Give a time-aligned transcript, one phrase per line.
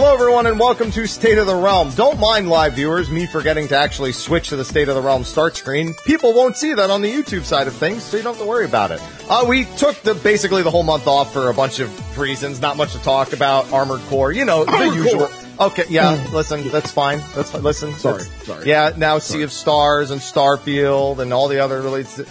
[0.00, 1.90] Hello, everyone, and welcome to State of the Realm.
[1.96, 5.24] Don't mind live viewers, me forgetting to actually switch to the State of the Realm
[5.24, 5.92] start screen.
[6.06, 8.48] People won't see that on the YouTube side of things, so you don't have to
[8.48, 9.02] worry about it.
[9.28, 12.60] Uh, we took the basically the whole month off for a bunch of reasons.
[12.60, 13.72] Not much to talk about.
[13.72, 15.26] Armored Core, you know, the usual.
[15.26, 15.66] Core.
[15.66, 16.24] Okay, yeah.
[16.32, 17.20] Listen, that's fine.
[17.34, 17.64] That's fine.
[17.64, 18.68] Listen, Sorry, that's- sorry.
[18.68, 22.28] Yeah, now Sea of Stars and Starfield and all the other related.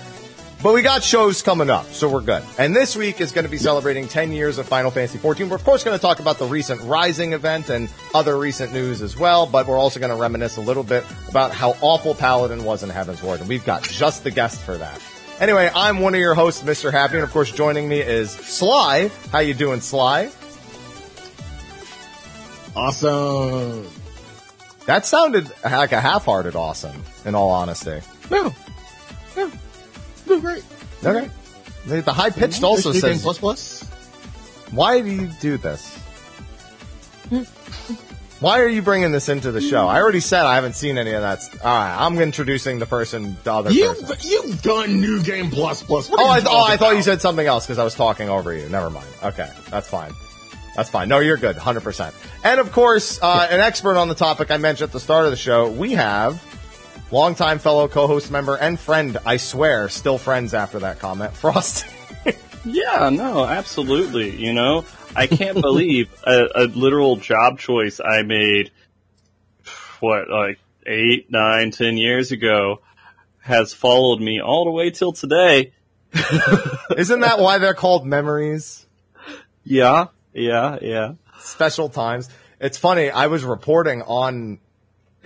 [0.64, 2.44] But we got shows coming up, so we're good.
[2.58, 5.50] And this week is going to be celebrating 10 years of Final Fantasy XIV.
[5.50, 9.04] We're of course going to talk about the recent Rising event and other recent news
[9.04, 12.64] as well, but we're also going to reminisce a little bit about how awful Paladin
[12.64, 15.00] was in Heavensward, and we've got just the guest for that.
[15.40, 16.92] Anyway, I'm one of your hosts, Mr.
[16.92, 19.12] Happy, and of course joining me is Sly.
[19.32, 20.32] How you doing, Sly?
[22.76, 23.88] Awesome.
[24.88, 28.02] That sounded like a half-hearted awesome, in all honesty.
[28.32, 28.56] No.
[29.36, 29.52] No.
[30.28, 30.64] Great.
[31.04, 31.30] Okay.
[31.86, 33.84] The, the high pitched also says, plus plus.
[34.72, 35.98] "Why do you do this?
[38.40, 41.12] Why are you bringing this into the show?" I already said I haven't seen any
[41.14, 41.42] of that.
[41.42, 44.18] St- All right, I'm introducing the person, the other You person.
[44.22, 46.10] you've done new game plus plus.
[46.10, 47.04] What Oh, I, th- oh, I thought you about?
[47.06, 48.70] said something else because I was talking over you.
[48.70, 49.08] Never mind.
[49.24, 50.12] Okay, that's fine.
[50.76, 51.10] That's fine.
[51.10, 51.56] No, you're good.
[51.56, 52.14] 100%.
[52.44, 55.32] And of course, uh, an expert on the topic I mentioned at the start of
[55.32, 56.40] the show, we have
[57.12, 61.86] longtime fellow co-host member and friend, I swear, still friends after that comment, Frost.
[62.66, 64.36] Yeah, no, absolutely.
[64.36, 64.84] You know,
[65.16, 68.72] I can't believe a, a literal job choice I made,
[70.02, 72.82] what, like eight, nine, ten years ago
[73.40, 75.72] has followed me all the way till today.
[76.98, 78.86] Isn't that why they're called memories?
[79.64, 81.14] Yeah, yeah, yeah.
[81.40, 82.30] special times.
[82.60, 83.10] It's funny.
[83.10, 84.60] I was reporting on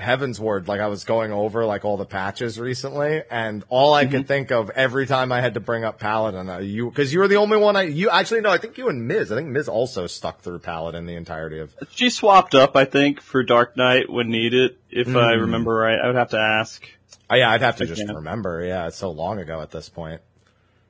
[0.01, 4.27] Heavensward, like I was going over like all the patches recently, and all I could
[4.27, 7.27] think of every time I had to bring up Paladin, uh, you because you were
[7.27, 9.31] the only one I you actually no, I think you and Miz.
[9.31, 11.73] I think Miz also stuck through Paladin the entirety of.
[11.91, 14.75] She swapped up, I think, for Dark Knight when needed.
[14.89, 16.83] If I remember right, I would have to ask.
[17.29, 18.13] Oh yeah, I'd have to just Yeah.
[18.15, 18.63] remember.
[18.65, 20.21] Yeah, it's so long ago at this point.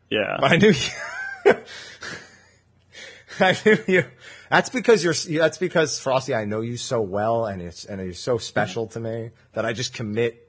[0.10, 0.38] Yeah.
[0.40, 1.54] But I knew you.
[3.40, 4.04] I knew you.
[4.52, 5.14] That's because you're.
[5.14, 6.36] That's because Frosty.
[6.36, 9.72] I know you so well, and it's and you're so special to me that I
[9.72, 10.46] just commit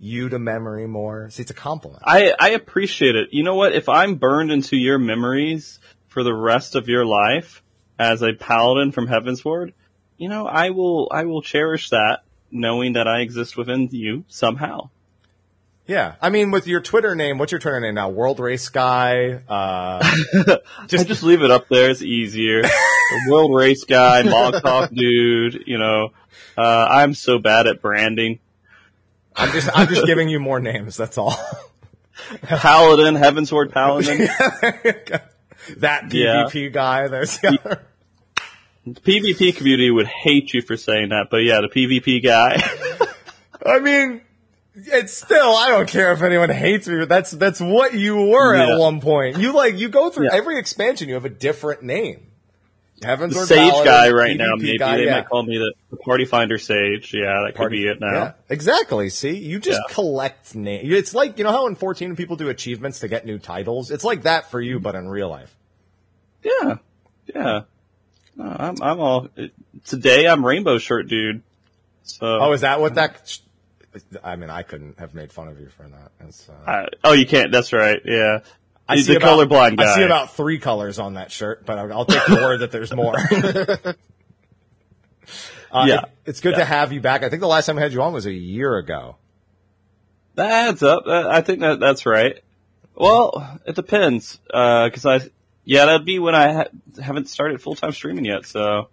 [0.00, 1.30] you to memory more.
[1.30, 2.02] See, it's a compliment.
[2.04, 3.28] I, I appreciate it.
[3.32, 3.72] You know what?
[3.74, 5.78] If I'm burned into your memories
[6.08, 7.62] for the rest of your life
[7.98, 9.72] as a paladin from Heavensward,
[10.16, 14.90] you know, I will, I will cherish that knowing that I exist within you somehow.
[15.88, 18.10] Yeah, I mean, with your Twitter name, what's your Twitter name now?
[18.10, 19.40] World Race Guy.
[19.48, 20.04] Uh,
[20.86, 21.90] Just, just leave it up there.
[21.90, 22.62] It's easier.
[23.28, 26.10] World race guy, Mog Talk dude, you know,
[26.58, 28.38] uh, I'm so bad at branding.
[29.34, 29.70] I'm just.
[29.74, 30.96] I'm just giving you more names.
[30.98, 31.30] That's all.
[32.42, 34.18] Paladin, Heavensward Paladin.
[35.78, 36.44] that Yeah.
[36.50, 37.08] PvP guy.
[37.08, 37.82] There's the other.
[38.84, 42.60] The PvP community would hate you for saying that, but yeah, the PvP guy.
[43.64, 44.20] I mean,
[44.86, 48.56] it's still, I don't care if anyone hates me, but that's, that's what you were
[48.56, 48.74] Yeah.
[48.74, 49.38] at one point.
[49.38, 50.36] You like, you go through Yeah.
[50.36, 52.24] every expansion, you have a different name.
[53.02, 54.54] Heavens the Sage Paladin, guy right now.
[54.56, 55.12] Maybe guy, they yeah.
[55.18, 57.14] might call me the, the Party Finder Sage.
[57.14, 58.12] Yeah, that could be it now.
[58.12, 59.08] Yeah, exactly.
[59.08, 59.94] See, you just Yeah.
[59.94, 60.92] collect names.
[60.92, 63.92] It's like, you know how in 14 people do achievements to get new titles?
[63.92, 65.54] It's like that for you, but in real life.
[66.42, 66.76] Yeah,
[67.32, 67.60] yeah.
[68.34, 69.28] No, I'm, I'm all
[69.84, 70.26] today.
[70.26, 71.42] I'm Rainbow Shirt dude.
[72.02, 73.38] So, Oh, is that what that,
[74.24, 76.10] I mean, I couldn't have made fun of you for that.
[76.50, 77.50] Uh, I, oh, you can't.
[77.52, 78.00] That's right.
[78.04, 78.40] Yeah,
[78.88, 79.92] I He's see the about, colorblind guy.
[79.92, 82.72] I see about three colors on that shirt, but I'll, I'll take the word that
[82.72, 83.16] there's more.
[85.70, 85.98] Uh, Yeah.
[86.00, 86.58] it- it's good Yeah.
[86.60, 87.22] to have you back.
[87.22, 89.16] I think the last time I had you on was a year ago.
[90.36, 91.06] that adds up.
[91.06, 92.38] I think that that's right.
[92.94, 94.38] Well, it depends.
[94.52, 95.20] Uh, cause I,
[95.64, 98.46] yeah, that'd be when I ha- haven't started full time streaming yet.
[98.46, 98.88] So,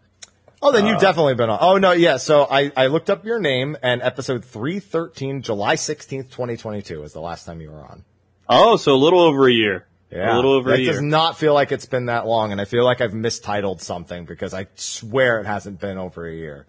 [0.65, 1.59] Oh, then Uh, you've definitely been on.
[1.61, 2.17] Oh no, yeah.
[2.17, 7.21] So I, I looked up your name and episode 313, July 16th, 2022 was the
[7.21, 8.03] last time you were on.
[8.49, 9.85] oh, so a little over a year.
[10.11, 10.33] Yeah.
[10.33, 10.89] a little over that a year.
[10.91, 12.51] It does not feel like it's been that long.
[12.51, 16.33] And I feel like I've mistitled something because I swear it hasn't been over a
[16.33, 16.65] year.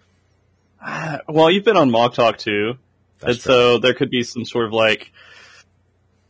[1.29, 2.75] Well, you've been on Mog Talk too,
[3.21, 5.11] That's and so there could be some sort of like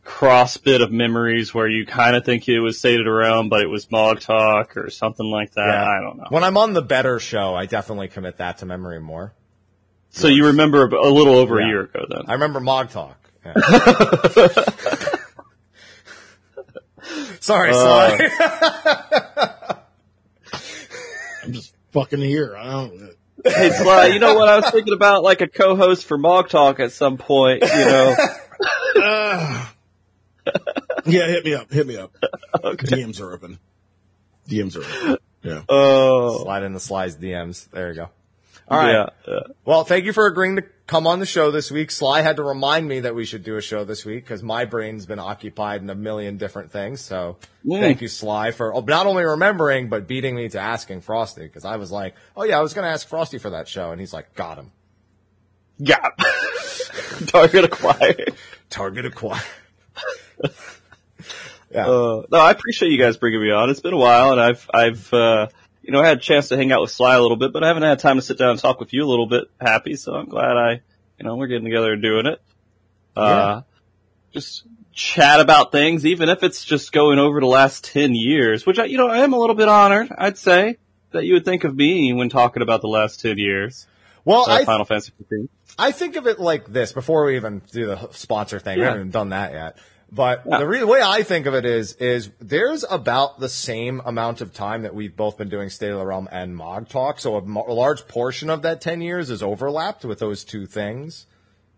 [0.07, 3.67] cross bit of memories where you kind of think it was State around, but it
[3.67, 5.67] was Mog Talk or something like that.
[5.67, 5.85] Yeah.
[5.85, 6.23] I don't know.
[6.29, 9.33] When I'm on the better show, I definitely commit that to memory more.
[10.09, 11.65] So you remember a little over Yeah.
[11.65, 12.21] a year ago then?
[12.27, 13.19] I remember Mog Talk.
[13.45, 13.53] Yeah.
[17.41, 18.29] sorry, Uh, sorry.
[21.43, 22.55] I'm just fucking here.
[22.57, 23.11] I don't.
[23.45, 25.23] hey, Sly, you know what I was thinking about?
[25.23, 27.63] Like a co-host for Mog Talk at some point.
[27.63, 28.15] You know,
[28.99, 29.73] Ah.
[31.05, 31.71] yeah, hit me up.
[31.71, 32.15] Hit me up.
[32.55, 33.59] DMs are open.
[34.49, 35.17] DMs are open.
[35.43, 35.61] Yeah.
[35.69, 37.69] oh, Slide in the slides DMs.
[37.69, 38.09] There you go.
[38.69, 38.91] All right.
[38.91, 39.39] Yeah, yeah.
[39.63, 41.89] Well, thank you for agreeing to come on the show this week.
[41.89, 44.65] Sly had to remind me that we should do a show this week because my
[44.65, 46.99] brain's been occupied in a million different things.
[46.99, 47.79] So Mm.
[47.79, 51.63] thank you, Sly, for oh, not only remembering, but beating me to asking Frosty because
[51.63, 53.91] I was like, oh yeah, I was going to ask Frosty for that show.
[53.91, 54.71] And he's like, got him.
[55.77, 56.05] Yeah.
[57.27, 58.33] Target acquired.
[58.69, 59.43] Target acquired.
[61.71, 61.87] yeah.
[61.87, 63.69] Uh, no, I appreciate you guys bringing me on.
[63.69, 65.47] It's been a while, and I've I've uh,
[65.81, 67.67] you know had a chance to hang out with Sly a little bit, but I
[67.67, 69.45] haven't had time to sit down and talk with you a little bit.
[69.59, 70.81] Happy, so I'm glad I
[71.19, 72.41] you know we're getting together and doing it.
[73.15, 73.61] Uh,
[74.31, 74.63] just
[74.93, 78.85] chat about things, even if it's just going over the last ten years, which I
[78.85, 80.09] you know I am a little bit honored.
[80.17, 80.77] I'd say
[81.11, 83.87] that you would think of me when talking about the last ten years.
[84.25, 85.49] well, of I, Final Fantasy 15.
[85.79, 88.79] I think of it like this before we even do the sponsor thing.
[88.79, 89.77] We haven't even done that yet.
[90.11, 90.59] But Yeah.
[90.59, 94.53] the re- way I think of it is, is there's about the same amount of
[94.53, 97.19] time that we've both been doing State of the Realm and Mog Talk.
[97.19, 101.25] So a, large portion of that 10 years is overlapped with those two things.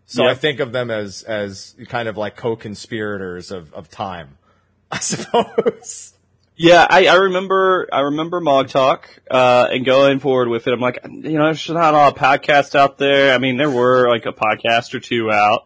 [0.06, 0.30] So Yeah.
[0.30, 4.38] I think of them as, as kind of like co-conspirators of, of time,
[4.92, 6.14] I suppose.
[6.56, 10.74] Yeah, I, I remember I remember Mog Talk uh, and going forward with it.
[10.74, 13.32] I'm like, you know, there's not a lot of podcasts out there.
[13.34, 15.64] I mean, there were like a podcast or two out,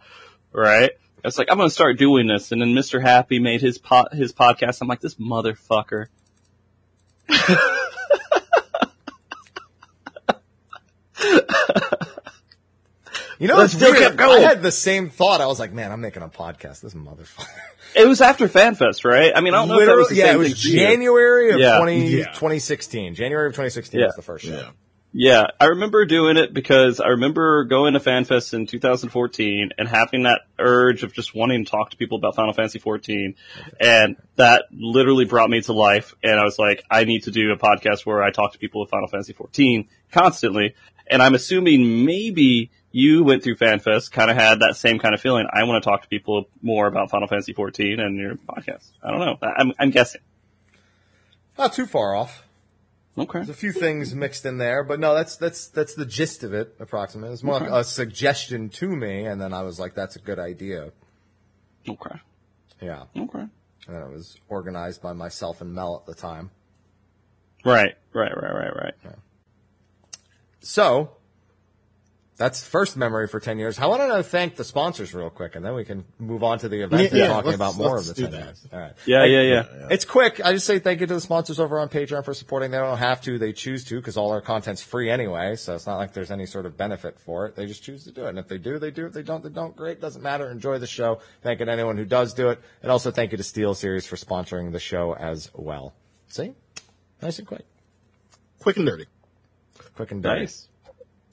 [0.52, 0.92] right?
[1.24, 3.00] It's like I'm gonna start doing this, and then Mr.
[3.00, 4.78] Happy made his po- his podcast.
[4.82, 6.06] I'm like, this motherfucker.
[13.40, 14.02] You know, But it's still weird.
[14.02, 14.44] kept going.
[14.44, 15.40] I had the same thought.
[15.40, 16.80] I was like, man, I'm making a podcast.
[16.80, 17.48] This motherfucker.
[17.96, 19.32] It was after FanFest, right?
[19.34, 20.72] I mean, I don't know if that was the yeah, same it was thing.
[20.78, 21.78] January of Yeah.
[21.78, 22.24] 20, Yeah.
[22.26, 23.14] 2016.
[23.16, 24.06] January of 2016 Yeah.
[24.06, 24.70] was the first show.
[25.16, 25.46] Yeah.
[25.60, 30.40] I remember doing it because I remember going to FanFest in 2014 and having that
[30.58, 33.36] urge of just wanting to talk to people about Final Fantasy 14.
[33.78, 36.16] And that literally brought me to life.
[36.24, 38.80] And I was like, I need to do a podcast where I talk to people
[38.80, 40.74] with Final Fantasy 14 constantly.
[41.06, 45.20] And I'm assuming maybe you went through FanFest, kind of had that same kind of
[45.20, 45.46] feeling.
[45.52, 48.90] I want to talk to people more about Final Fantasy 14 and your podcast.
[49.00, 49.38] I don't know.
[49.42, 50.22] I'm, I'm guessing.
[51.56, 52.43] Not too far off.
[53.16, 53.38] Okay.
[53.38, 56.52] There's a few things mixed in there, but no, that's that's that's the gist of
[56.52, 57.32] it, approximately.
[57.32, 60.40] It's more like a suggestion to me, and then I was like, "That's a good
[60.40, 60.90] idea."
[61.88, 62.16] Okay.
[62.80, 63.38] Yeah, Okay.
[63.38, 63.50] and
[63.86, 66.50] then it was organized by myself and Mel at the time.
[67.64, 68.94] Right, right, right, right, right.
[70.60, 71.16] So
[72.36, 73.76] that's first memory for ten years.
[73.76, 76.68] How why don't thank the sponsors real quick, and then we can move on to
[76.68, 78.44] the event Yeah, and talking let's- about more of let's the do ten that.
[78.44, 78.66] years.
[78.72, 78.92] All right.
[79.06, 79.86] Yeah, yeah, yeah.
[79.90, 80.40] It's quick.
[80.44, 82.72] I just say thank you to the sponsors over on Patreon for supporting.
[82.72, 85.54] They don't have to; they choose to because all our content's free anyway.
[85.56, 87.54] So it's not like there's any sort of benefit for it.
[87.54, 88.30] They just choose to do it.
[88.30, 89.06] And if they do, they do.
[89.06, 89.76] If they don't, they don't.
[89.76, 90.50] Great, doesn't matter.
[90.50, 91.20] Enjoy the show.
[91.42, 94.16] Thank you to anyone who does do it, and also thank you to SteelSeries for
[94.16, 95.94] sponsoring the show as well.
[96.28, 96.52] See,
[97.22, 97.64] nice and quick,
[98.58, 99.06] Quick and dirty.
[99.94, 100.40] quick and dirty.
[100.40, 100.66] Nice.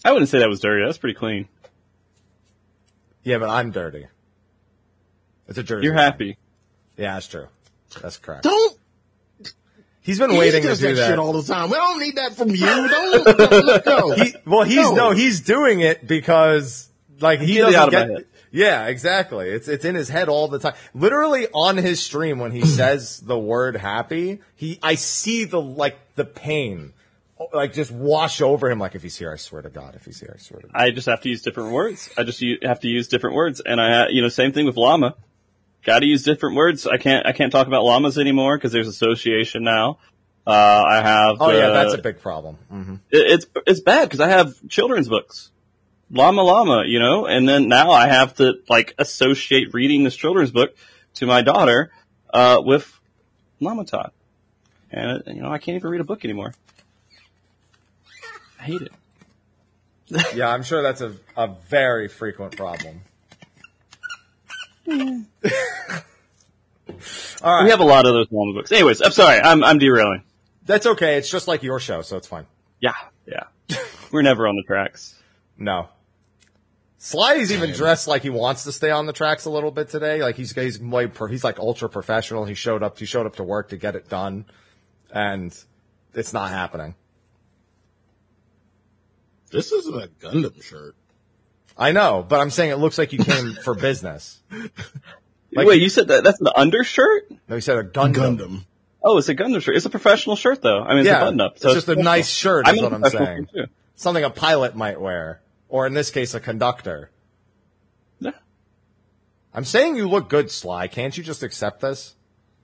[0.04, 0.86] I wouldn't say that was dirty.
[0.86, 1.48] That's pretty clean.
[3.24, 4.08] Yeah, but I'm dirty.
[5.48, 5.86] It's a jersey.
[5.86, 6.38] You're happy.
[6.98, 7.48] Yeah, that's true.
[8.02, 8.44] That's correct.
[8.44, 8.78] Don't.
[10.04, 11.08] He's been He waiting to does do that, that.
[11.10, 11.70] shit all the time.
[11.70, 12.58] We don't need that from you.
[12.66, 13.86] Don't.
[13.86, 14.16] no, no.
[14.24, 14.96] He, well, he's no.
[14.96, 15.12] No.
[15.12, 16.90] he's doing it because
[17.20, 18.22] like he Get it out doesn't my get.
[18.24, 18.28] head.
[18.54, 19.50] Yeah, exactly.
[19.50, 20.74] It's it's in his head all the time.
[20.96, 25.98] Literally on his stream when he says the word happy, he I see the like
[26.16, 26.94] the pain
[27.54, 30.20] like just wash over him like if he's here I swear to god if he's
[30.20, 30.76] here I swear to god.
[30.82, 32.10] I just have to use different words.
[32.18, 34.78] I just u- have to use different words, and I, you know, same thing with
[34.78, 35.16] llama.
[35.84, 36.86] Got to use different words.
[36.86, 39.98] I can't, I can't talk about llamas anymore because there's association now.
[40.46, 41.38] Uh, I have.
[41.40, 42.56] Oh yeah, that's a big problem.
[42.70, 45.52] hmm it- it's it's bad because I have children's books,
[46.12, 50.52] llama llama, you know, and then now I have to like associate reading this children's
[50.52, 50.76] book
[51.16, 51.92] to my daughter
[52.34, 52.92] uh, with
[53.60, 54.14] llama tot,
[54.92, 56.54] and you know I can't even read a book anymore.
[58.62, 58.92] I hate it.
[60.36, 63.02] Yeah, I'm sure that's a a very frequent problem.
[67.44, 67.64] All right.
[67.64, 68.72] We have a lot of those llama books.
[68.72, 70.24] Anyways, I'm sorry, I'm I'm derailing.
[70.66, 71.18] That's okay.
[71.18, 72.46] It's just like your show, so it's fine.
[72.80, 72.94] Yeah,
[73.26, 73.46] yeah.
[74.12, 75.16] We're never on the tracks.
[75.58, 75.90] No.
[76.98, 80.22] Sly's even dressed like he wants to stay on the tracks a little bit today.
[80.22, 82.46] Like he's he's way pro- he's like ultra professional.
[82.46, 84.46] He showed up he showed up to work to get it done,
[85.12, 85.58] and
[86.14, 86.94] it's not happening.
[89.52, 90.96] This isn't a Gundam shirt.
[91.78, 94.42] I know, but I'm saying it looks like you came for business.
[95.54, 97.30] Like- Wait, you said that that's an undershirt?
[97.48, 98.38] No, he said a Gundam.
[98.38, 98.66] Gundam.
[99.04, 99.76] Oh, it's a Gundam shirt.
[99.76, 100.82] It's a professional shirt though.
[100.82, 101.54] I mean, it's Yeah, a button up.
[101.56, 103.48] it's just a nice shirt is in what I'm saying.
[103.96, 107.10] Something a pilot might wear, or in this case, a conductor.
[108.20, 108.32] Yeah.
[109.54, 110.88] I'm saying you look good, Sly.
[110.88, 112.16] Can't you just accept this?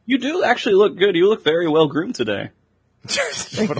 [0.05, 1.15] You do actually look good.
[1.15, 2.51] You look very well groomed today.
[3.09, 3.71] Yeah.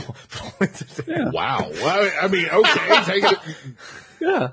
[1.32, 1.70] Wow.
[1.72, 3.40] Well, I mean, okay, take it.
[4.20, 4.50] Yeah.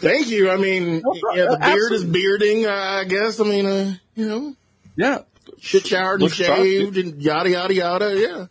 [0.00, 0.50] Thank you.
[0.50, 2.66] I mean, No yeah, the beard is bearding.
[2.66, 3.40] Uh, I guess.
[3.40, 4.54] I mean, uh, you know,
[4.96, 5.18] Yeah.
[5.60, 8.14] shit showered and Looks sharp, shaved and yada yada yada.
[8.18, 8.46] Yeah.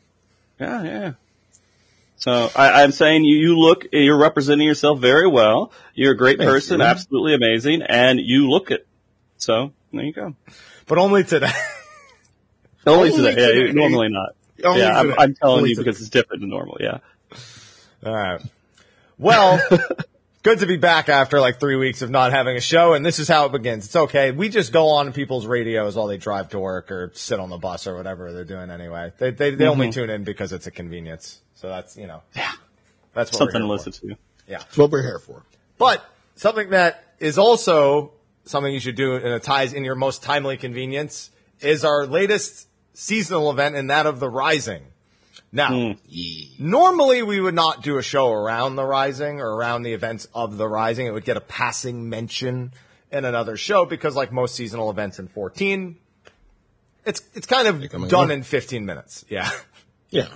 [0.59, 1.11] Yeah, yeah.
[2.17, 5.71] So I, I'm saying you, you look, you're representing yourself very well.
[5.95, 6.85] You're a great Thank person, you.
[6.85, 8.85] absolutely amazing, and you look it.
[9.37, 10.35] So there you go.
[10.85, 11.49] But only today.
[12.85, 13.35] Only, Only today.
[13.35, 13.59] Today.
[13.59, 14.35] you're normally not.
[14.63, 15.11] Only yeah, I'm.
[15.19, 16.77] I'm telling Only you because it's different than normal.
[16.79, 16.99] Yeah.
[18.05, 18.41] All right.
[19.17, 19.61] Well,
[20.43, 23.19] good to be back after like three weeks of not having a show, and this
[23.19, 23.85] is how it begins.
[23.85, 24.31] It's okay.
[24.31, 27.57] We just go on people's radios while they drive to work or sit on the
[27.57, 29.11] bus or whatever they're doing anyway.
[29.17, 30.01] They they, they only mm-hmm.
[30.01, 31.41] tune in because it's a convenience.
[31.55, 32.51] So that's you know, Yeah.
[33.13, 34.07] that's what Something to we're here listen for.
[34.07, 34.17] to.
[34.47, 35.43] That's what we're here for.
[35.77, 36.03] But
[36.35, 38.13] something that is also
[38.45, 42.67] something you should do and it ties in your most timely convenience is our latest
[42.93, 44.83] seasonal event and that of the Rising.
[45.51, 45.95] Now,
[46.59, 50.57] normally we would not do a show around the Rising or around the events of
[50.57, 51.07] the Rising.
[51.07, 52.71] It would get a passing mention
[53.11, 55.97] in another show because like most seasonal events in 14,
[57.05, 59.25] it's, it's kind of done in 15 minutes.
[59.29, 59.49] Yeah.
[60.09, 60.27] Yeah.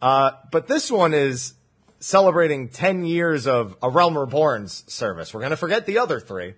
[0.00, 1.54] Uh, but this one is
[2.00, 5.32] celebrating 10 years of A Realm Reborn's service.
[5.32, 6.54] We're going to forget the other three.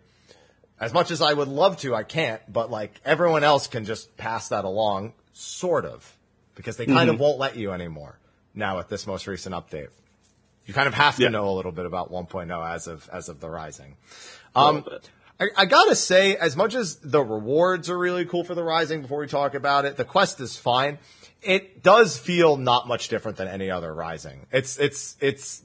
[0.78, 4.16] As much as I would love to, I can't, but like everyone else can just
[4.16, 6.16] pass that along, sort of,
[6.54, 8.18] because they kind of won't let you anymore
[8.54, 9.88] now with this most recent update.
[10.66, 11.28] You kind of have to Yeah.
[11.28, 13.96] know a little bit about 1.0 as of, as of the Rising.
[14.54, 14.84] Um.
[15.38, 19.02] I, I gotta say, as much as the rewards are really cool for the Rising,
[19.02, 20.98] before we talk about it, the quest is fine.
[21.42, 24.46] It does feel not much different than any other Rising.
[24.50, 25.62] It's it's it's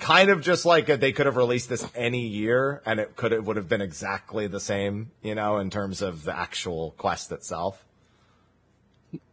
[0.00, 3.44] kind of just like they could have released this any year, and it could it
[3.44, 7.84] would have been exactly the same, you know, in terms of the actual quest itself.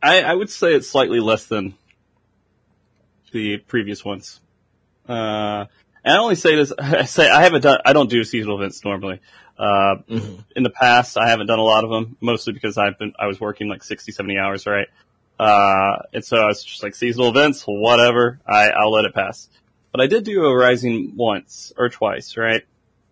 [0.01, 1.75] I, I would say it's slightly less than
[3.31, 4.39] the previous ones.
[5.07, 5.65] Uh,
[6.03, 8.83] and I only say this, I say I haven't done, I don't do seasonal events
[8.83, 9.19] normally.
[9.57, 9.95] Uh,
[10.55, 13.25] in the past, I haven't done a lot of them, mostly because I've been, I
[13.25, 14.87] was working like 60, 70 hours, right?
[15.39, 19.49] Uh, and so I was just like seasonal events, whatever, I, I'll let it pass.
[19.97, 22.61] But I did do a Rising once or twice, right?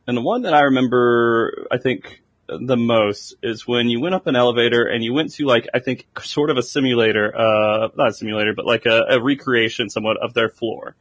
[0.06, 4.27] And the one that I remember, I think, the most is when you went up
[4.27, 8.10] an elevator and you went to like, I think, sort of a simulator, uh, not
[8.10, 10.96] a simulator, but like a, a recreation somewhat of their floor.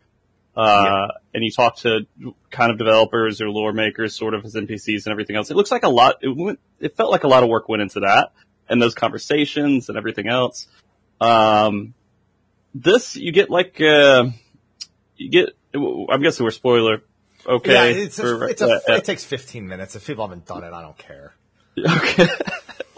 [0.57, 2.07] Uh, and you talk to
[2.51, 5.51] kind of developers or lore makers, sort of as NPCs and everything else.
[5.51, 7.83] It looks like a lot, it went, it felt like a lot of work went
[7.83, 8.33] into that
[8.71, 10.67] and those conversations and everything else.
[11.21, 11.93] Um,
[12.75, 14.31] this, you get like, uh,
[15.19, 17.03] you get, I'm guessing we're spoiler.
[17.47, 17.73] Okay.
[17.73, 19.95] yeah, it's a, for- it's a, uh, it takes 15 minutes.
[19.97, 21.35] If people haven't done it, I don't care.
[21.77, 22.29] Okay.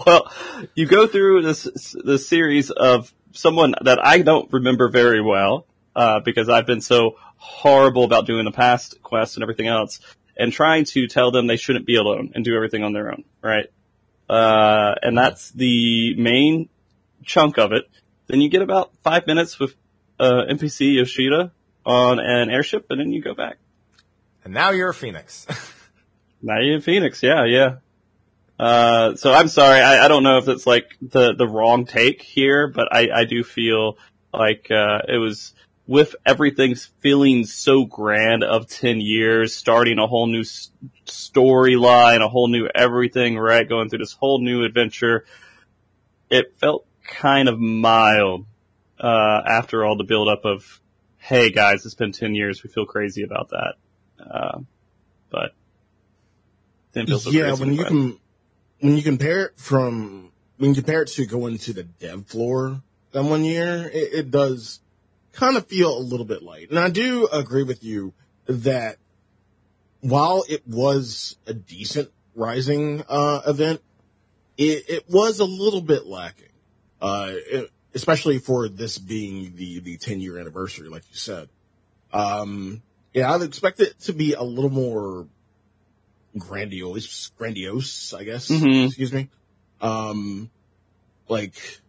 [0.06, 0.30] well,
[0.74, 5.66] you go through this this series of someone that I don't remember very well
[5.96, 10.00] uh, because I've been so horrible about doing the past quests and everything else,
[10.36, 13.24] and trying to tell them they shouldn't be alone and do everything on their own,
[13.42, 13.66] right?
[14.28, 16.68] Uh, and that's the main
[17.24, 17.88] chunk of it.
[18.26, 19.74] Then you get about five minutes with
[20.20, 21.50] uh, NPC Yoshida
[21.86, 23.56] on an airship, and then you go back.
[24.44, 25.46] And now you're a phoenix.
[26.42, 27.76] Now you're in Phoenix, yeah, yeah.
[28.58, 32.22] Uh, so I'm sorry, I, I don't know if it's like the, the wrong take
[32.22, 33.98] here, but I, I do feel
[34.32, 35.54] like, uh, it was
[35.86, 40.70] with everything feeling so grand of 10 years, starting a whole new s-
[41.06, 43.68] storyline, a whole new everything, right?
[43.68, 45.24] Going through this whole new adventure.
[46.30, 48.46] It felt kind of mild,
[49.00, 50.80] uh, after all the buildup of,
[51.26, 53.74] hey guys, it's been 10 years, we feel crazy about that.
[54.24, 54.60] Uh,
[55.30, 55.52] but
[56.92, 58.18] didn't feel so yeah, when you can
[58.80, 62.80] when you compare it from when you compare it to going to the dev floor
[63.12, 64.80] that one year, it, it does
[65.32, 66.70] kind of feel a little bit light.
[66.70, 68.14] And I do agree with you
[68.46, 68.96] that
[70.00, 73.82] while it was a decent rising uh, event,
[74.56, 76.48] it, it was a little bit lacking.
[77.02, 81.48] Uh, it- especially for this being the the 10 year anniversary, like you said.
[82.12, 85.26] Um, yeah, I'd expect it to be a little more
[86.38, 88.48] grandiose, grandiose, I guess.
[88.48, 88.86] Mhm.
[88.86, 89.28] Excuse me.
[89.80, 90.50] Um,
[91.28, 91.80] like,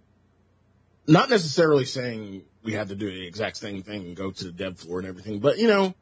[1.05, 4.51] not necessarily saying we had to do the exact same thing and go to the
[4.51, 5.93] dev floor and everything, but you know,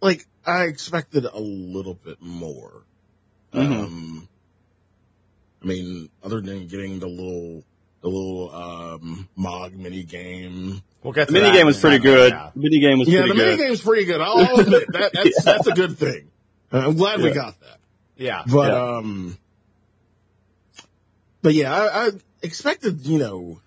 [0.00, 2.82] like I expected a little bit more.
[3.52, 3.84] Mhm.
[3.84, 4.28] Um,
[5.62, 7.64] I mean, other than getting the little,
[8.04, 10.82] the little, um, Mog mini game.
[11.02, 12.32] We'll get to The that minigame was pretty second, good.
[12.34, 12.50] yeah.
[12.54, 13.46] Minigame was Yeah, pretty the good.
[13.56, 14.20] mini game's pretty good.
[14.20, 16.30] I'll admit that, that's, that's a good thing.
[16.70, 17.78] Uh, I'm glad we got that.
[18.18, 18.42] Yeah.
[18.46, 18.96] But Yeah.
[18.98, 19.38] um,
[21.40, 22.10] but yeah, I, I
[22.42, 23.60] expected you know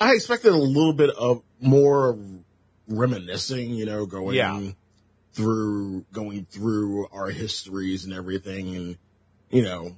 [0.00, 2.18] I expected a little bit of more
[2.88, 4.70] reminiscing, you know, going Yeah.
[5.32, 8.98] through going through our histories and everything, and
[9.50, 9.96] you know,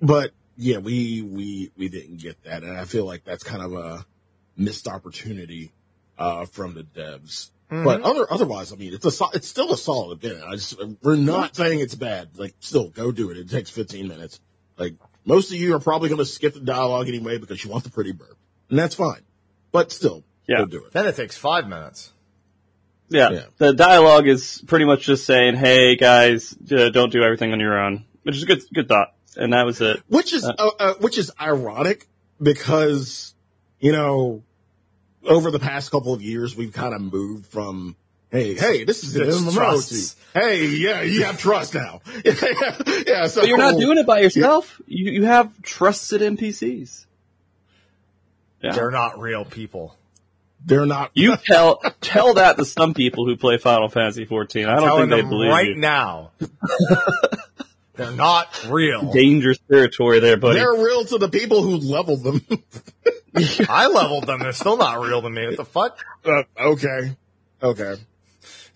[0.00, 3.72] but yeah, we we we didn't get that, and I feel like that's kind of
[3.74, 4.06] a
[4.56, 5.72] missed opportunity
[6.18, 7.50] uh, from the devs.
[7.70, 10.44] But other otherwise, I mean, it's a it's still a solid event.
[10.44, 12.28] I just we're not saying it's bad.
[12.36, 13.36] Like, still go do it.
[13.36, 14.38] It takes 15 minutes.
[14.76, 14.94] Like
[15.24, 17.90] most of you are probably going to skip the dialogue anyway because you want the
[17.90, 18.36] pretty burp,
[18.70, 19.22] and that's fine.
[19.72, 20.58] But still, Yeah.
[20.58, 20.92] go do it.
[20.92, 22.12] Then it takes five minutes.
[23.08, 23.30] Yeah.
[23.30, 23.44] Yeah.
[23.58, 27.76] The dialogue is pretty much just saying, "Hey guys, uh, don't do everything on your
[27.76, 29.14] own," which is a good good thought.
[29.36, 30.00] And that was it.
[30.08, 32.06] Which is uh, uh, which is ironic
[32.40, 33.34] because
[33.80, 34.42] you know
[35.26, 37.96] over the past couple of years we've kind of moved from
[38.30, 40.14] hey hey this is an It's MMO trusts.
[40.32, 44.20] to hey yeah you have trust now yeah so But you're not doing it by
[44.20, 44.80] yourself.
[44.86, 47.06] You you have trusted NPCs.
[48.62, 48.72] Yeah.
[48.72, 49.96] They're not real people.
[50.64, 54.66] they're not You tell tell that to some people who play Final Fantasy 14.
[54.66, 55.76] I don't Telling think they them believe right you.
[55.76, 56.30] now.
[57.96, 59.12] They're not real.
[59.12, 60.58] Dangerous territory there, buddy.
[60.58, 62.40] they're real to the people who leveled them
[63.68, 64.40] I leveled them.
[64.40, 65.46] They're still not real to me.
[65.46, 65.98] What the fuck?
[66.24, 67.16] Uh, okay
[67.62, 67.94] okay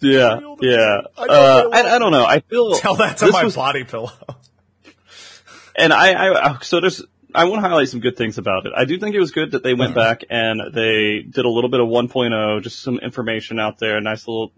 [0.01, 1.01] yeah, yeah.
[1.19, 2.25] I know Uh, I, I don't know.
[2.25, 4.13] I feel Tell that to my was- body pillow.
[5.77, 7.03] and I, I so there's
[7.35, 8.73] I want to highlight some good things about it.
[8.77, 11.69] I do think it was good that they went back and they did a little
[11.69, 14.53] bit of 1.0, just some information out there, nice little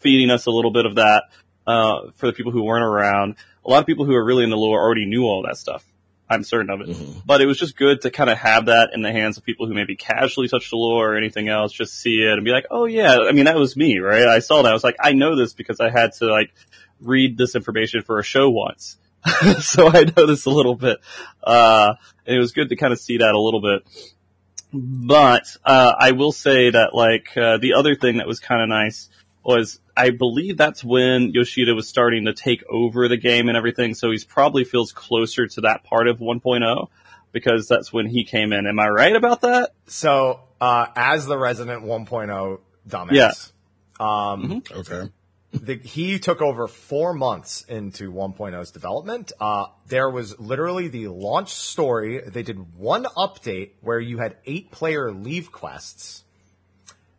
[0.00, 1.24] feeding us a little bit of that
[1.66, 3.36] uh, for the people who weren't around.
[3.66, 5.84] A lot of people who are really in the lore already knew all that stuff.
[6.28, 9.02] I'm certain of it, but it was just good to kind of have that in
[9.02, 12.16] the hands of people who maybe casually touch the lore or anything else, just see
[12.16, 14.26] it and be like, oh yeah, I mean that was me, right?
[14.26, 14.70] I saw that.
[14.70, 16.52] I was like, I know this because I had to like
[17.00, 18.96] read this information for a show once.
[19.60, 20.98] so I know this a little bit.
[21.42, 21.94] Uh,
[22.26, 23.82] and it was good to kind of see that a little bit.
[24.72, 28.68] But, uh, I will say that like, uh, the other thing that was kind of
[28.68, 29.08] nice
[29.44, 33.94] was I believe that's when Yoshida was starting to take over the game and everything.
[33.94, 36.88] So he's probably feels closer to that part of 1.0
[37.32, 38.66] because that's when he came in.
[38.66, 39.70] Am I right about that?
[39.86, 43.32] So, uh, as the resident 1.0 dumbass, Yeah.
[44.34, 45.08] um, okay
[45.52, 49.32] the, he took over four months into 1.0's development.
[49.40, 52.20] Uh, there was literally the launch story.
[52.26, 56.24] They did one update where you had eight player leave quests,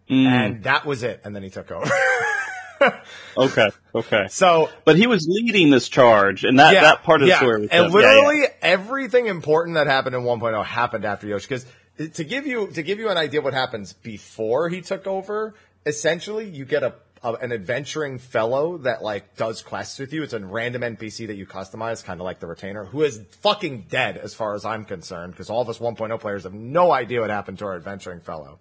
[0.10, 1.22] and that was it.
[1.24, 1.86] And then he took over.
[3.38, 3.70] Okay.
[3.94, 4.28] Okay.
[4.30, 7.38] so But he was leading this charge and that, that part of the yeah.
[7.38, 7.92] story was and him.
[7.92, 8.08] Yeah, yeah.
[8.08, 11.48] literally everything important that happened in 1.0 happened after Yoshi.
[11.48, 11.66] Because
[12.14, 15.56] to give you to give you an idea of what happens before he took over,
[15.86, 20.24] essentially you get a, a an adventuring fellow that like does quests with you.
[20.24, 23.86] It's a random NPC that you customize, kind of like the retainer, who is fucking
[23.90, 25.34] dead as far as I'm concerned.
[25.34, 28.60] Because all of us 1.0 players have no idea what happened to our adventuring fellow.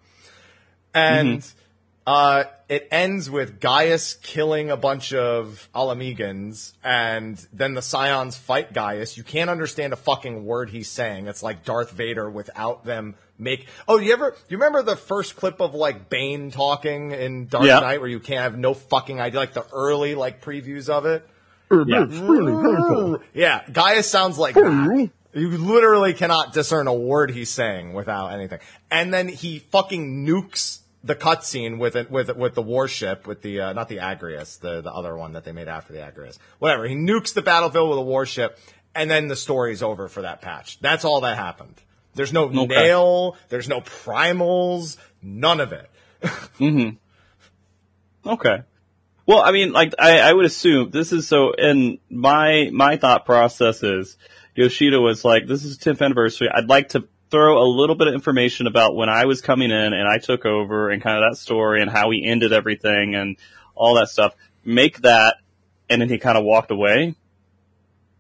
[0.94, 1.58] And mm-hmm.
[2.06, 8.36] Uh, it ends with Gaius killing a bunch of Ala Mhigans, and then the Scions
[8.36, 9.16] fight Gaius.
[9.16, 11.26] You can't understand a fucking word he's saying.
[11.26, 13.66] It's like Darth Vader without them make.
[13.88, 14.36] Oh, you ever?
[14.48, 17.80] You remember the first clip of like Bane talking in Dark Yeah.
[17.80, 21.28] Knight, where you can't have no fucking idea, like the early like previews of it.
[21.72, 23.16] Yeah.
[23.34, 25.10] Yeah, Gaius sounds like that.
[25.34, 28.60] You literally cannot discern a word he's saying without anything.
[28.92, 33.60] And then he fucking nukes the cutscene with it, with with the warship, with the
[33.60, 36.38] uh, not the Agrius, the the other one that they made after the Agrius.
[36.58, 36.86] Whatever.
[36.86, 38.58] He nukes the battlefield with a warship,
[38.94, 40.78] and then the story's over for that patch.
[40.80, 41.74] That's all that happened.
[42.14, 42.66] There's no Okay.
[42.74, 43.36] Nael.
[43.48, 44.96] There's no primals.
[45.22, 45.90] None of it.
[48.26, 48.62] Okay.
[49.24, 53.24] Well, I mean, like, I, I would assume this is so, and my, my thought
[53.24, 54.16] process is
[54.54, 56.48] Yoshida was like, this is 10th anniversary.
[56.52, 59.92] I'd like to throw a little bit of information about when I was coming in
[59.92, 63.36] and I took over and kind of that story and how we ended everything and
[63.74, 64.34] all that stuff.
[64.64, 65.36] Make that,
[65.88, 67.14] and then he kind of walked away.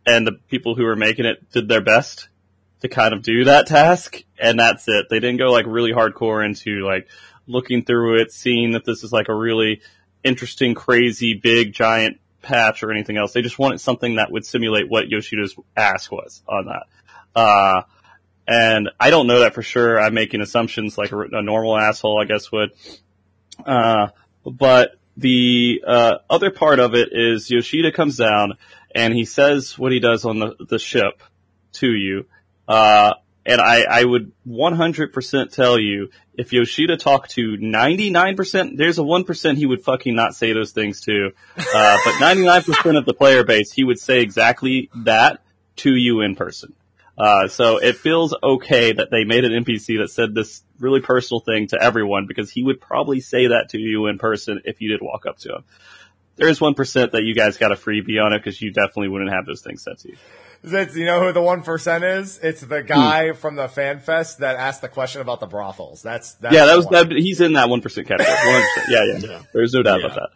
[0.06, 2.28] And the people who were making it did their best
[2.80, 5.06] to kind of do that task, and that's it.
[5.10, 7.08] They didn't go like really hardcore into like
[7.46, 9.80] looking through it, seeing that this is like a really
[10.22, 13.32] interesting, crazy, big, giant patch or anything else.
[13.32, 16.86] They just wanted something that would simulate what Yoshida's ask was on that.
[17.34, 17.82] Uh,
[18.46, 20.00] and I don't know that for sure.
[20.00, 22.70] I'm making assumptions like a, a normal asshole, I guess would.
[23.64, 24.08] Uh,
[24.44, 28.54] but the uh, other part of it is Yoshida comes down
[28.94, 31.22] and he says what he does on the, the ship
[31.74, 32.26] to you.
[32.68, 39.02] Uh, and I, I would 100% tell you if Yoshida talked to 99%, there's a
[39.02, 41.30] 1% he would fucking not say those things to.
[41.56, 45.42] Uh, but 99% of the player base, he would say exactly that
[45.76, 46.74] to you in person.
[47.18, 51.40] Uh, so it feels okay that they made an NPC that said this really personal
[51.40, 54.90] thing to everyone because he would probably say that to you in person if you
[54.90, 55.64] did walk up to him.
[56.36, 59.32] There is 1% that you guys got a freebie on it because you definitely wouldn't
[59.32, 60.16] have those things said to you.
[60.62, 62.38] It's, you know who the one percent is?
[62.42, 66.02] It's the guy from the fan fest that asked the question about the brothels.
[66.02, 68.26] That's, that's yeah, that was, that, he's in that 1% category.
[68.26, 68.64] 100%.
[68.88, 69.42] Yeah, yeah, Yeah.
[69.54, 70.06] There's no doubt Yeah.
[70.06, 70.28] about that.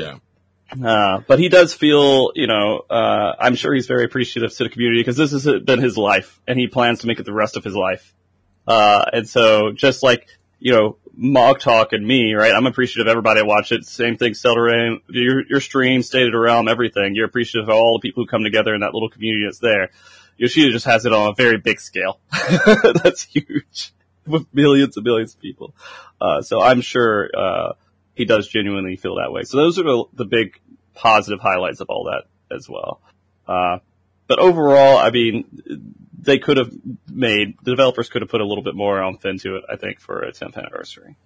[0.00, 0.14] Yeah.
[0.82, 4.70] Uh, but he does feel, you know, uh, I'm sure he's very appreciative to the
[4.70, 7.56] community because this has been his life and he plans to make it the rest
[7.56, 8.14] of his life.
[8.66, 10.26] Uh, and so just like,
[10.58, 12.52] you know, Mog Talk and me, right?
[12.52, 13.84] I'm appreciative of everybody I watch it.
[13.84, 17.14] Same thing, Stellar your, your stream, State of Realm, everything.
[17.14, 19.90] You're appreciative of all the people who come together in that little community that's there.
[20.36, 22.18] Yoshida just has it on a very big scale.
[23.02, 23.92] that's huge
[24.26, 25.74] with millions and millions of people.
[26.20, 27.72] Uh, so I'm sure, uh,
[28.14, 29.42] he does genuinely feel that way.
[29.44, 30.60] So those are the, the big
[30.94, 32.24] positive highlights of all that
[32.54, 33.00] as well.
[33.46, 33.78] Uh,
[34.26, 35.44] but overall, I mean,
[36.18, 36.72] they could have
[37.10, 40.00] made, the developers could have put a little bit more on into it, I think,
[40.00, 41.16] for a 10th anniversary.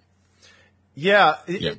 [0.95, 1.37] Yeah.
[1.47, 1.75] Yeah.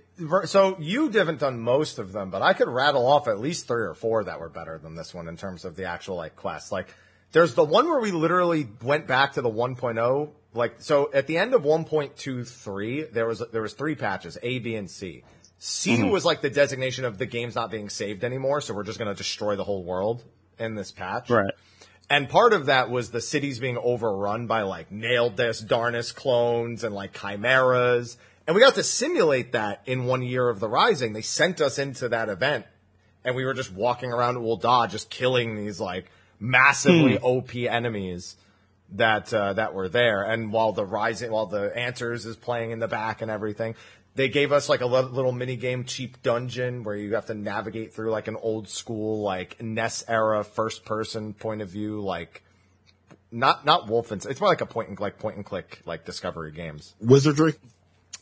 [0.46, 3.84] So you haven't done most of them, but I could rattle off at least three
[3.84, 6.72] or four that were better than this one in terms of the actual like quests.
[6.72, 6.88] Like
[7.32, 10.30] there's the one where we literally went back to the 1.0.
[10.52, 14.74] Like so at the end of 1.23, there was there was three patches, A, B,
[14.74, 15.22] and C.
[15.58, 16.10] C mm-hmm.
[16.10, 19.14] was like the designation of the game's not being saved anymore, so we're just going
[19.14, 20.24] to destroy the whole world
[20.58, 21.28] in this patch.
[21.28, 21.52] Right.
[22.08, 26.82] And part of that was the cities being overrun by like Nael deus Darnus clones
[26.82, 28.16] and like chimeras.
[28.46, 31.12] And we got to simulate that in one year of the Rising.
[31.12, 32.66] They sent us into that event
[33.24, 37.24] and we were just walking around Ul'dah just killing these like massively hmm.
[37.24, 38.36] OP enemies
[38.92, 40.22] that uh, that were there.
[40.22, 43.74] And while the Rising, while the Answers is playing in the back and everything,
[44.14, 47.94] they gave us like a little mini game, cheap dungeon where you have to navigate
[47.94, 52.42] through like an old school like NES era first person point of view, like
[53.30, 54.30] not not Wolfenstein.
[54.30, 56.94] It's more like a point and like point and click like Discovery games.
[57.00, 57.54] Wizardry.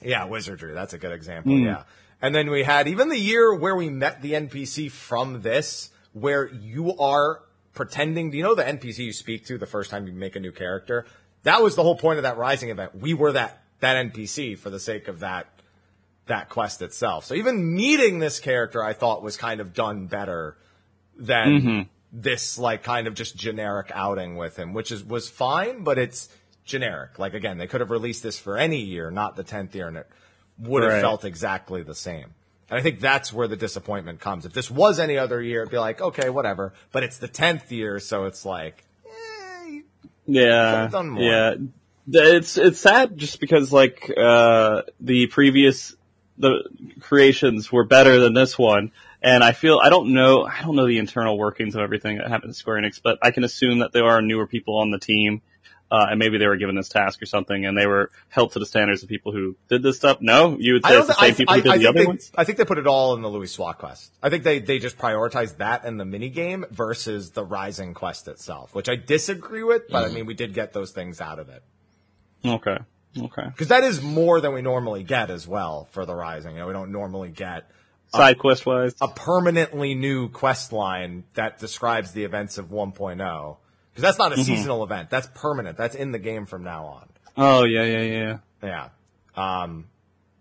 [0.03, 0.75] Yeah, wizardry.
[0.75, 1.59] That's a good example.
[1.59, 1.85] Yeah.
[2.21, 6.49] And then we had even the year where we met the NPC from this, where
[6.49, 7.41] you are
[7.75, 8.31] pretending.
[8.31, 10.53] Do you know the NPC you speak to the first time you make a new
[10.53, 11.07] character?
[11.45, 12.95] That was the whole point of that Rising event.
[12.95, 15.47] We were that that NPC for the sake of that
[16.27, 17.25] that quest itself.
[17.25, 20.57] So even meeting this character, I thought was kind of done better
[21.17, 21.81] than mm-hmm.
[22.13, 26.29] this like kind of just generic outing with him, which is was fine, but it's
[26.65, 27.19] generic.
[27.19, 29.97] Like again, they could have released this for any year, not the tenth year, and
[29.97, 30.09] it
[30.59, 31.01] would have Right.
[31.01, 32.35] felt exactly the same.
[32.71, 34.45] And I think that's where the disappointment comes.
[34.45, 36.75] If this was any other year, it'd be like, okay, whatever.
[36.93, 39.81] But it's the tenth year, so it's like, eh,
[40.27, 40.89] Yeah.
[41.23, 41.55] Yeah.
[42.11, 45.95] It's, it's sad just because like, uh, the previous,
[46.37, 46.65] the
[47.01, 48.93] creations were better than this one.
[49.21, 52.29] And I feel, I don't know, I don't know the internal workings of everything that
[52.29, 54.99] happened at Square Enix, but I can assume that there are newer people on the
[54.99, 55.43] team.
[55.91, 58.59] Uh, and maybe they were given this task or something and they were held to
[58.59, 60.19] the standards of people who did this stuff.
[60.21, 61.79] No, you would say it's the thi- I same people I- who did I the
[61.85, 62.33] think other they- ones?
[62.37, 64.13] I think they put it all in the Louisoix quest.
[64.23, 68.29] I think they, they just prioritized that and the mini game versus the Rising quest
[68.29, 71.49] itself, which I disagree with, but I mean, we did get those things out of
[71.49, 71.63] it.
[72.45, 72.77] Okay.
[73.19, 73.45] Okay.
[73.47, 76.53] Because that is more than we normally get as well for the Rising.
[76.57, 77.71] You know, we don't normally get
[78.15, 78.95] Side quest wise.
[79.01, 83.57] a permanently new quest line that describes the events of 1.0.
[83.99, 85.11] Because that's not a seasonal event.
[85.11, 85.77] That's permanent.
[85.77, 87.09] That's in the game from now on.
[87.37, 88.39] Oh yeah, yeah, yeah.
[88.63, 89.63] Yeah.
[89.63, 89.89] Um,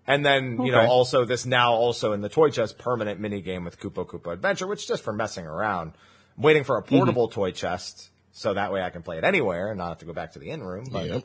[0.06, 3.63] and then, you know, also this now also in the toy chest permanent mini game
[3.63, 5.93] with Koopa Koopa Adventure, which is just for messing around.
[6.38, 9.70] I'm waiting for a portable toy chest so that way I can play it anywhere
[9.70, 10.86] and not have to go back to the inn room.
[10.91, 11.24] But Yep.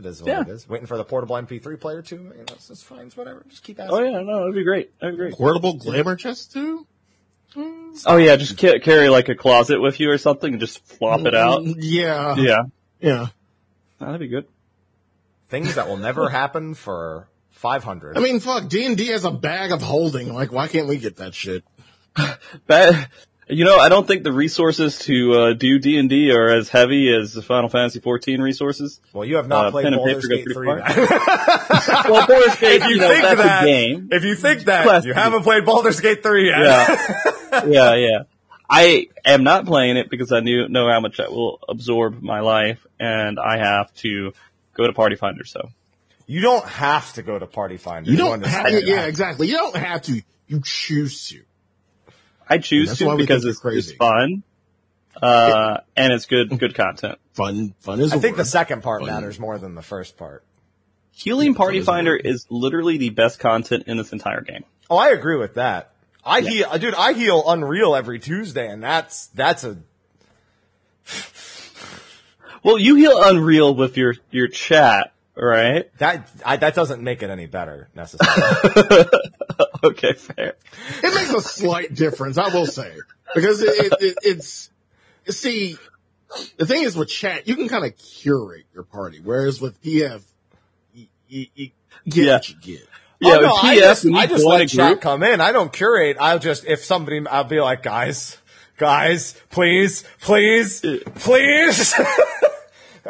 [0.00, 0.42] it is what Yeah.
[0.42, 0.68] it is.
[0.68, 2.16] Waiting for the portable MP3 player too.
[2.16, 3.06] You know, it's, it's fine.
[3.06, 3.42] It's whatever.
[3.48, 3.96] Just keep asking.
[3.96, 4.98] Oh yeah, no, it'd be great.
[5.00, 5.32] That'd be great.
[5.34, 6.86] Portable glamour chest too.
[8.06, 11.20] Oh yeah, just ca- carry like a closet with you or something and just flop
[11.26, 11.62] it out.
[11.62, 12.36] Mm, Yeah.
[12.36, 12.62] Yeah,
[13.00, 13.26] Yeah.
[13.98, 14.46] that'd be good.
[15.48, 18.16] Things that will never happen for 500.
[18.16, 18.68] I mean, fuck.
[18.68, 20.32] D and D has a bag of holding.
[20.32, 21.64] Like, why can't we get that shit?
[22.66, 23.08] But
[23.50, 26.68] you know, I don't think the resources to uh, do D and D are as
[26.68, 29.00] heavy as the Final Fantasy XIV resources.
[29.12, 30.66] well, you have not uh, played Baldur's Gate three.
[30.68, 34.08] well, Baldur's Gate, if you, you know, think that's that, a game.
[34.12, 35.08] if you think that, Classic.
[35.08, 36.58] you haven't played Baldur's Gate 3 yet.
[36.58, 38.22] Yeah, yeah, yeah.
[38.68, 42.40] I am not playing it because I knew know how much that will absorb my
[42.40, 44.32] life, and I have to
[44.74, 45.44] go to Party Finder.
[45.44, 45.68] So
[46.26, 48.10] You don't have to go to Party Finder.
[48.10, 48.66] You don't have.
[48.66, 49.48] understand Yeah, exactly.
[49.48, 50.22] You don't have to.
[50.46, 51.42] You choose to.
[52.50, 54.42] I choose to because it's, you're it's fun,
[55.22, 57.18] uh, and it's good good content.
[57.32, 57.74] Fun.
[57.80, 58.12] Fun is.
[58.12, 59.08] I a think the second part Fun.
[59.08, 60.44] matters more than the first part.
[61.12, 62.22] Healing Party is Finder word.
[62.24, 64.64] is literally the best content in this entire game.
[64.88, 65.92] Oh, I agree with that.
[66.24, 66.94] I heal, dude.
[66.94, 69.78] I heal Unreal every Tuesday, and that's that's a
[72.62, 75.90] Well, you heal Unreal with your your chat, right?
[75.98, 79.04] That I, that doesn't make it any better necessarily.
[79.84, 80.54] okay, fair.
[81.02, 82.92] It makes a slight difference, I will say,
[83.34, 84.70] because it, it, it, it's
[85.28, 85.76] see
[86.56, 90.22] the thing is with chat, you can kind of curate your party, whereas with PF,
[90.94, 91.70] you, you, you
[92.08, 92.32] get Yeah.
[92.34, 92.86] what you get.
[93.22, 95.40] Yeah, oh, no, with I just, I just let chat group- come in.
[95.40, 96.16] I don't curate.
[96.18, 98.38] I'll just, if somebody, I'll be like, guys,
[98.78, 100.80] guys, please, please,
[101.16, 101.94] please.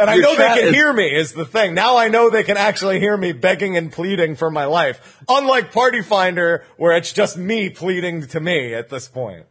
[0.01, 1.75] and I know they can is- hear me is the thing.
[1.75, 5.23] Now I know they can actually hear me begging and pleading for my life.
[5.29, 9.47] Unlike Party Finder, where it's just me pleading to me at this point.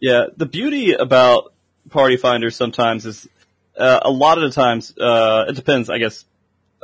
[0.00, 1.54] Yeah, the beauty about
[1.90, 3.28] Party Finder sometimes is
[3.78, 6.24] uh, a lot of the times uh, it depends, I guess,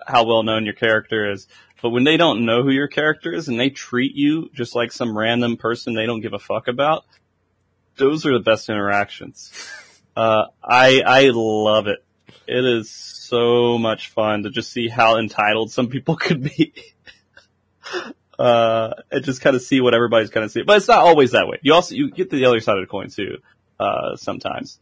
[0.07, 1.47] how well known your character is.
[1.83, 4.93] But when they don't know who your character is and they treat you just like
[4.93, 7.05] some random person they don't give a fuck about,
[7.97, 9.53] those are the best interactions.
[10.17, 12.05] Uh, I I love it.
[12.51, 16.73] It is so much fun to just see how entitled some people could be.
[18.39, 20.67] uh, and just kind of see what everybody's kind of seeing.
[20.67, 21.59] But it's not always that way.
[21.63, 23.39] You also, you get the other side of the coin too,
[23.79, 24.81] uh, sometimes.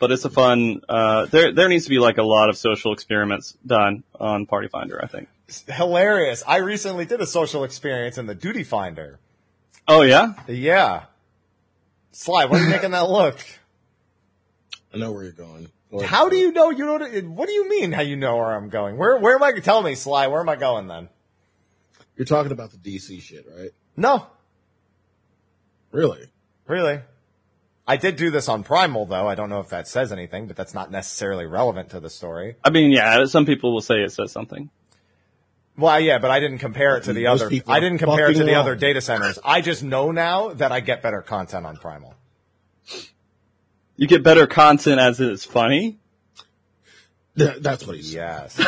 [0.00, 2.92] But it's a fun, uh, there, there needs to be like a lot of social
[2.92, 5.28] experiments done on Party Finder, I think.
[5.46, 6.42] It's hilarious.
[6.46, 9.18] I recently did a social experience in the Duty Finder.
[9.86, 10.34] Oh yeah?
[10.48, 11.04] Yeah.
[12.12, 13.38] Sly, what are you making that look?
[14.92, 15.68] I know where you're going.
[15.90, 18.36] Or- How do you know you know what, what do you mean how you know
[18.36, 18.96] where I'm going?
[18.96, 21.08] Where where am I tell me, Sly, where am I going then?
[22.16, 23.70] You're talking about the DC shit, right?
[23.96, 24.26] No,
[25.92, 26.26] Really?
[26.66, 27.00] really.
[27.86, 29.26] I did do this on Primal though.
[29.26, 32.54] I don't know if that says anything, but that's not necessarily relevant to the story.
[32.62, 34.70] I mean, yeah, some people will say it says something.
[35.76, 37.54] Well, yeah, but I didn't compare it to the Those other.
[37.66, 38.60] I didn't compare it to the wrong.
[38.60, 39.38] other data centers.
[39.44, 42.14] I just know now that I get better content on Primal.
[44.00, 45.98] You get better content as it's funny.
[47.36, 48.56] Th- that's what he's Yes.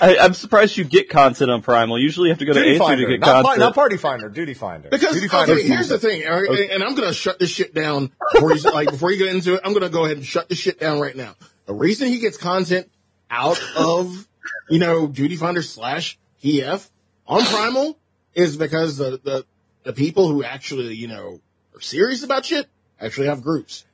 [0.00, 2.00] I, I'm surprised you get content on Primal.
[2.00, 3.58] Usually you have to go to Duty Aether to Finder, get not, content.
[3.60, 4.28] not Party Finder.
[4.28, 4.88] Duty Finder.
[4.88, 5.52] Because Duty Finder.
[5.52, 8.60] okay, here's the thing, all right, and I'm gonna shut this shit down before you
[8.72, 9.60] like before you get into it.
[9.64, 11.36] I'm gonna go ahead and shut this shit down right now.
[11.66, 12.90] The reason he gets content
[13.30, 14.26] out of
[14.68, 16.90] you know Duty Finder slash EF
[17.28, 17.96] on Primal
[18.34, 19.46] is because the the
[19.84, 21.40] the people who actually you know
[21.76, 22.68] are serious about shit
[23.02, 23.84] actually have groups.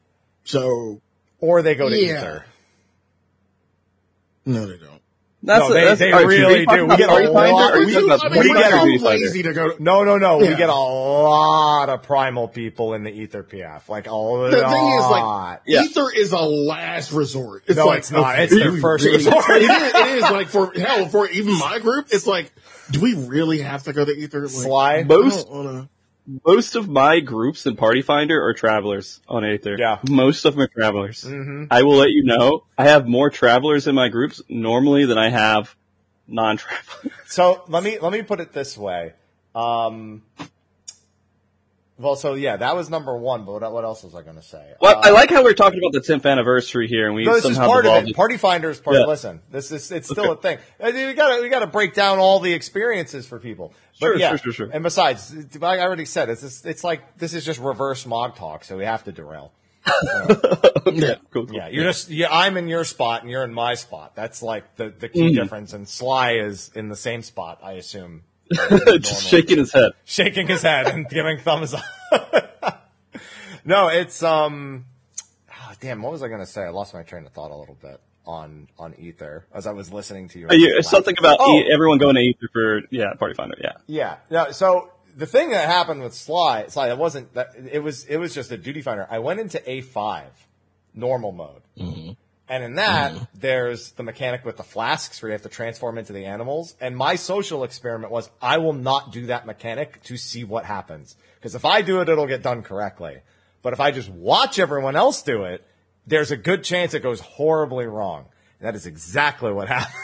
[0.44, 1.00] So
[1.40, 2.14] or they go to Yeah.
[2.18, 2.44] Aether.
[4.46, 5.00] no, they don't.
[5.40, 6.86] That's No, they- that's- they really so are you talking do.
[6.90, 8.98] We get a lot- or are you we- I mean, we we're get Finder or
[8.98, 9.08] Finder?
[9.08, 9.72] lazy to go.
[9.78, 10.42] No, no, no.
[10.42, 10.48] Yeah.
[10.50, 13.88] We get a lot of primal people in the Aether PF.
[13.88, 14.50] Like a lot.
[14.50, 14.64] The thing
[14.98, 15.82] is, like, Yeah.
[15.84, 17.62] Aether is a last resort.
[17.68, 18.36] It's No, like, it's not.
[18.40, 19.44] It's their first resort.
[19.50, 19.70] it is.
[19.94, 22.06] It is like for hell for even my group.
[22.10, 22.50] It's like,
[22.90, 24.40] do we really have to go to Aether?
[24.40, 25.02] Like, Sly.
[25.04, 25.88] Most- I don't wanna-
[26.46, 29.76] Most of my groups in Party Finder are travelers on Aether.
[29.78, 29.98] Yeah.
[30.10, 31.24] Most of them are travelers.
[31.24, 31.64] Mm-hmm.
[31.70, 35.30] I will let you know, I have more travelers in my groups normally than I
[35.30, 35.74] have
[36.26, 37.12] non-travelers.
[37.28, 39.12] So let me let me put it this way.
[39.54, 40.22] Um,
[41.98, 43.44] well, so yeah, that was number one.
[43.44, 44.72] But what, what else was I going to say?
[44.80, 47.34] Well, Uh, I like how we're talking about the 10th anniversary here and we No,
[47.34, 48.14] this is somehow part of it.
[48.16, 48.96] Party Finders part.
[48.96, 49.04] Yeah.
[49.04, 50.54] Listen, this is it's still Okay.
[50.54, 51.04] a thing.
[51.06, 53.72] We got we got to break down all the experiences for people.
[54.00, 54.70] But Sure, yeah, sure, sure, sure.
[54.72, 58.64] And besides, I already said it's just, it's like this is just reverse smog talk,
[58.64, 59.52] so we have to derail.
[60.92, 61.54] Yeah, cool, cool.
[61.54, 62.28] Yeah, you're just yeah.
[62.30, 64.14] I'm in your spot and you're in my spot.
[64.16, 65.34] That's like the the key Mm.
[65.34, 65.72] difference.
[65.74, 68.22] And Sly is in the same spot, I assume.
[69.00, 69.92] Just shaking his head.
[70.06, 71.84] shaking his head and giving thumbs up.
[73.66, 74.86] no, it's um.
[75.50, 76.62] ah, damn, what was I going to say?
[76.62, 79.92] I lost my train of thought a little bit on on Aether as I was
[79.92, 80.74] listening to uh, you.
[80.76, 81.58] You something about Oh.
[81.58, 83.72] e- everyone going to Aether for, yeah, Party Finder, yeah.
[83.86, 84.16] Yeah.
[84.30, 88.18] No, so the thing that happened with Sly, Sly, it wasn't that it was it
[88.18, 89.06] was just a duty finder.
[89.10, 90.30] I went into A five,
[90.94, 91.62] normal mode.
[91.76, 92.12] Mm-hmm.
[92.50, 93.24] And in that, mm-hmm.
[93.34, 96.74] there's the mechanic with the flasks where you have to transform into the animals.
[96.80, 101.16] And my social experiment was I will not do that mechanic to see what happens.
[101.34, 103.20] Because if I do it, it'll get done correctly.
[103.62, 105.66] But if I just watch everyone else do it,
[106.08, 108.26] there's a good chance it goes horribly wrong.
[108.60, 109.94] That is exactly what happened.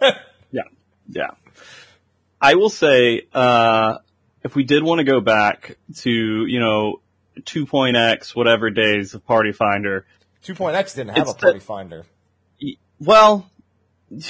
[0.52, 0.62] Yeah,
[1.08, 1.30] yeah.
[2.40, 3.98] I will say, uh,
[4.42, 7.00] if we did want to go back to, you know,
[7.40, 10.06] 2.x, whatever days of Party Finder,
[10.44, 12.04] 2.x didn't have a party the- finder.
[12.98, 13.48] well,
[14.10, 14.26] it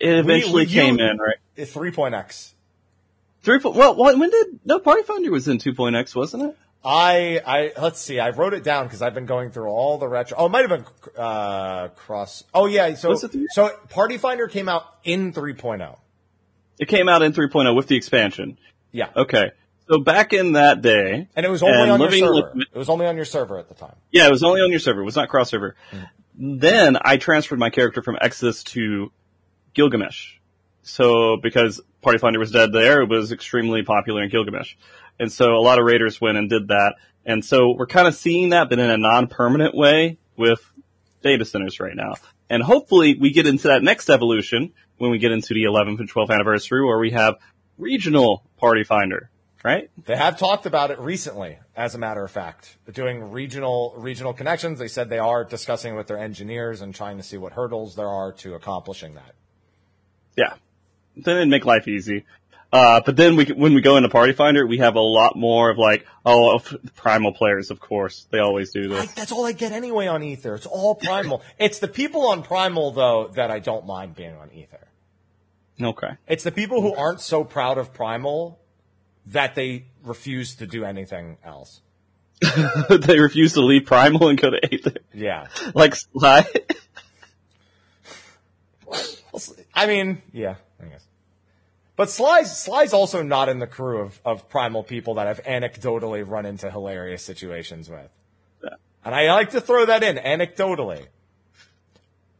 [0.00, 1.36] eventually we- you- came in, right?
[1.56, 2.54] It's 3.x.
[3.42, 6.56] Three, po- well, when did, no, Party Finder was in 2.x, wasn't it?
[6.84, 10.06] I, I, let's see, I wrote it down because I've been going through all the
[10.08, 10.84] retro, oh, it might have been,
[11.16, 13.46] uh, cross, oh yeah, so, Was it three?
[13.50, 15.98] so Party Finder came out in 3.0.
[16.78, 18.58] It came out in 3.0 with the expansion.
[18.92, 19.10] Yeah.
[19.16, 19.50] Okay.
[19.90, 22.32] So back in that day, And it was only on your server.
[22.32, 23.96] Liquid- It was only on your server at the time.
[24.12, 25.00] Yeah, it was only on your server.
[25.00, 25.74] It was not cross server.
[26.34, 29.10] then I transferred my character from Exodus to
[29.74, 30.34] Gilgamesh.
[30.82, 34.74] So because Party Finder was dead there, it was extremely popular in Gilgamesh.
[35.18, 36.94] And so a lot of raiders went and did that.
[37.24, 40.60] And so we're kind of seeing that, but in a non-permanent way with
[41.22, 42.14] data centers right now.
[42.48, 46.10] And hopefully we get into that next evolution when we get into the 11th and
[46.10, 47.34] 12th anniversary where we have
[47.76, 49.30] regional Party Finder,
[49.62, 49.90] right?
[50.06, 54.78] They have talked about it recently, as a matter of fact, doing regional regional connections.
[54.78, 58.08] They said they are discussing with their engineers and trying to see what hurdles there
[58.08, 59.34] are to accomplishing that.
[60.36, 60.54] Yeah.
[61.16, 62.24] Then it'd make life easy.
[62.70, 65.70] Uh, but then we, when we go into Party Finder, we have a lot more
[65.70, 68.26] of like, oh, of primal players, of course.
[68.30, 68.98] They always do this.
[68.98, 70.54] Like, that's all I get anyway on Aether.
[70.54, 71.42] It's all primal.
[71.58, 74.86] it's the people on primal though that I don't mind being on Aether.
[75.80, 76.16] Okay.
[76.26, 78.58] It's the people who aren't so proud of primal
[79.26, 81.80] that they refuse to do anything else.
[82.90, 85.00] they refuse to leave primal and go to Aether.
[85.14, 85.46] Yeah.
[85.74, 86.46] Like Sly.
[89.74, 91.07] I mean, yeah, I guess.
[91.98, 96.22] But Sly's, Sly's also not in the crew of, of primal people that I've anecdotally
[96.24, 98.08] run into hilarious situations with.
[98.62, 98.70] Yeah.
[99.04, 101.08] And I like to throw that in, anecdotally.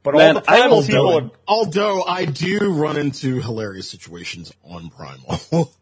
[0.05, 4.91] But Man, all the primal people are, although I do run into hilarious situations on
[4.91, 5.41] Primal.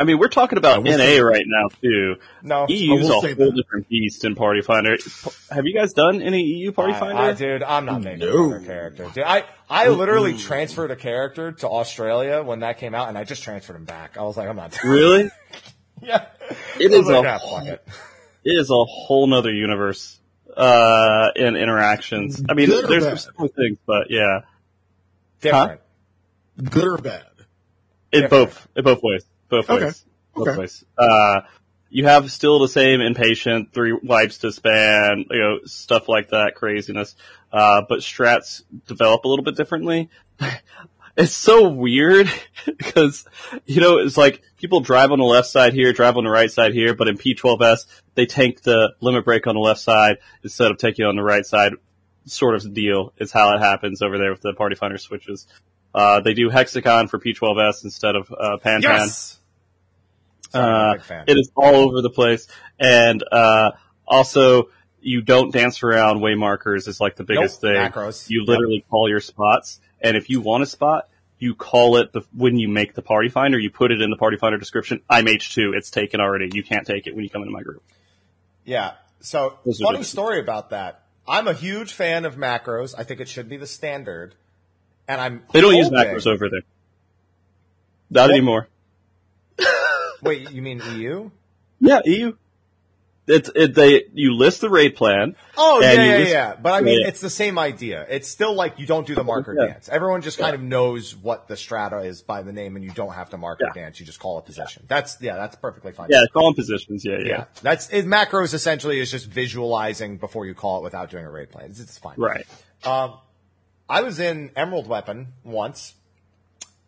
[0.00, 2.16] I mean, we're talking about I will NA say- right now too.
[2.42, 2.66] no.
[2.68, 3.56] EU's will a say whole that.
[3.56, 4.96] different beast in Party Finder.
[5.50, 7.22] Have you guys done any EU Party I, Finder?
[7.22, 8.46] I, dude, I'm not making No.
[8.50, 9.10] another character.
[9.14, 13.24] Dude, I, I literally transferred a character to Australia when that came out, and I
[13.24, 14.16] just transferred him back.
[14.16, 15.30] I was like, I'm not doing Really?
[16.02, 16.24] Yeah.
[16.78, 17.86] It I was like, a fuck it.
[18.44, 20.18] it is a whole nother universe
[20.56, 22.42] uh in interactions.
[22.48, 23.20] I mean, Good there's bad?
[23.20, 24.40] some similar things, but yeah,
[25.42, 25.80] Different.
[26.70, 27.24] Good or bad?
[28.12, 28.30] in Different.
[28.50, 29.84] both in both ways, both Okay.
[29.86, 30.58] ways, both Okay.
[30.58, 30.84] ways.
[30.96, 31.40] Uh,
[31.90, 36.54] you have still the same impatient three wipes to span, you know, stuff like that
[36.54, 37.16] craziness.
[37.52, 40.08] Uh, but strats develop a little bit differently.
[41.16, 42.30] It's so weird
[42.64, 43.26] because,
[43.66, 46.50] you know, it's like people drive on the left side here, drive on the right
[46.50, 47.84] side here, but in P12S,
[48.14, 51.22] they tank the limit break on the left side instead of taking it on the
[51.22, 51.72] right side.
[52.26, 55.46] Sort of deal is how it happens over there with the Party Finder switches.
[55.92, 58.82] Uh, they do Hexagon for P12S instead of, uh, Pan Pan.
[59.00, 59.39] Yes.
[60.54, 61.24] Uh, a big fan.
[61.28, 62.46] it is all over the place.
[62.78, 63.72] And, uh,
[64.06, 67.92] also, you don't dance around way markers is like the biggest Nope, thing.
[67.92, 68.28] macros.
[68.28, 68.48] You Yep.
[68.48, 69.80] literally call your spots.
[70.00, 71.08] And if you want a spot,
[71.38, 74.16] you call it the, when you make the party finder, you put it in the
[74.16, 75.00] party finder description.
[75.08, 75.74] I'm H2.
[75.76, 76.50] It's taken already.
[76.52, 77.82] You can't take it when you come into my group.
[78.64, 78.92] Yeah.
[79.20, 81.02] So Those funny story about that.
[81.28, 82.94] I'm a huge fan of macros.
[82.98, 84.34] I think it should be the standard.
[85.06, 86.62] And I'm They don't use macros over there.
[88.10, 88.68] Not anymore.
[90.22, 91.30] Wait, you mean EU?
[91.80, 92.36] Yeah, EU.
[93.26, 95.36] It's, it, they, you list the raid plan.
[95.56, 96.56] Oh yeah, yeah, list- yeah.
[96.60, 97.06] But I mean, Yeah.
[97.08, 98.04] it's the same idea.
[98.08, 99.66] It's still like you don't do the marker Yeah.
[99.74, 99.88] dance.
[99.88, 103.12] Everyone just kind of knows what the strata is by the name, and you don't
[103.12, 104.00] have to marker dance.
[104.00, 104.84] You just call a position.
[104.88, 106.08] That's yeah, that's perfectly fine.
[106.10, 107.04] Yeah, call them positions.
[107.04, 107.26] Yeah, yeah.
[107.28, 107.44] yeah.
[107.62, 108.52] That's it, macros.
[108.52, 111.66] Essentially, is just visualizing before you call it without doing a raid plan.
[111.70, 112.14] It's, it's fine.
[112.16, 112.46] Right.
[112.84, 113.14] Um,
[113.88, 115.94] I was in Emerald Weapon once,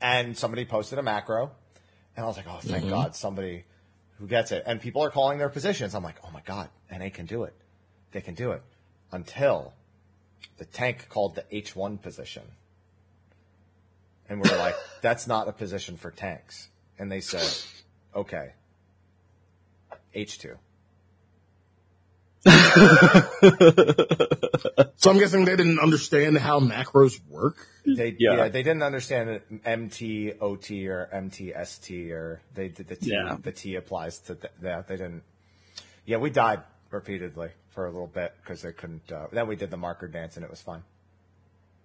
[0.00, 1.52] and somebody posted a macro,
[2.16, 2.90] and I was like, "Oh, thank mm-hmm.
[2.90, 3.64] God, somebody
[4.18, 5.94] who gets it." And people are calling their positions.
[5.94, 7.54] I'm like, "Oh my God, NA can do it.
[8.12, 8.62] They can do it."
[9.10, 9.74] Until
[10.58, 12.42] the tank called the H1 position,
[14.28, 17.48] and we are like, "That's not a position for tanks." And they said,
[18.14, 18.52] "Okay,
[20.14, 20.56] H2."
[24.96, 27.56] So I'm guessing they didn't understand how macros work.
[27.84, 28.34] They yeah.
[28.36, 28.48] Yeah.
[28.48, 33.36] they didn't understand it MT OT or MTST or they did the T Yeah.
[33.42, 35.22] the T applies to th- that they didn't.
[36.06, 39.10] Yeah, we died repeatedly for a little bit because they couldn't.
[39.10, 40.82] Uh, then we did the marker dance and it was fine.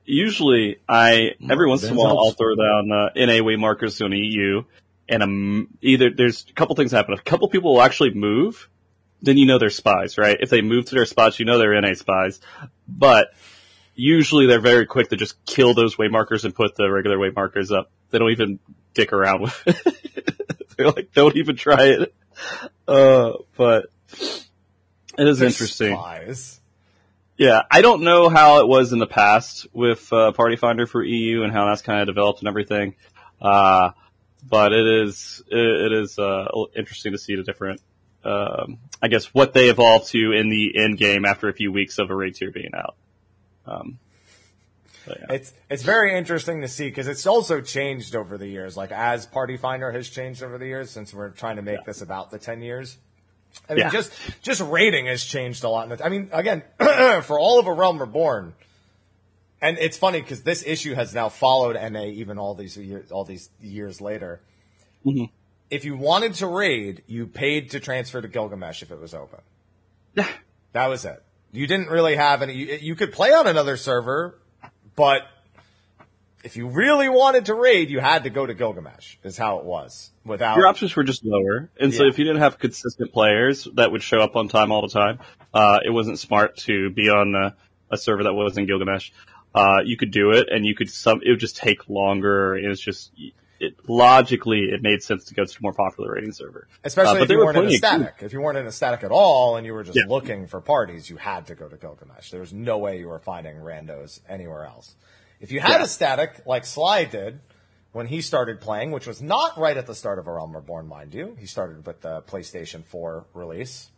[0.05, 2.25] Usually, I every once in a while helps.
[2.27, 4.63] I'll throw down uh, NA way markers to an EU,
[5.09, 7.13] and um, either there's a couple things happen.
[7.13, 8.69] A couple people will actually move,
[9.21, 10.37] then you know they're spies, right?
[10.39, 12.39] If they move to their spots, you know they're NA spies.
[12.87, 13.29] But
[13.95, 17.31] usually they're very quick to just kill those way markers and put the regular way
[17.35, 17.91] markers up.
[18.11, 18.59] They don't even
[18.93, 20.67] dick around with it.
[20.77, 22.13] they're like, don't even try it.
[22.87, 23.87] Uh, but
[25.17, 25.95] it is They're interesting.
[25.95, 26.61] Spies.
[27.37, 31.03] Yeah, I don't know how it was in the past with uh, Party Finder for
[31.03, 32.95] EU and how that's kind of developed and everything.
[33.39, 33.91] Uh,
[34.47, 37.81] but it is it, it is uh, interesting to see the different,
[38.27, 41.97] um, I guess, what they evolve to in the end game after a few weeks
[41.99, 42.95] of a raid tier being out.
[43.65, 43.99] Um,
[45.07, 45.13] yeah.
[45.29, 48.75] It's it's very interesting to see because it's also changed over the years.
[48.75, 51.83] Like as Party Finder has changed over the years since we're trying to make Yeah.
[51.85, 52.97] this about the ten years.
[53.69, 53.89] I mean, Yeah.
[53.89, 54.11] just
[54.41, 56.01] just rating has changed a lot.
[56.01, 56.61] I mean, again,
[57.23, 58.53] for all of A Realm Reborn,
[59.61, 63.23] and it's funny because this issue has now followed NA even all these years, all
[63.23, 64.41] these years later.
[65.05, 65.25] Mm-hmm.
[65.69, 69.39] If you wanted to raid, you paid to transfer to Gilgamesh if it was open.
[70.15, 71.21] that was it.
[71.51, 72.53] You didn't really have any.
[72.53, 74.39] You, you could play on another server,
[74.95, 75.23] but
[76.43, 79.17] if you really wanted to raid, you had to go to Gilgamesh.
[79.23, 80.57] Is how it was without.
[80.57, 84.03] Your options were just lower, and so if you didn't have consistent players that would
[84.03, 85.19] show up on time all the time,
[85.53, 87.55] uh, it wasn't smart to be on a,
[87.91, 89.11] a server that wasn't Gilgamesh.
[89.55, 91.21] Uh, you could do it, and you could some.
[91.23, 92.55] It would just take longer.
[92.55, 93.11] It was just
[93.59, 96.67] it, logically it made sense to go to a more popular rating server.
[96.83, 98.15] Especially Uh, if you were weren't in a static.
[98.21, 100.03] If you weren't in a static at all and you were just Yeah.
[100.07, 102.31] looking for parties, you had to go to Gilgamesh.
[102.31, 104.95] There was no way you were finding randos anywhere else.
[105.39, 105.83] If you had Yeah.
[105.83, 107.39] a static like Sly did
[107.91, 110.87] when he started playing, which was not right at the start of A Realm Reborn,
[110.87, 113.89] mind you, he started with the PlayStation 4 release.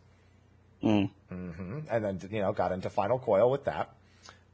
[0.82, 1.10] Mm.
[1.28, 3.90] hmm And then, you know, got into Final Coil with that.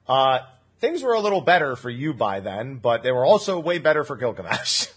[0.08, 0.40] Uh,
[0.80, 4.04] things were a little better for you by then, but they were also way better
[4.04, 4.88] for Gilgamesh.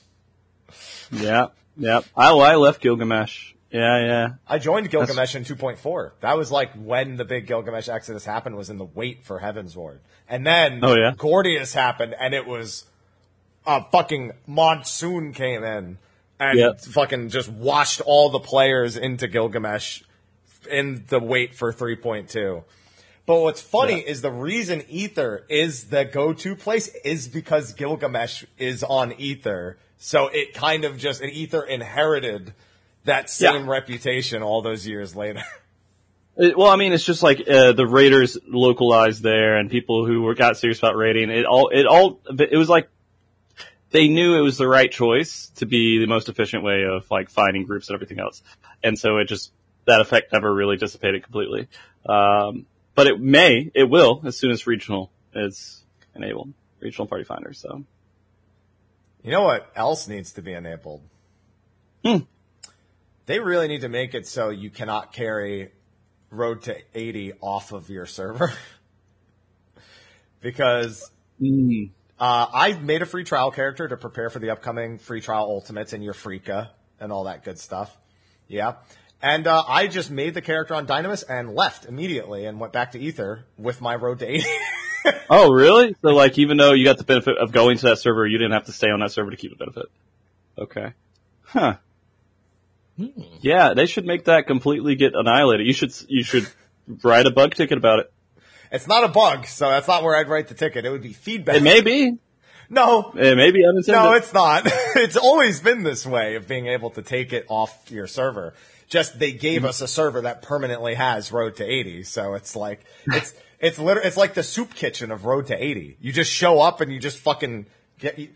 [1.12, 1.47] Yeah,
[1.78, 2.01] yeah.
[2.16, 3.53] I, I left Gilgamesh.
[3.72, 4.28] Yeah, yeah.
[4.47, 6.12] I joined Gilgamesh in 2.4.
[6.22, 9.99] That was like when the big Gilgamesh Exodus happened was in the wait for Heavensward.
[10.28, 11.14] And then Oh, yeah?
[11.16, 12.86] Gordias happened and it was
[13.68, 15.99] a fucking monsoon came in
[16.39, 16.82] and Yep.
[16.82, 20.01] fucking just washed all the players into Gilgamesh
[20.70, 22.64] in the wait for 3.2.
[23.28, 28.84] But what's funny is the reason Aether is the go-to place is because Gilgamesh is
[28.84, 29.78] on Aether.
[30.01, 32.53] So it kind of just, and Aether inherited
[33.03, 33.71] that same Yeah.
[33.71, 35.43] reputation all those years later.
[36.37, 40.21] It- well, I mean, it's just like uh, the Raiders localized there, and people who
[40.21, 41.29] were got serious about raiding.
[41.29, 42.87] It all, it all, it was like
[43.91, 47.29] they knew it was the right choice to be the most efficient way of like
[47.29, 48.41] finding groups and everything else,
[48.81, 49.51] and so it just
[49.83, 51.67] that effect never really dissipated completely.
[52.05, 55.83] Um, but it may, it will, as soon as regional is
[56.15, 57.51] enabled, regional party finder.
[57.51, 57.83] So
[59.24, 61.01] You know what else needs to be enabled?
[62.05, 62.20] Hmm.
[63.26, 65.72] They really need to make it so you cannot carry
[66.32, 68.53] Road to 80 off of your server.
[70.41, 71.09] because
[71.41, 71.91] Mm.
[72.20, 75.93] uh, I made a free trial character to prepare for the upcoming free trial ultimates
[75.93, 77.95] and Eureka and all that good stuff.
[78.47, 78.76] Yeah.
[79.22, 82.91] And uh, I just made the character on Dynamis and left immediately and went back
[82.91, 84.45] to Aether with my Road to 80.
[85.29, 85.95] oh, really?
[86.01, 88.53] So like, even though you got the benefit of going to that server, you didn't
[88.53, 89.85] have to stay on that server to keep the benefit.
[90.57, 90.93] Okay.
[91.43, 91.77] Huh.
[92.97, 93.07] Hmm.
[93.41, 95.65] Yeah, they should make that completely get annihilated.
[95.65, 96.47] You should you should
[97.03, 98.13] write a bug ticket about it.
[98.71, 100.85] it's not a bug, so that's not where I'd write the ticket.
[100.85, 101.55] It would be feedback.
[101.55, 102.17] It may be.
[102.69, 104.03] no, It may be unintended.
[104.03, 104.63] No, it's not.
[104.95, 108.53] it's always been this way of being able to take it off your server.
[108.89, 109.69] Just they gave mm-hmm.
[109.69, 114.07] us a server that permanently has Road to 80, so it's like it's it's literally
[114.07, 115.97] it's like the soup kitchen of Road to 80.
[115.99, 117.66] You just show up and you just fucking
[117.97, 118.18] get.
[118.18, 118.30] You,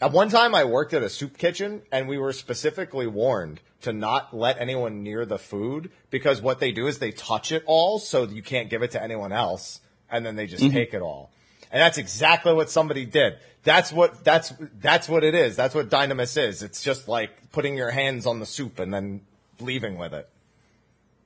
[0.00, 3.94] at one time, I worked at a soup kitchen, and we were specifically warned to
[3.94, 7.98] not let anyone near the food because what they do is they touch it all,
[7.98, 10.74] so you can't give it to anyone else, and then they just mm-hmm.
[10.74, 11.30] take it all.
[11.72, 13.38] And that's exactly what somebody did.
[13.64, 15.56] That's what that's that's what it is.
[15.56, 16.62] That's what Dynamis is.
[16.62, 19.22] It's just like putting your hands on the soup and then
[19.60, 20.28] leaving with it.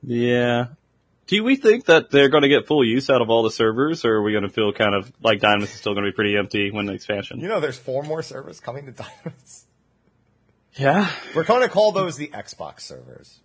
[0.01, 0.67] yeah.
[1.31, 4.03] Do we think that they're going to get full use out of all the servers,
[4.03, 6.13] or are we going to feel kind of like Dynamis is still going to be
[6.13, 7.39] pretty empty when the expansion?
[7.39, 9.63] You know, there's four more servers coming to Dynamis.
[10.73, 11.09] Yeah.
[11.33, 13.39] We're going to call those the Xbox servers.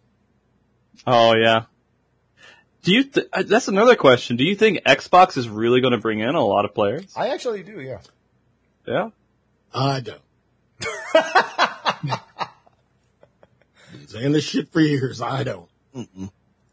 [1.06, 1.66] Oh yeah.
[2.82, 3.04] Do you?
[3.04, 4.36] Th- uh, that's another question.
[4.36, 7.12] Do you think Xbox is really going to bring in a lot of players?
[7.16, 7.98] I actually do, yeah.
[8.84, 9.10] Yeah.
[9.72, 10.22] I don't.
[13.92, 15.20] Been saying this shit for years.
[15.20, 15.68] I don't.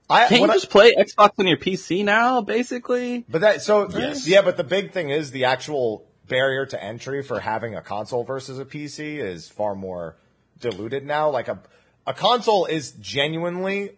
[0.09, 3.25] I, Can't what you I- just play Xbox on your PC now, basically?
[3.29, 4.27] But that so Yes.
[4.27, 8.23] yeah, but the big thing is the actual barrier to entry for having a console
[8.23, 10.17] versus a PC is far more
[10.59, 11.29] diluted now.
[11.29, 11.59] Like a
[12.05, 13.97] a console is genuinely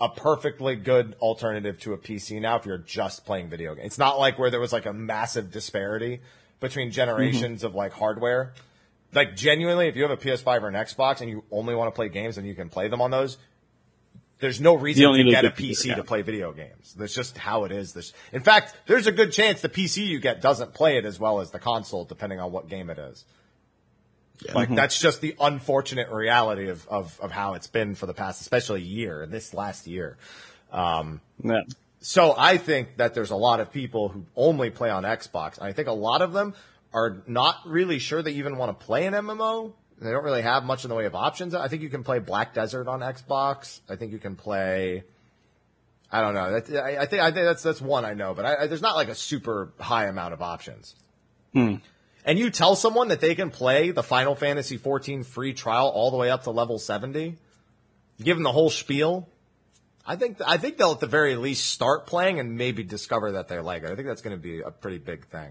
[0.00, 3.86] a perfectly good alternative to a PC now if you're just playing video games.
[3.86, 6.20] It's not like where there was like a massive disparity
[6.58, 7.66] between generations mm-hmm.
[7.66, 8.54] of like hardware.
[9.12, 11.96] Like genuinely, if you have a PS5 or an Xbox and you only want to
[11.96, 13.38] play games and you can play them on those,
[14.40, 15.94] there's no reason You to get a PC yeah.
[15.96, 16.94] to play video games.
[16.96, 17.92] That's just how it is.
[17.92, 21.20] This, in fact, there's a good chance the PC you get doesn't play it as
[21.20, 23.24] well as the console, depending on what game it is.
[24.44, 24.54] Yeah.
[24.54, 24.76] Like mm-hmm.
[24.76, 28.80] that's just the unfortunate reality of, of, of how it's been for the past, especially
[28.80, 30.16] year, this last year.
[30.72, 31.60] Um, yeah.
[32.00, 35.58] So I think that there's a lot of people who only play on Xbox.
[35.58, 36.54] And I think a lot of them
[36.94, 39.74] are not really sure they even want to play an MMO.
[40.00, 41.54] They don't really have much in the way of options.
[41.54, 43.80] I think you can play Black Desert on Xbox.
[43.88, 45.04] I think you can play.
[46.10, 46.58] I don't know.
[46.58, 48.80] That, I, I think I think that's that's one I know, but I, I, there's
[48.80, 50.94] not like a super high amount of options.
[51.52, 51.76] Hmm.
[52.24, 56.10] And you tell someone that they can play the Final Fantasy 14 free trial all
[56.10, 57.36] the way up to level 70,
[58.22, 59.28] give them the whole spiel.
[60.06, 63.48] I think I think they'll at the very least start playing and maybe discover that
[63.48, 63.90] they like it.
[63.90, 65.50] I think that's going to be a pretty big thing.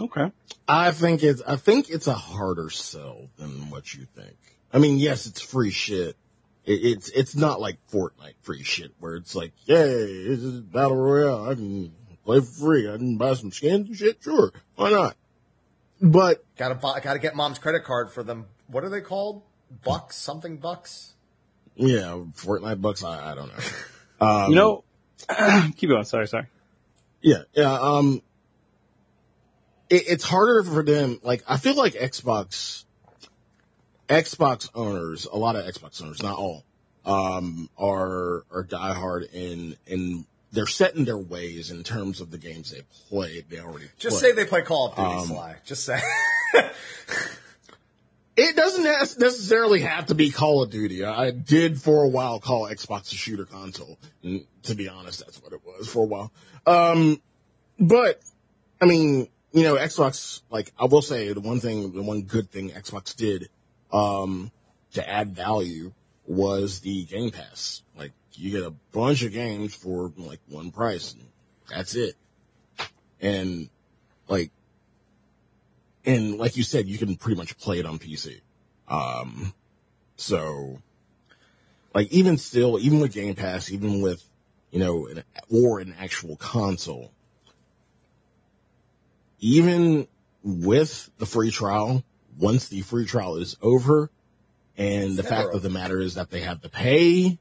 [0.00, 0.32] Okay.
[0.66, 4.36] I think it's I think it's a harder sell than what you think.
[4.72, 6.16] I mean, yes, it's free shit.
[6.64, 10.96] It, it's it's not like Fortnite free shit where it's like, yay, this is battle
[10.96, 11.50] royale.
[11.50, 11.92] I can
[12.24, 12.90] play for free.
[12.90, 14.22] I can buy some skins and shit.
[14.22, 15.16] Sure, why not?
[16.00, 18.46] But gotta buy, I gotta get mom's credit card for them.
[18.68, 19.42] What are they called?
[19.84, 21.14] Bucks, something bucks.
[21.76, 23.04] Yeah, Fortnite bucks.
[23.04, 23.64] I, I don't know.
[24.20, 24.84] Um, you know,
[25.76, 26.04] keep going.
[26.04, 26.46] Sorry, sorry.
[27.22, 27.72] Yeah, yeah.
[27.72, 28.22] Um,
[29.90, 31.20] it, it's harder for them.
[31.22, 32.84] Like, I feel like Xbox,
[34.08, 36.64] Xbox owners, a lot of Xbox owners, not all,
[37.04, 42.38] um, are are diehard in in they're set in their ways in terms of the
[42.38, 43.44] games they play.
[43.48, 44.30] They already just play.
[44.30, 45.08] say they play Call of Duty.
[45.08, 45.56] Um, Sly.
[45.64, 46.00] Just say.
[48.36, 51.04] it doesn't necessarily have to be Call of Duty.
[51.04, 53.98] I did for a while call Xbox a shooter console.
[54.22, 56.32] And to be honest, that's what it was for a while.
[56.66, 57.22] Um,
[57.78, 58.20] but
[58.80, 62.50] I mean, you know, Xbox, like I will say the one thing, the one good
[62.50, 63.48] thing Xbox did,
[63.92, 64.50] um,
[64.92, 65.92] to add value
[66.26, 67.82] was the Game Pass.
[67.96, 71.14] Like you get a bunch of games for like one price.
[71.68, 72.16] that's it.
[73.20, 73.68] And
[74.28, 74.50] like,
[76.04, 78.40] and like you said, you can pretty much play it on PC.
[78.88, 79.52] Um,
[80.16, 80.78] so
[81.94, 84.24] like even still, even with Game Pass, even with,
[84.70, 87.10] you know, an, or an actual console,
[89.40, 90.06] even
[90.42, 92.04] with the free trial,
[92.38, 94.10] once the free trial is over,
[94.76, 97.38] and the fact of the matter is that they have to pay,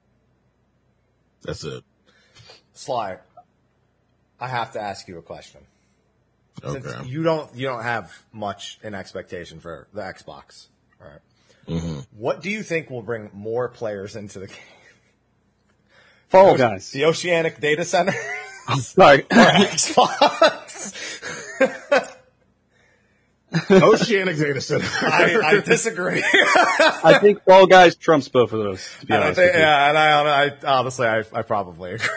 [1.41, 1.83] that's it.
[2.73, 3.17] Sly,
[4.39, 5.61] I have to ask you a question.
[6.63, 6.81] Okay.
[6.81, 10.67] Since you don't you don't have much in expectation for the Xbox,
[10.99, 11.19] right?
[11.67, 11.99] Mm-hmm.
[12.17, 14.57] What do you think will bring more players into the game?
[16.27, 18.13] Fall Guys, the Oceanic Data Center.
[18.77, 20.65] Sorry, Xbox.
[23.71, 24.85] Oceanic Data Center.
[25.01, 26.23] I, I disagree.
[26.23, 28.87] I think Fall Guys trumps both of those.
[28.99, 32.07] To be honest think, yeah, and I, I honestly, I, I probably agree.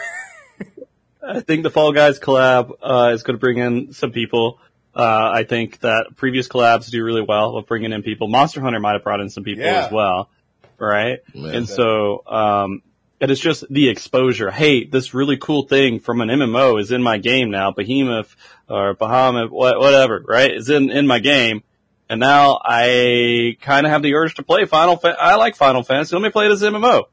[1.27, 4.59] I think the Fall Guys collab uh, is going to bring in some people.
[4.95, 8.27] Uh, I think that previous collabs do really well with bringing in people.
[8.27, 9.85] Monster Hunter might have brought in some people yeah.
[9.85, 10.29] as well,
[10.77, 11.19] right?
[11.33, 11.55] Man.
[11.55, 12.83] And so, um,
[13.23, 14.51] it is just the exposure.
[14.51, 17.71] Hey, this really cool thing from an MMO is in my game now.
[17.71, 18.35] Behemoth
[18.67, 20.53] or Bahamut, whatever, right?
[20.53, 21.63] Is in, in my game.
[22.09, 25.83] And now I kind of have the urge to play Final Fa- I like Final
[25.83, 26.13] Fantasy.
[26.13, 26.83] Let me play this MMO.
[26.83, 27.07] All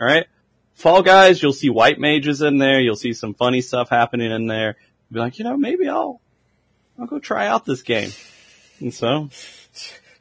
[0.00, 0.24] right.
[0.72, 2.80] Fall Guys, you'll see white mages in there.
[2.80, 4.78] You'll see some funny stuff happening in there.
[5.10, 6.22] You'll be like, you know, maybe I'll,
[6.98, 8.12] I'll go try out this game.
[8.80, 9.28] And so.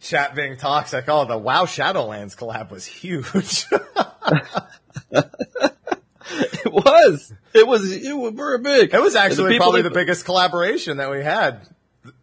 [0.01, 1.05] Chat being toxic.
[1.07, 3.65] Oh, the WoW Shadowlands collab was huge.
[5.11, 7.33] it was.
[7.53, 7.91] It was.
[7.91, 8.93] It was very big.
[8.93, 11.67] It was actually the probably that, the biggest collaboration that we had.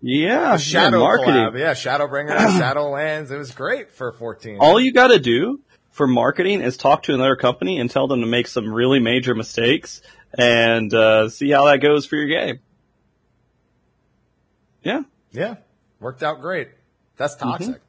[0.00, 1.34] Yeah, the Shadow yeah, marketing.
[1.34, 1.58] collab.
[1.58, 3.30] Yeah, Shadowbringer, Shadowlands.
[3.30, 4.58] It was great for 14.
[4.60, 5.60] All you got to do
[5.90, 9.34] for marketing is talk to another company and tell them to make some really major
[9.34, 10.02] mistakes
[10.38, 12.60] and uh, see how that goes for your game.
[14.82, 15.02] Yeah.
[15.32, 15.56] Yeah.
[16.00, 16.68] Worked out great.
[17.16, 17.80] That's toxic.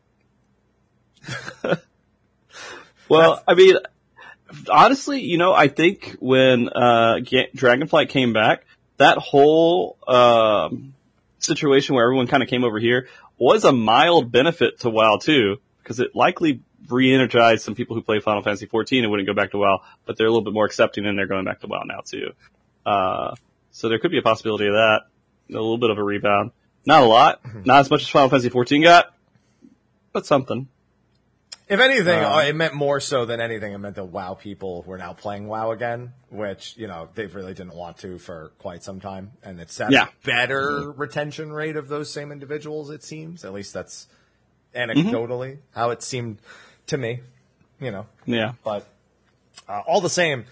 [1.23, 1.73] Mm-hmm.
[3.09, 3.75] well, That's- I mean,
[4.69, 8.65] honestly, you know, I think when uh, Dragonflight came back,
[8.97, 10.93] that whole um,
[11.39, 15.57] situation where everyone kind of came over here was a mild benefit to WoW too,
[15.79, 19.51] because it likely re-energized some people who play Final Fantasy 14 and wouldn't go back
[19.51, 21.83] to WoW, but they're a little bit more accepting and they're going back to WoW
[21.85, 22.31] now too.
[22.85, 23.35] Uh,
[23.71, 25.01] so there could be a possibility of that,
[25.49, 26.51] a little bit of a rebound.
[26.85, 27.63] Not a lot, mm-hmm.
[27.65, 29.13] not as much as Final Fantasy 14 got,
[30.13, 30.67] but something.
[31.69, 33.73] If anything, um, it meant more so than anything.
[33.73, 37.53] It meant that WoW people were now playing WoW again, which you know they really
[37.53, 40.05] didn't want to for quite some time, and it's at yeah.
[40.05, 40.99] a better mm-hmm.
[40.99, 42.89] retention rate of those same individuals.
[42.89, 44.07] It seems, at least that's
[44.73, 45.79] anecdotally mm-hmm.
[45.79, 46.39] how it seemed
[46.87, 47.19] to me.
[47.81, 48.53] You know, yeah.
[48.63, 48.87] But
[49.67, 50.45] uh, all the same,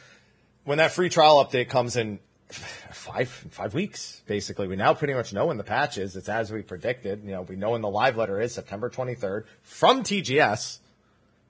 [0.65, 5.33] when that free trial update comes in five five weeks basically we now pretty much
[5.33, 7.89] know when the patch is it's as we predicted you know we know when the
[7.89, 10.77] live letter is september 23rd from tgs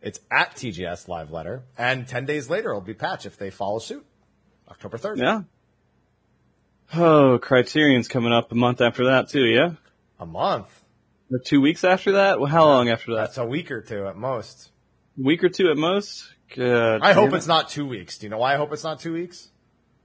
[0.05, 3.79] it's at TGS Live Letter, and 10 days later it'll be patch if they follow
[3.79, 4.05] suit.
[4.69, 5.17] October 3rd.
[5.17, 5.41] Yeah.
[6.93, 9.71] Oh, Criterion's coming up a month after that too, yeah?
[10.19, 10.83] A month?
[11.31, 12.39] Or two weeks after that?
[12.39, 13.21] Well, how long after that?
[13.21, 14.69] That's a week or two at most.
[15.17, 16.31] week or two at most?
[16.55, 17.37] God I hope it.
[17.37, 18.19] it's not two weeks.
[18.19, 19.49] Do you know why I hope it's not two weeks?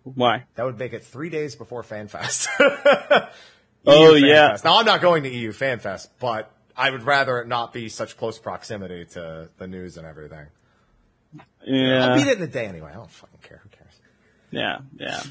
[0.03, 0.44] Why?
[0.55, 2.48] That would make it three days before FanFest.
[3.86, 4.51] Oh, EU yeah.
[4.53, 4.64] FanFest.
[4.64, 8.16] Now I'm not going to EU FanFest, but I would rather it not be such
[8.16, 10.47] close proximity to the news and everything.
[12.03, 12.91] I'll beat it in a day anyway.
[12.91, 13.61] I don't fucking care.
[13.62, 13.93] Who cares?
[14.51, 14.78] Yeah.
[14.97, 15.22] Yeah.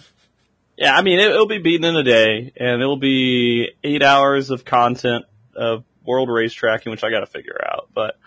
[0.78, 0.96] Yeah.
[0.96, 4.64] I mean, it, it'll be beaten in a day and it'll be eight hours of
[4.64, 5.26] content
[5.56, 7.90] of world race tracking, which I got to figure out.
[7.96, 8.18] But,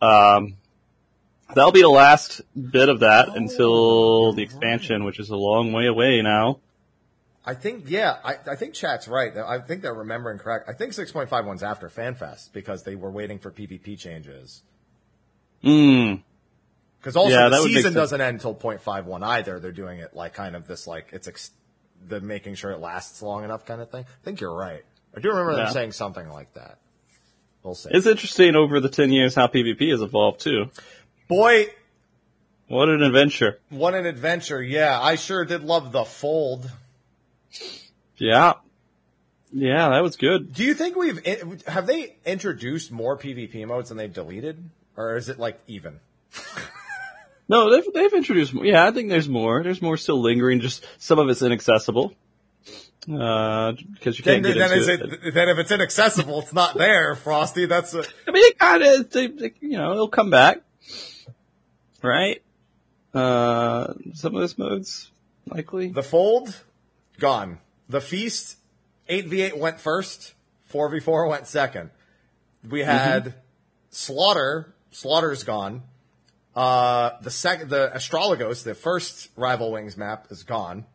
[0.00, 0.56] um,
[1.54, 5.86] that'll be the last bit of that until the expansion, which is a long way
[5.86, 6.60] away now.
[7.46, 9.36] I think, yeah, I, I think chat's right.
[9.36, 10.68] I think they're remembering correct.
[10.68, 14.62] I think 6.51's after FanFest because they were waiting for PvP changes.
[15.62, 16.22] Mm.
[16.98, 19.60] Because also Yeah, the season doesn't end until 0.51 either.
[19.60, 21.50] They're doing it like kind of this like it's ex-
[22.06, 24.04] the making sure it lasts long enough kind of thing.
[24.04, 24.82] I think you're right.
[25.14, 26.78] I do remember them saying something like that.
[27.62, 27.90] We'll see.
[27.92, 30.70] It's interesting over the 10 years how PvP has evolved too.
[31.28, 31.66] Boy,
[32.68, 33.58] What an adventure.
[33.70, 34.62] what an adventure!
[34.62, 36.70] Yeah, I sure did love the fold.
[38.16, 38.54] Yeah.
[39.52, 40.52] Yeah, that was good.
[40.52, 41.24] Do you think we've
[41.66, 46.00] have they introduced more PvP modes than they've deleted, or is it like even?
[47.48, 48.64] No, they've, they've introduced more.
[48.64, 49.62] Yeah, I think there's more.
[49.62, 50.60] There's more still lingering.
[50.60, 52.14] Just some of it's inaccessible.
[53.06, 55.00] Uh, because you can't get then into is it.
[55.02, 55.34] it?
[55.34, 57.66] Then if it's inaccessible, it's not there, Frosty.
[57.66, 59.14] That's a, I mean, it kind of,
[59.60, 60.62] you know, it'll come back.
[62.02, 62.42] Right?
[63.12, 65.10] Uh, some of this modes,
[65.46, 65.88] likely.
[65.88, 66.48] The fold,
[67.18, 67.58] gone.
[67.88, 68.56] The feast,
[69.08, 70.34] 8v8 went first,
[70.72, 71.90] 4v4 went second.
[72.68, 73.34] We had
[73.90, 75.82] Slaughter, Slaughter's gone.
[76.56, 80.86] Uh, the second, the Astragalos, the first Rival Wings map is gone.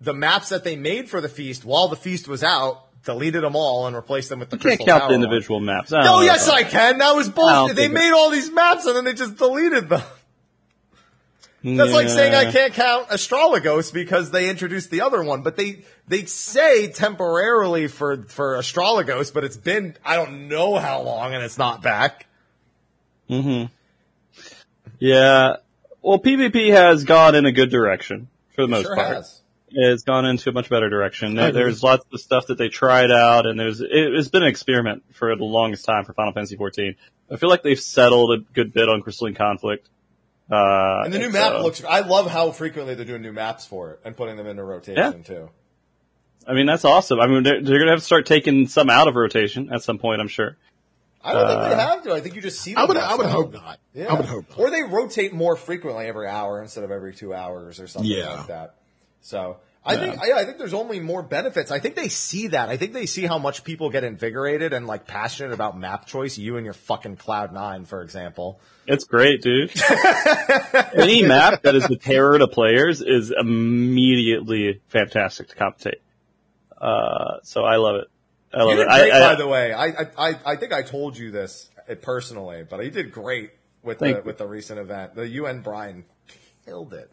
[0.00, 3.56] The maps that they made for the feast while the feast was out, deleted them
[3.56, 5.24] all and replaced them with the you can't count Tower the one.
[5.24, 5.92] individual maps.
[5.92, 6.98] I No, yes I can.
[6.98, 7.74] That was bullshit.
[7.76, 10.02] They think it- made all these maps and then they just deleted them.
[11.64, 15.84] That's like saying I can't count Astragalos because they introduced the other one, but they
[16.08, 21.44] they say temporarily for for Astragalos, but it's been I don't know how long and
[21.44, 22.26] it's not back.
[23.30, 23.70] Mm Mhm.
[24.98, 25.56] Yeah.
[26.00, 29.16] Well, PvP has gone in a good direction for the most sure part.
[29.16, 29.40] has.
[29.74, 31.34] It's gone into a much better direction.
[31.34, 34.48] There, there's lots of stuff that they tried out, and there's it, it's been an
[34.48, 36.94] experiment for the longest time for Final Fantasy 14.
[37.30, 39.88] I feel like they've settled a good bit on Crystalline Conflict.
[40.50, 41.82] Uh, And the new so- map looks.
[41.84, 45.22] I love how frequently they're doing new maps for it and putting them into rotation
[45.22, 45.50] too.
[46.46, 47.20] I mean, that's awesome.
[47.20, 49.82] I mean, they're, they're going to have to start taking some out of rotation at
[49.82, 50.56] some point, I'm sure.
[51.24, 52.12] I don't think Uh, they have to.
[52.14, 52.74] I think you just see.
[52.74, 53.78] I them would, I would hope not.
[53.94, 54.06] Yeah.
[54.12, 54.58] I would hope not.
[54.58, 58.34] Or they rotate more frequently every hour instead of every two hours or something Yeah.
[58.38, 58.74] like that.
[59.20, 61.72] So I think yeah, I think there's only more benefits.
[61.72, 62.68] I think they see that.
[62.68, 66.38] I think they see how much people get invigorated and like passionate about map choice.
[66.38, 68.60] You and your fucking Cloud Nine, for example.
[68.86, 69.72] It's great, dude.
[70.94, 76.00] Any map that is the terror to players is immediately fantastic to commentate.
[76.80, 78.08] Uh, so I love it.
[78.54, 78.88] I You love it.
[78.88, 79.72] I- great, I- by the way.
[79.72, 83.50] I, I I I think I told you this uh, personally, but you did great
[83.82, 85.14] with the with the recent event.
[85.16, 86.04] The UN Brian
[86.64, 87.10] killed it.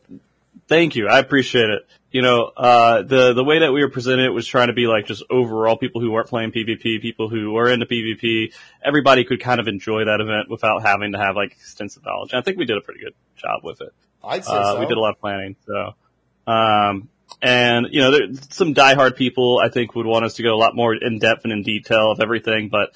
[0.68, 1.08] Thank you.
[1.08, 1.88] I appreciate it.
[2.12, 4.88] You know, uh, the, the way that we were presented it was trying to be
[4.88, 8.52] like just overall people who weren't playing PvP, people who were into PvP.
[8.84, 12.32] Everybody could kind of enjoy that event without having to have like extensive knowledge.
[12.32, 13.94] And I think we did a pretty good job with it.
[14.24, 14.80] I'd say Uh, so.
[14.80, 15.56] we did a lot of planning.
[15.68, 17.10] So, um,
[17.42, 20.58] and you know, there, some diehard people I think would want us to go a
[20.58, 22.90] lot more in depth and in detail of everything, but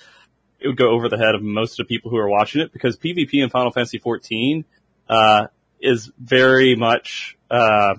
[0.60, 2.74] it would go over the head of most of the people who are watching it
[2.74, 4.66] because PvP in Final Fantasy 14,
[5.10, 5.48] uh,
[5.82, 7.96] is very much, uh,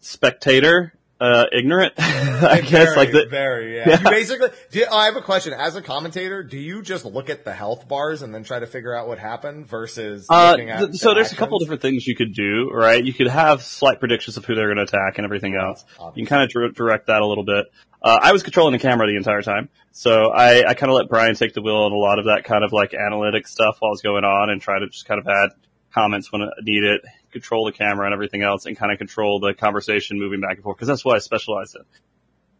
[0.00, 3.88] spectator, uh, ignorant, I guess, like the, very, yeah.
[3.88, 3.98] Yeah.
[4.00, 5.52] You basically, do you- I have a question.
[5.52, 8.66] As a commentator, do you just look at the health bars and then try to
[8.66, 11.82] figure out what happened versus Uh, looking at th- the so there's a couple different
[11.82, 13.02] things you could do, right?
[13.04, 15.84] You could have slight predictions of who they're going to attack and everything else.
[16.14, 17.66] You can kind of dir- direct that a little bit.
[18.00, 21.08] Uh, I was controlling the camera the entire time, so I, I kind of let
[21.08, 23.92] Brian take the wheel on a lot of that kind of like analytic stuff while
[23.92, 25.50] it's going on, and try to just kind of add
[25.92, 27.00] comments when I need it,
[27.32, 30.62] control the camera and everything else, and kind of control the conversation moving back and
[30.62, 31.82] forth because that's what I specialize in.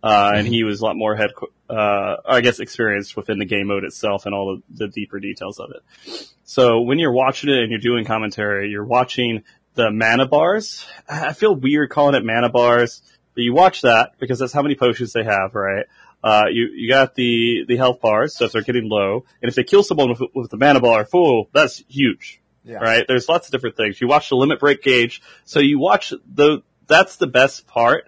[0.01, 1.31] Uh, and he was a lot more head,
[1.69, 5.59] uh, I guess experienced within the game mode itself and all the, the deeper details
[5.59, 6.29] of it.
[6.45, 9.43] So when you're watching it and you're doing commentary, you're watching
[9.75, 10.87] the mana bars.
[11.09, 13.03] I feel weird calling it mana bars,
[13.35, 15.87] but you watch that because that's how many potions they have, right?
[16.23, 19.55] Uh, you, you got the, the health bars, so if they're getting low, and if
[19.55, 22.41] they kill someone with, with the mana bar full, that's huge.
[22.69, 22.79] Yeah.
[22.79, 23.05] Right?
[23.09, 24.01] There's lots of different things.
[24.01, 28.05] You watch the limit break gauge, so you watch the, that's the best part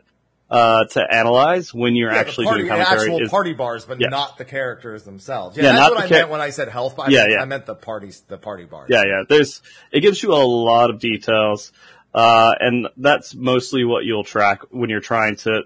[0.50, 3.00] uh, to analyze when you're Yeah, actually party, doing commentary.
[3.12, 4.08] actual is- party bars, but Yeah.
[4.08, 5.56] not the characters themselves.
[5.56, 6.98] Yeah, Yeah, that's what I char- meant when I said health.
[6.98, 7.38] I, Yeah, meant, yeah.
[7.40, 8.88] I meant the parties, the party bars.
[8.90, 9.22] Yeah, yeah.
[9.28, 11.70] There's it gives you a lot of details,
[12.14, 15.62] uh, and that's mostly what you'll track when you're trying to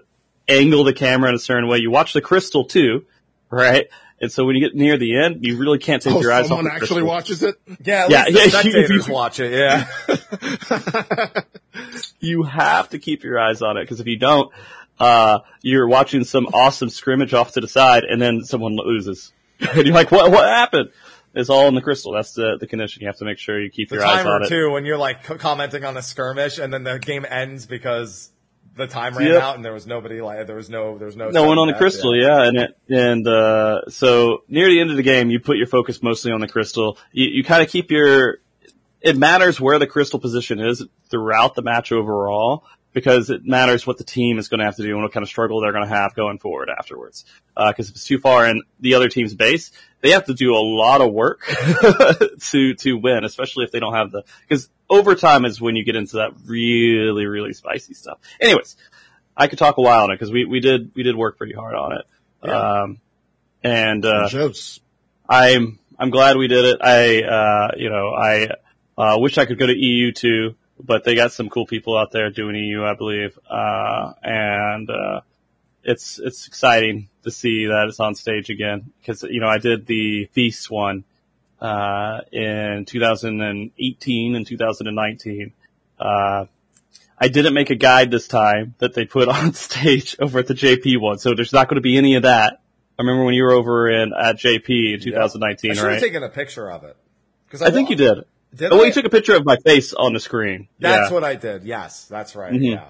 [0.47, 1.79] angle the camera in a certain way.
[1.79, 3.05] You watch the crystal too,
[3.49, 3.87] right?
[4.21, 6.45] And so when you get near the end, you really can't take Oh, your eyes
[6.49, 6.63] off it.
[6.63, 7.07] someone actually crystal.
[7.07, 7.55] watches it.
[7.83, 9.51] yeah, at Yeah, least the yeah, you- spectators you- watch it.
[9.51, 11.41] Yeah,
[12.19, 14.51] you have to keep your eyes on it because if you don't,
[14.99, 19.85] uh, you're watching some awesome scrimmage off to the side, and then someone loses, and
[19.85, 20.31] you're like, "What?
[20.31, 20.89] What happened?"
[21.33, 22.13] It's all in the crystal.
[22.13, 23.01] That's the the condition.
[23.01, 24.49] You have to make sure you keep the your eyes on timer it.
[24.49, 24.71] too.
[24.71, 28.31] When you're like commenting on a skirmish, and then the game ends because
[28.75, 29.41] the time ran Yep.
[29.41, 30.21] out, and there was nobody.
[30.21, 31.29] Like there was no, there was no.
[31.29, 34.97] No one on the crystal, yeah, and it, and uh, so near the end of
[34.97, 36.97] the game, you put your focus mostly on the crystal.
[37.11, 38.39] You, you kind of keep your.
[39.01, 43.97] It matters where the crystal position is throughout the match overall because it matters what
[43.97, 45.83] the team is going to have to do and what kind of struggle they're going
[45.83, 47.25] to have going forward afterwards.
[47.55, 49.71] Because if it's too far in the other team's base,
[50.01, 51.41] they have to do a lot of work
[52.49, 55.95] to to win, especially if they don't have the because overtime is when you get
[55.95, 58.19] into that really really spicy stuff.
[58.39, 58.75] Anyways,
[59.35, 61.53] I could talk a while on it because we, we did we did work pretty
[61.53, 62.05] hard on it.
[62.43, 62.81] Yeah.
[62.81, 62.99] Um,
[63.63, 64.79] and uh, Jokes.
[65.27, 66.79] I'm I'm glad we did it.
[66.81, 68.49] I uh, you know I
[68.97, 72.11] uh, wish I could go to EU too, but they got some cool people out
[72.11, 75.21] there doing EU, I believe, uh, and uh,
[75.83, 79.85] it's it's exciting to see that it's on stage again because you know I did
[79.85, 81.03] the Feast one
[81.65, 85.53] uh, in 2018 and 2019.
[85.99, 86.45] Uh,
[87.17, 90.53] I didn't make a guide this time that they put on stage over at the
[90.53, 92.61] JP one, so there's not going to be any of that.
[92.97, 95.93] I remember when you were over in at JP in 2019, I should right?
[95.93, 96.95] have taken a picture of it.
[97.47, 98.19] Because I think you did.
[98.53, 98.85] Did Oh, I?
[98.85, 100.69] you took a picture of my face on the screen.
[100.79, 101.13] That's yeah.
[101.13, 101.63] what I did.
[101.63, 102.53] Yes, that's right.
[102.53, 102.73] Mhm.
[102.73, 102.89] Yeah,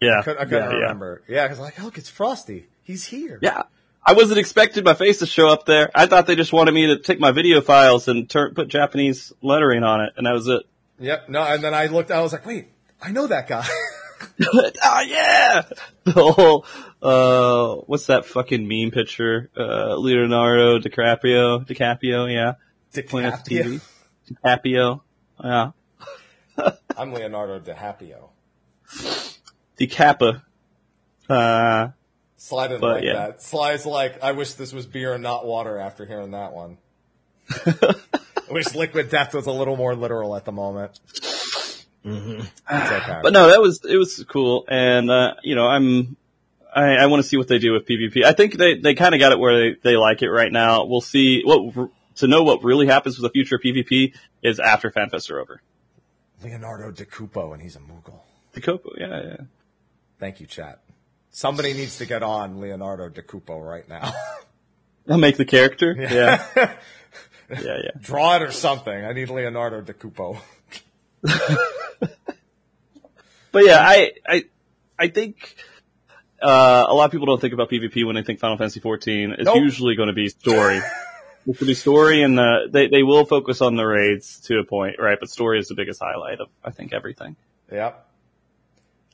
[0.00, 0.18] yeah.
[0.20, 0.82] I, could, I couldn't yeah, yeah.
[0.82, 1.22] remember.
[1.26, 2.66] Yeah, because like, look, it's Frosty.
[2.82, 3.38] He's here.
[3.42, 3.62] Yeah.
[4.04, 5.90] I wasn't expecting my face to show up there.
[5.94, 9.32] I thought they just wanted me to take my video files and turn, put Japanese
[9.42, 10.62] lettering on it, and that was it.
[10.98, 11.28] Yep.
[11.28, 12.10] No, and then I looked.
[12.10, 12.68] I was like, wait,
[13.00, 13.66] I know that guy.
[14.82, 15.62] oh yeah!
[16.04, 16.66] The whole,
[17.02, 19.50] uh, what's that fucking meme picture?
[19.56, 22.54] Uh, Leonardo DiCaprio, DiCaprio, yeah.
[23.06, 23.80] Pointing at the DiCaprio.
[24.24, 24.40] TV.
[24.44, 25.00] DiCaprio,
[25.44, 25.70] yeah.
[26.96, 28.30] I'm Leonardo DiCaprio.
[29.78, 30.42] DiCappa.
[31.28, 31.88] Uh,
[32.40, 33.12] Sly didn't But, like yeah.
[33.12, 33.42] that.
[33.42, 36.78] Sly's like, I wish this was beer and not water after hearing that one.
[37.66, 37.94] I
[38.50, 40.98] wish Liquid Death was a little more literal at the moment.
[42.02, 42.40] Mm-hmm.
[42.40, 43.20] Okay.
[43.22, 46.16] But no, that was it was cool, and uh, you know, I'm
[46.74, 48.24] I, I want to see what they do with PvP.
[48.24, 50.86] I think they they kind of got it where they, they like it right now.
[50.86, 54.90] We'll see what to know what really happens with the future of PvP is after
[54.90, 55.60] FanFests are over.
[56.42, 58.20] Leonardo DiCupo, and he's a Moogle.
[58.56, 59.36] Copo, yeah, yeah.
[60.18, 60.80] Thank you, chat.
[61.30, 64.12] Somebody needs to get on Leonardo DiCupo right now.
[65.08, 65.94] I'll make the character.
[65.98, 66.76] Yeah, yeah,
[67.50, 67.90] yeah.
[68.00, 68.92] Draw it or something.
[69.04, 70.38] I need Leonardo DiCupo.
[73.52, 74.44] But yeah, I I
[74.98, 75.56] I think.
[76.42, 79.32] Uh, a lot of people don't think about PvP when they think Final Fantasy 14.
[79.32, 79.56] It's Nope.
[79.56, 80.76] usually going to be story.
[80.78, 84.58] It's going to be story, and uh, they they will focus on the raids to
[84.58, 85.18] a point, right?
[85.20, 87.36] But story is the biggest highlight of I think everything.
[87.70, 88.06] Yep.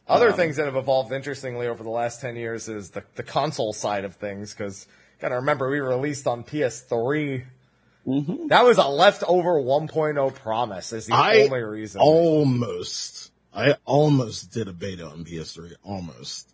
[0.09, 3.23] Other Um, things that have evolved interestingly over the last 10 years is the, the
[3.23, 4.87] console side of things, because
[5.21, 7.45] gotta remember we released on PS3.
[8.07, 8.47] Mm-hmm.
[8.49, 12.01] That was a leftover 1.0 promise is the I only reason.
[12.01, 15.73] almost, I almost did a beta on PS3.
[15.83, 16.53] Almost.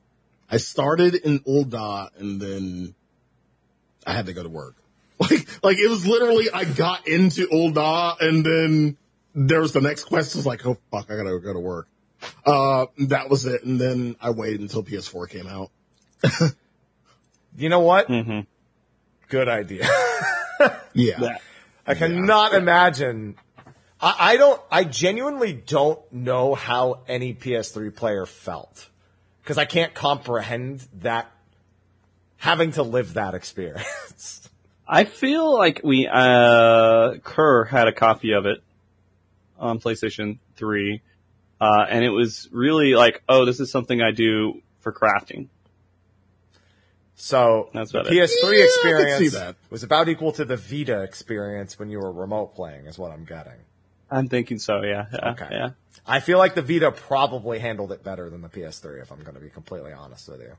[0.50, 2.94] I started in Ul'dah and then
[4.06, 4.76] I had to go to work.
[5.20, 8.96] Like, like it was literally, I got into Ul'dah and then
[9.36, 10.34] there was the next quest.
[10.34, 11.86] I was like, oh fuck, I gotta go to work.
[12.44, 13.64] Uh, that was it.
[13.64, 15.70] And then I waited until PS4 came out.
[17.56, 18.08] You know what?
[18.08, 18.40] Mm-hmm.
[19.28, 19.88] Good idea.
[20.94, 21.38] Yeah.
[21.86, 23.34] I cannot imagine.
[24.00, 28.88] I, I don't, I genuinely don't know how any PS3 player felt.
[29.44, 31.32] Cause I can't comprehend that,
[32.36, 34.48] having to live that experience.
[34.86, 38.62] I feel like we uh Kerr had a copy of it
[39.58, 41.00] on PlayStation 3.
[41.62, 45.48] Uh and it was really like, oh, this is something I do for crafting.
[47.14, 48.16] So That's the about PS3 it.
[48.16, 49.56] Yeah, I could see experience that.
[49.70, 53.24] was about equal to the Vita experience when you were remote playing, is what I'm
[53.24, 53.60] getting.
[54.10, 55.06] I'm thinking so, yeah.
[55.12, 55.46] yeah Okay.
[55.52, 55.70] Yeah.
[56.04, 59.36] I feel like the Vita probably handled it better than the PS3, if I'm going
[59.36, 60.54] to be completely honest with you.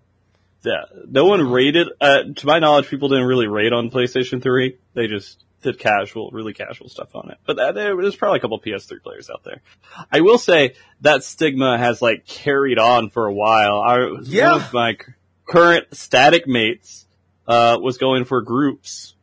[0.63, 0.85] Yeah.
[1.09, 4.77] No one rated uh to my knowledge people didn't really rate on PlayStation 3.
[4.93, 7.37] They just did casual, really casual stuff on it.
[7.45, 9.61] But that, there, there's probably a couple PS3 players out there.
[10.11, 13.81] I will say that stigma has like carried on for a while.
[13.81, 14.51] I, Yeah.
[14.51, 14.97] One of my
[15.47, 17.05] current static mates,
[17.47, 19.15] uh, was going for groups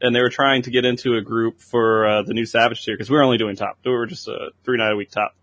[0.00, 2.94] and they were trying to get into a group for, uh, the new Savage tier
[2.94, 3.78] because we were only doing top.
[3.84, 5.34] We were just a three night a week top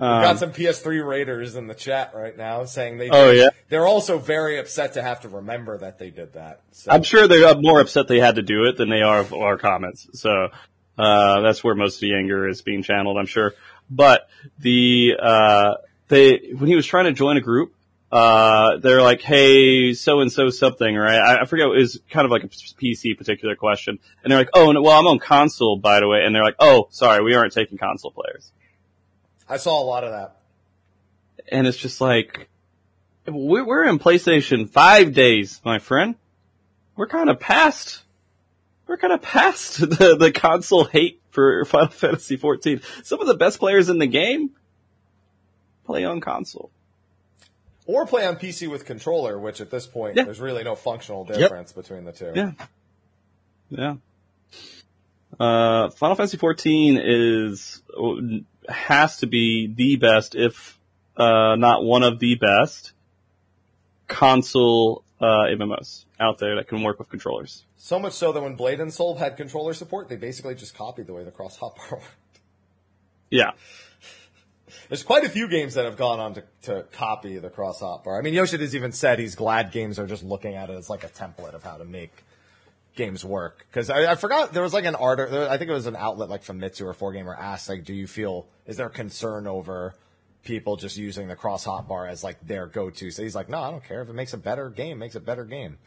[0.00, 3.10] Um, got some PS3 raiders in the chat right now saying they.
[3.10, 3.50] Oh, yeah?
[3.68, 6.62] They're also very upset to have to remember that they did that.
[6.72, 6.90] So.
[6.90, 9.58] I'm sure they're more upset they had to do it than they are of our
[9.58, 10.08] comments.
[10.14, 10.48] So
[10.96, 13.52] uh, that's where most of the anger is being channeled, I'm sure.
[13.90, 14.26] But
[14.58, 15.74] the uh,
[16.08, 17.74] they when he was trying to join a group,
[18.10, 21.18] uh, they're like, "Hey, so and so something," right?
[21.18, 21.66] I, I forget.
[21.66, 24.98] It was kind of like a PC particular question, and they're like, "Oh, no, well,
[24.98, 28.12] I'm on console, by the way," and they're like, "Oh, sorry, we aren't taking console
[28.12, 28.50] players."
[29.50, 30.36] I saw a lot of that.
[31.48, 32.48] And it's just like,
[33.26, 36.14] we're, we're in PlayStation 5 days, my friend.
[36.96, 38.02] We're kind of past,
[38.86, 42.80] we're kind of past the, the console hate for Final Fantasy 14.
[43.02, 44.50] Some of the best players in the game
[45.84, 46.70] play on console.
[47.86, 50.24] Or play on PC with controller, which at this point, Yeah.
[50.24, 52.32] there's really no functional difference between the two.
[52.36, 52.52] Yeah.
[53.70, 53.94] Yeah.
[55.38, 57.82] Uh, Final Fantasy 14 is,
[58.70, 60.78] has to be the best, if,
[61.16, 62.92] uh, not one of the best
[64.08, 67.64] console, uh, MMOs out there that can work with controllers.
[67.76, 71.06] So much so that when Blade and Soul had controller support, they basically just copied
[71.06, 72.40] the way the cross hotbar worked.
[73.30, 73.52] Yeah.
[74.88, 78.18] There's quite a few games that have gone on to, to copy the cross hotbar.
[78.18, 80.90] I mean, Yoshida has even said he's glad games are just looking at it as
[80.90, 82.12] like a template of how to make
[82.94, 83.66] games work.
[83.70, 86.28] Because I, I forgot there was like an art, I think it was an outlet
[86.28, 89.94] like from Famitsu or 4Gamer asked like, do you feel is there concern over
[90.42, 93.10] people just using the cross hotbar as like their go-to?
[93.10, 95.20] So he's like, no, I don't care if it makes a better game, makes a
[95.20, 95.78] better game.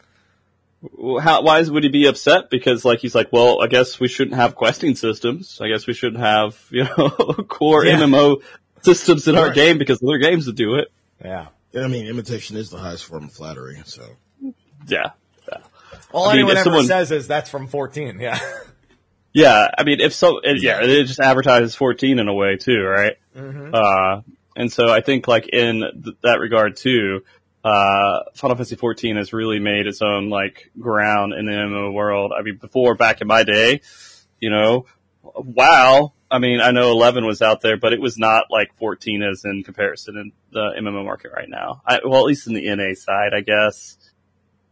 [1.22, 2.50] How, why is, would he be upset?
[2.50, 5.58] Because like he's like, well, I guess we shouldn't have questing systems.
[5.62, 7.08] I guess we shouldn't have you know
[7.48, 7.98] core Yeah.
[7.98, 8.42] MMO
[8.82, 10.88] systems in our game because other games would do it.
[11.24, 11.46] Yeah.
[11.74, 13.82] I mean, imitation is the highest form of flattery.
[13.86, 14.04] So
[14.86, 15.10] Yeah.
[16.14, 18.18] All I mean, anyone ever someone- says is that's from 14.
[18.20, 18.38] Yeah.
[19.36, 22.80] Yeah, I mean, if so, it, yeah, it just advertises 14 in a way too,
[22.82, 23.16] right?
[23.74, 24.20] Uh,
[24.54, 27.24] and so I think like in th- that regard too,
[27.64, 32.30] uh, Final Fantasy 14 has really made its own like ground in the MMO world.
[32.32, 33.80] I mean, before back in my day,
[34.38, 34.86] you know,
[35.24, 36.12] WoW.
[36.30, 39.44] I mean, I know 11 was out there, but it was not like 14 is
[39.44, 41.82] in comparison in the MMO market right now.
[41.84, 43.96] I, well, at least in the NA side, I guess.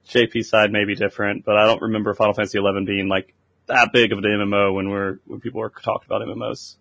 [0.08, 3.34] JP side may be different, but I don't remember Final Fantasy 11 being like
[3.66, 6.76] that big of an MMO when we're when people were talking about MMOs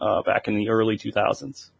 [0.00, 1.70] uh, back in the early 2000s.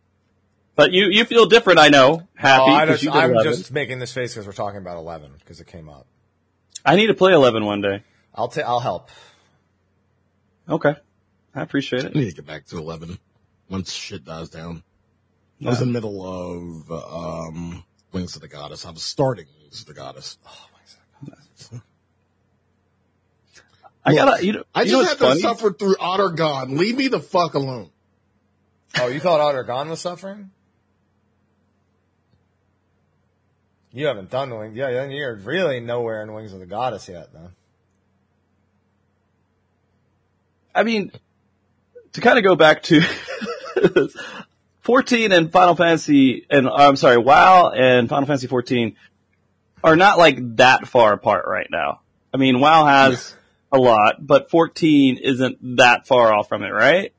[0.75, 2.27] But you you feel different, I know.
[2.35, 3.53] Happy Oh, I 'cause just, you I'm 11.
[3.53, 6.07] just making this face because we're talking about 11 because it came up.
[6.85, 8.03] I need to play 11 one day.
[8.35, 9.09] I'll ta- I'll help.
[10.69, 10.95] Okay,
[11.55, 12.13] I appreciate it.
[12.15, 13.19] I need to get back to 11
[13.71, 14.83] once shit dies down.
[15.65, 18.85] I was in the middle of um, Wings of the Goddess.
[18.85, 20.37] I was starting Wings of the Goddess.
[24.05, 24.45] I Look, gotta.
[24.45, 25.41] You know, I you know just what's had to funny?
[25.41, 26.71] suffer through Otter God.
[26.71, 27.91] Leave me the fuck alone.
[28.99, 30.51] Oh, you thought Otter Gone was suffering?
[33.93, 34.77] You haven't done the wing.
[34.77, 37.51] Yeah, then you're really nowhere in Wings of the Goddess yet, though.
[40.75, 41.11] I mean,
[42.13, 43.01] to kind of go back to
[44.83, 48.97] 14 and Final Fantasy, and I'm sorry, WoW and Final Fantasy 14
[49.87, 52.01] are not like that far apart right now.
[52.35, 53.35] I mean, WoW has
[53.73, 57.13] a lot, but 14 isn't that far off from it, right?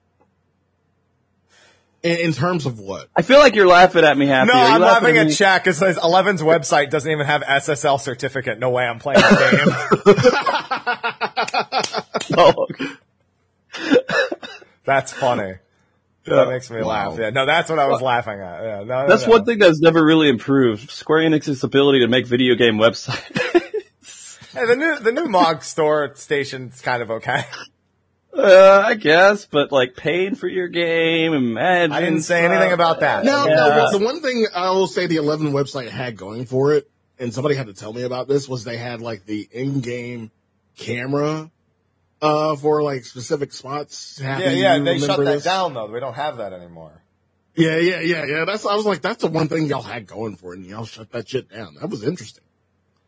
[2.04, 3.08] In, in terms of what?
[3.16, 4.52] I feel like you're laughing at me, Happy.
[4.54, 5.34] No, I'm laughing at me?
[5.34, 8.60] chat because 11's website doesn't even have SSL certificate.
[8.60, 10.14] No way I'm playing the game.
[12.40, 12.68] Oh,
[14.84, 15.56] that's funny.
[16.36, 17.10] That makes me Wow.
[17.10, 17.20] laugh.
[17.20, 18.64] Yeah, no, that's what I was laughing at.
[18.64, 19.32] Yeah, no, no, that's no.
[19.34, 20.90] one thing that's never really improved.
[20.92, 23.34] Square Enix's ability to make video game websites.
[24.54, 27.44] Hey, the new the new Mog store station's kind of okay.
[28.38, 31.92] Uh, I guess, but like paying for your game, imagine.
[31.92, 33.24] I didn't say anything about that.
[33.26, 33.56] No, Yeah.
[33.56, 33.98] no.
[33.98, 37.56] The one thing I will say the 11 website had going for it, and somebody
[37.56, 40.30] had to tell me about this, was they had like the in-game
[40.78, 41.50] camera
[42.22, 44.20] uh, for like specific spots.
[44.20, 45.44] Happy, Yeah, yeah, they shut that this?
[45.44, 45.88] down though.
[45.88, 47.02] We don't have that anymore.
[47.56, 48.46] Yeah, yeah, yeah, yeah.
[48.46, 50.86] That's I was like, that's the one thing y'all had going for it, and y'all
[50.86, 51.76] shut that shit down.
[51.82, 52.44] That was interesting.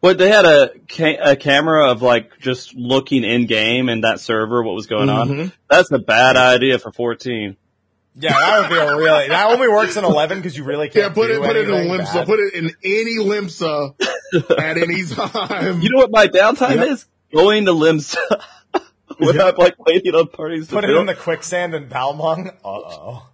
[0.01, 4.19] But they had a ca- a camera of like just looking in game and that
[4.21, 5.27] server what was going on.
[5.29, 5.51] Mhm.
[5.69, 7.57] That's a bad idea for 14.
[8.15, 9.27] Yeah, that would be a really.
[9.27, 11.13] That only works in 11 because you really can't.
[11.13, 12.13] put it, put it in anything Limsa.
[12.13, 12.25] bad.
[12.27, 13.93] Put it in any Limsa
[14.57, 15.81] at any time.
[15.81, 16.87] You know what my downtime Yep.
[16.87, 17.05] is?
[17.33, 18.15] Going to Limsa.
[19.25, 19.45] would Yeah.
[19.45, 22.49] have like waiting on parties to Put it do in the quicksand in Balmung.
[22.49, 23.29] Uh oh.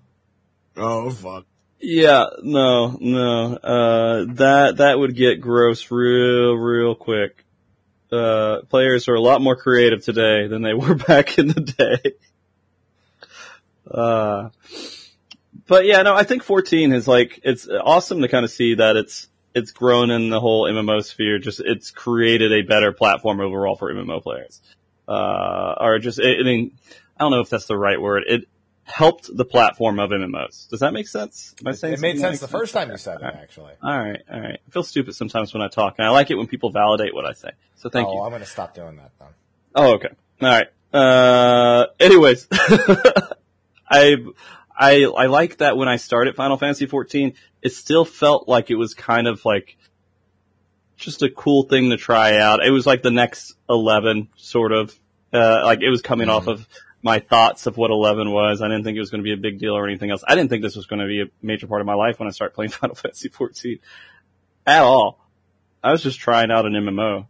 [0.78, 1.46] Oh fuck.
[1.80, 3.56] Yeah, no, no.
[3.58, 7.46] Uh, that that would get gross real, real quick.
[8.12, 12.14] Uh, players are a lot more creative today than they were back in the day.
[13.90, 14.50] Uh,
[15.68, 18.96] but yeah, no, I think 14 is like it's awesome to kind of see that
[18.96, 21.40] it's it's grown in the whole MMO sphere.
[21.40, 24.62] Just it's created a better platform overall for MMO players.
[25.08, 26.78] Uh, or just I mean,
[27.18, 28.24] I don't know if that's the right word.
[28.28, 28.48] It
[28.86, 30.70] helped the platform of MMOs.
[30.70, 31.56] Does that make sense?
[31.60, 33.40] Am I saying It made sense the first time you said it, Alright.
[33.42, 33.74] actually.
[33.82, 34.60] All right, all right.
[34.66, 37.26] I feel stupid sometimes when I talk, and I like it when people validate what
[37.26, 37.50] I say.
[37.76, 38.22] So thank oh, you.
[38.22, 39.30] I'm going to stop doing that then.
[39.74, 40.10] Oh, okay.
[40.42, 40.68] All right.
[40.94, 44.18] Uh, anyways, I,
[44.78, 47.34] I, I like that when I started Final Fantasy 14,
[47.64, 49.78] it still felt like it was kind of like
[50.98, 52.66] just a cool thing to try out.
[52.66, 54.98] It was like the next 11 sort of,
[55.34, 56.68] uh, like it was coming off of
[57.02, 58.62] my thoughts of what 11 was.
[58.62, 60.24] I didn't think it was going to be a big deal or anything else.
[60.28, 62.28] I didn't think this was going to be a major part of my life when
[62.28, 63.80] I start playing Final Fantasy 14
[64.66, 65.20] at all.
[65.84, 67.28] I was just trying out an MMO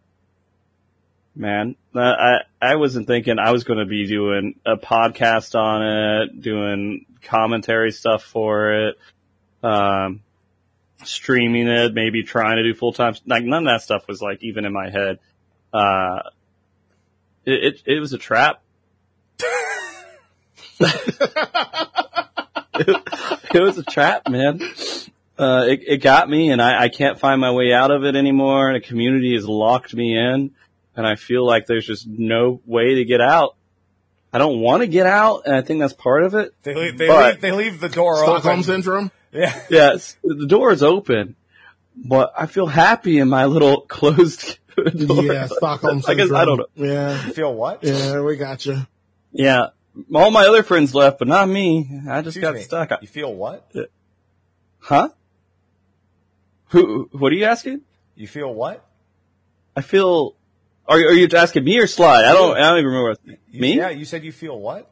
[1.36, 1.76] man.
[1.94, 7.06] I I wasn't thinking I was going to be doing a podcast on it, doing
[7.22, 9.00] commentary stuff for it,
[9.64, 10.22] um,
[11.04, 13.16] streaming it, maybe trying to do full time.
[13.26, 15.20] Like none of that stuff was like even in my head.
[15.74, 16.20] Uh,
[17.46, 18.62] it it, it was a trap.
[20.80, 21.04] it,
[23.54, 24.62] it was a trap, man.
[25.38, 28.16] Uh, it, it got me and I, I can't find my way out of it
[28.16, 28.70] anymore.
[28.70, 30.52] And the community has locked me in
[30.96, 33.56] and I feel like there's just no way to get out.
[34.34, 36.54] I don't want to get out, and I think that's part of it.
[36.64, 38.64] They leave, they, leave, they leave the door Stockholm open.
[38.64, 39.12] syndrome.
[39.36, 39.62] Yeah.
[39.70, 41.36] Yes, the door is open,
[41.96, 45.24] but I feel happy in my little closed door.
[45.24, 46.20] Yeah, Stockholm syndrome.
[46.20, 46.66] I guess I don't know.
[46.76, 47.84] Yeah, You feel what?
[47.84, 48.88] yeah, we got you.
[49.34, 49.68] Yeah,
[50.14, 51.88] all my other friends left, but not me.
[52.10, 52.62] I just Excuse got me.
[52.62, 53.02] stuck.
[53.02, 53.70] You feel what?
[54.80, 55.10] huh?
[56.70, 57.10] Who?
[57.12, 57.82] What are you asking?
[58.16, 58.84] You feel what?
[59.76, 60.36] I feel.
[60.88, 62.24] Are you, are you asking me or Sly?
[62.26, 62.56] I don't.
[62.58, 63.10] I don't even remember.
[63.10, 63.20] What,
[63.50, 63.78] You- me?
[63.78, 64.90] Yeah, you said you feel what?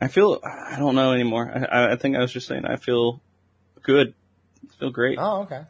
[0.00, 0.40] I feel.
[0.44, 1.50] I don't know anymore.
[1.70, 2.64] I, I think I was just saying.
[2.66, 3.20] I feel
[3.82, 4.14] good.
[4.68, 5.18] I feel great.
[5.20, 5.62] Oh, okay.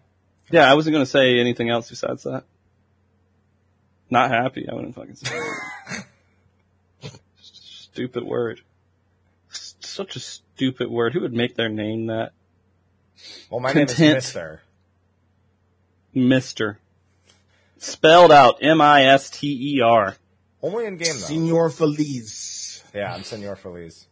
[0.50, 2.44] Yeah, I wasn't going to say anything else besides that.
[4.10, 4.68] Not happy.
[4.68, 5.36] I wouldn't fucking say.
[7.40, 8.60] stupid word.
[9.50, 11.12] S- Such a stupid word.
[11.12, 12.32] Who would make their name that?
[13.50, 14.62] Well, my name is Mister.
[16.12, 16.78] Mister.
[17.78, 18.62] Spelled out.
[18.62, 20.16] M-I-S-T-E-R.
[20.62, 21.26] Only in game though.
[21.26, 22.82] Senor Feliz.
[22.94, 24.06] Yeah, I'm Senor Feliz.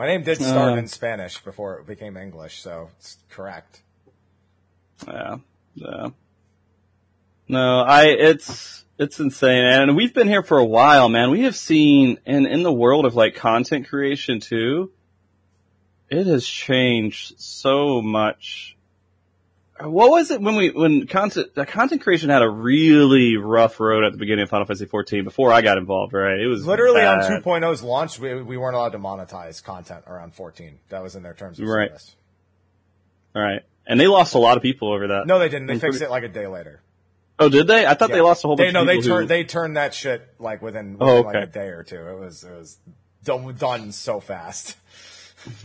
[0.00, 0.76] My name did start Uh.
[0.76, 3.82] in Spanish before it became English, so it's correct.
[5.06, 5.36] Yeah.
[5.74, 6.08] Yeah.
[7.46, 9.62] No, I, it's, it's insane.
[9.66, 11.30] And we've been here for a while, man.
[11.30, 14.90] We have seen, and in the world of like content creation too,
[16.08, 18.78] it has changed so much.
[19.82, 24.04] What was it when we, when content, the content creation had a really rough road
[24.04, 26.38] at the beginning of Final Fantasy 14 before I got involved, right?
[26.38, 27.30] It was Literally bad.
[27.32, 30.78] on 2.0's launch, we, we weren't allowed to monetize content around 14.
[30.90, 31.88] That was in their terms of Right.
[31.88, 32.16] service.
[33.34, 33.62] Right.
[33.86, 35.26] And they lost a lot of people over that.
[35.26, 35.66] No, they didn't.
[35.66, 36.80] They fixed pretty- it like a day later.
[37.38, 37.86] Oh, did they?
[37.86, 39.08] I thought they lost a whole bunch They, no, of they people.
[39.10, 41.96] who- turned they turned that shit like within, Oh, within like a day or two.
[42.06, 42.76] It was it was
[43.24, 44.76] done, done so fast.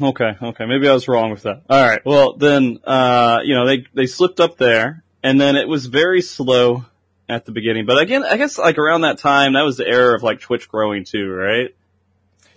[0.01, 0.65] Okay, okay.
[0.65, 1.63] Maybe I was wrong with that.
[1.69, 2.03] All right.
[2.05, 6.21] Well, then, uh, you know, they, they slipped up there and then it was very
[6.21, 6.85] slow
[7.27, 7.85] at the beginning.
[7.85, 10.69] But again, I guess like around that time, that was the era of like Twitch
[10.69, 11.75] growing too, right?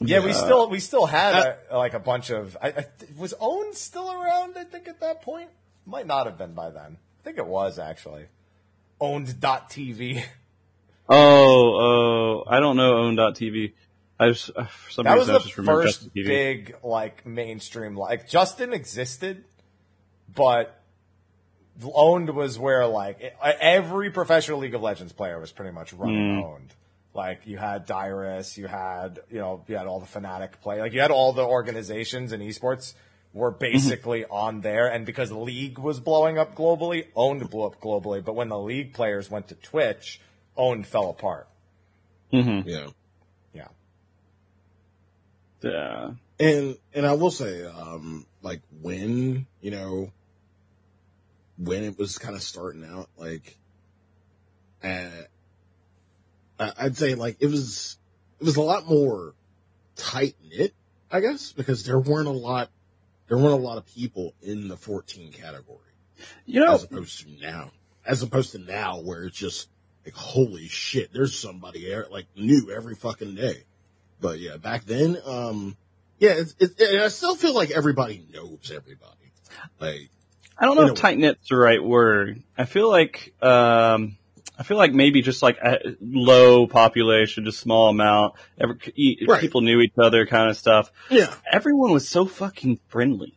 [0.00, 2.56] Yeah, we still we still had Uh, a, like a bunch of.
[2.62, 4.56] I, I, was Own still around?
[4.56, 5.50] I think at that point
[5.86, 6.98] might not have been by then.
[7.20, 8.26] I think it was actually
[9.00, 10.22] Own3d.tv.
[11.10, 13.72] Oh, oh, I don't know own.tv.
[14.20, 17.96] I just, uh, for some That was reason, I the just first big like mainstream
[17.96, 19.44] like Justin existed,
[20.34, 20.74] but
[21.94, 26.44] owned was where like every professional League of Legends player was pretty much running Mm.
[26.44, 26.74] owned.
[27.14, 30.92] Like you had Dyrus, you had you know you had all the Fnatic play, like
[30.92, 32.94] you had all the organizations in esports
[33.32, 33.58] were Mm-hmm.
[33.60, 38.24] basically on there, and because League was blowing up globally, owned blew up globally.
[38.24, 40.20] But when the League players went to Twitch,
[40.56, 41.46] owned fell apart.
[42.32, 42.68] Mm-hmm.
[42.68, 42.76] Yeah.
[42.78, 42.88] Yeah.
[45.62, 46.10] Yeah.
[46.40, 50.12] And and I will say, um, like when you know,
[51.56, 53.58] when it was kind of starting out, like,
[54.82, 55.08] uh,
[56.58, 57.98] I'd say like it was
[58.40, 59.34] it was a lot more
[59.96, 60.74] tight knit,
[61.10, 62.70] I guess, because there weren't a lot
[63.28, 65.78] there weren't a lot of people in the 14 category
[66.46, 67.70] You know, as opposed to now,
[68.06, 69.68] as opposed to now where it's just
[70.04, 73.64] like holy shit, there's somebody there like new every fucking day.
[74.20, 75.76] But yeah, back then, um,
[76.18, 79.14] yeah, it's, it, it, I still feel like everybody knows everybody.
[79.80, 80.10] Like,
[80.58, 82.42] I don't know if tight knit's the right word.
[82.56, 84.16] I feel like um,
[84.58, 88.34] I feel like maybe just like a low population, just small amount.
[88.60, 88.76] Every,
[89.28, 89.40] Right.
[89.40, 90.90] People knew each other, kind of stuff.
[91.10, 93.34] yeah, Everyone was so fucking friendly.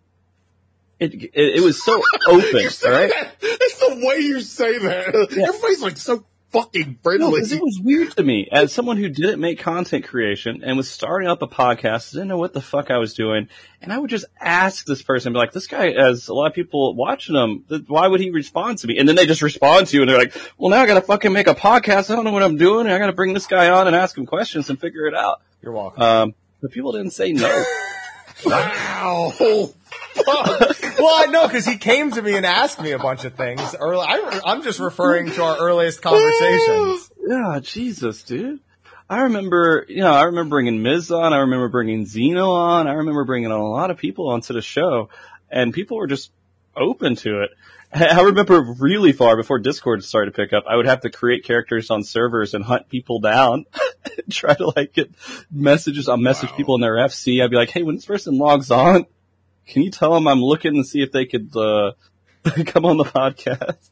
[1.00, 2.74] It it, it was so open, right?
[2.84, 3.36] that.
[3.42, 5.28] It's the way you say that.
[5.32, 5.48] Yeah.
[5.48, 7.40] Everybody's like so fucking No, friendly.
[7.40, 10.90] 'cause it was weird to me as someone who didn't make content creation and was
[10.90, 13.48] starting up a podcast, didn't know what the fuck I was doing,
[13.82, 16.54] and I would just ask this person, be like, "This guy has a lot of
[16.54, 17.64] people watching him.
[17.88, 20.18] Why would he respond to me?" And then they just respond to you, and they're
[20.18, 22.12] like, "Well, now I got to fucking make a podcast.
[22.12, 22.86] I don't know what I'm doing.
[22.86, 25.16] and I got to bring this guy on and ask him questions and figure it
[25.16, 26.02] out." You're welcome.
[26.04, 27.64] Um, but people didn't say no.
[28.46, 29.34] wow.
[30.16, 33.76] Well, I know because he came to me and asked me a bunch of things.
[33.80, 37.12] Early, I, I'm just referring to our earliest conversations.
[37.28, 38.60] Yeah, Jesus, dude.
[39.10, 41.34] I remember, you know, I remember bringing Miz on.
[41.34, 42.88] I remember bringing Zeno on.
[42.88, 45.10] I remember bringing a lot of people onto the show,
[45.50, 46.32] and people were just
[46.76, 47.50] open to it.
[47.94, 51.44] I remember really far before Discord started to pick up, I would have to create
[51.44, 53.66] characters on servers and hunt people down,
[54.30, 55.12] try to like get
[55.52, 56.08] messages.
[56.08, 56.56] I'll message Wow.
[56.58, 57.44] people in their FC.
[57.44, 59.06] I'd be like, "Hey, when this person logs on,
[59.68, 61.92] can you tell them I'm looking to see if they could uh,
[62.66, 63.90] come on the podcast?"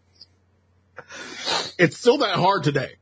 [1.77, 2.95] It's still that hard today.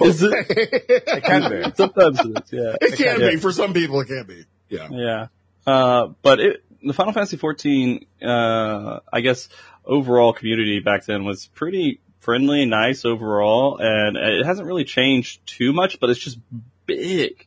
[0.00, 0.32] Is it?
[0.50, 1.72] It can be.
[1.76, 2.76] Sometimes it is, yeah.
[2.80, 3.30] It can Yeah.
[3.30, 4.00] be for some people.
[4.00, 4.44] It can be.
[4.68, 4.88] Yeah.
[4.90, 5.26] Yeah.
[5.66, 9.48] Uh, but it, the Final Fantasy 14, uh, I guess
[9.84, 15.72] overall community back then was pretty friendly, nice overall, and it hasn't really changed too
[15.72, 16.38] much, but it's just
[16.86, 17.46] big.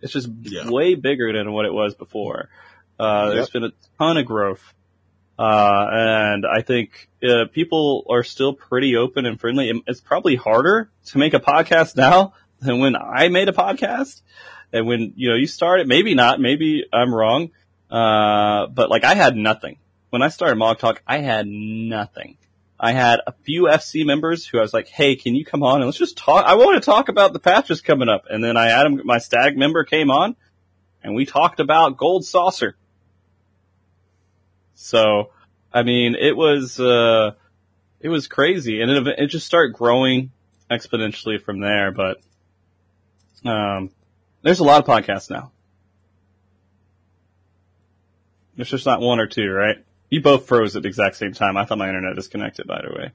[0.00, 0.70] It's just Yeah.
[0.70, 2.48] way bigger than what it was before.
[2.98, 3.52] Uh, there's Yep.
[3.52, 4.62] been a ton of growth.
[5.38, 9.72] Uh, and I think, uh, people are still pretty open and friendly.
[9.86, 14.22] It's probably harder to make a podcast now than when I made a podcast.
[14.72, 17.50] And when, you know, you started, maybe not, maybe I'm wrong.
[17.90, 19.78] Uh, but like I had nothing.
[20.10, 22.36] When I started Mog Talk, I had nothing.
[22.78, 25.76] I had a few FC members who I was like, Hey, can you come on
[25.76, 26.44] and let's just talk?
[26.44, 28.24] I want to talk about the patches coming up.
[28.30, 30.36] And then I had him, my static member came on
[31.02, 32.76] and we talked about Gold Saucer.
[34.74, 35.30] So,
[35.72, 37.32] I mean, it was, uh,
[38.00, 40.30] it was crazy and it, it just started growing
[40.70, 41.90] exponentially from there.
[41.92, 42.20] But,
[43.44, 43.90] um,
[44.42, 45.52] there's a lot of podcasts now.
[48.56, 49.78] There's just not one or two, right?
[50.10, 51.56] You both froze at the exact same time.
[51.56, 53.12] I thought my internet disconnected, by the way.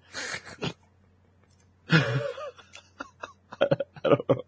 [3.62, 4.42] I don't know.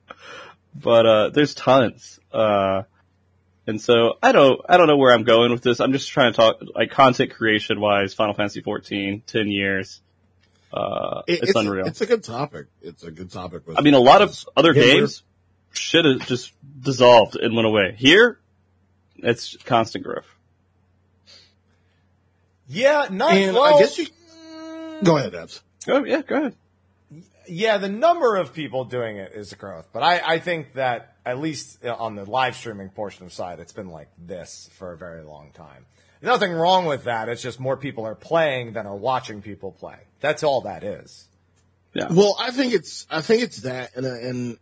[0.76, 2.20] But, uh, there's tons.
[2.32, 2.84] Uh,
[3.72, 5.80] and so I don't, I don't know where I'm going with this.
[5.80, 10.02] I'm just trying to talk, like, content creation wise, Final Fantasy 14, 10 years.
[10.72, 11.88] Uh, It- it's, unreal.
[11.88, 12.68] It's a good topic.
[12.82, 13.66] It's a good topic.
[13.68, 15.24] With I mean, a lot of other Yeah, we're- games
[15.74, 17.96] should have just dissolved and went away.
[17.98, 18.40] Here,
[19.18, 20.28] it's constant growth.
[22.68, 24.08] Yeah, not And well, I guess you
[25.04, 25.62] go ahead, Abs.
[25.88, 26.56] Oh yeah, go ahead.
[27.48, 31.16] Yeah, the number of people doing it is a growth, but I, I think that
[31.26, 34.98] at least on the live streaming portion of side, it's been like this for a
[34.98, 35.86] very long time.
[36.20, 37.30] There's nothing wrong with that.
[37.30, 39.98] It's just more people are playing than are watching people play.
[40.20, 41.28] That's all that is.
[41.94, 42.08] Yeah.
[42.12, 44.58] Well, I think it's I think it's that, and and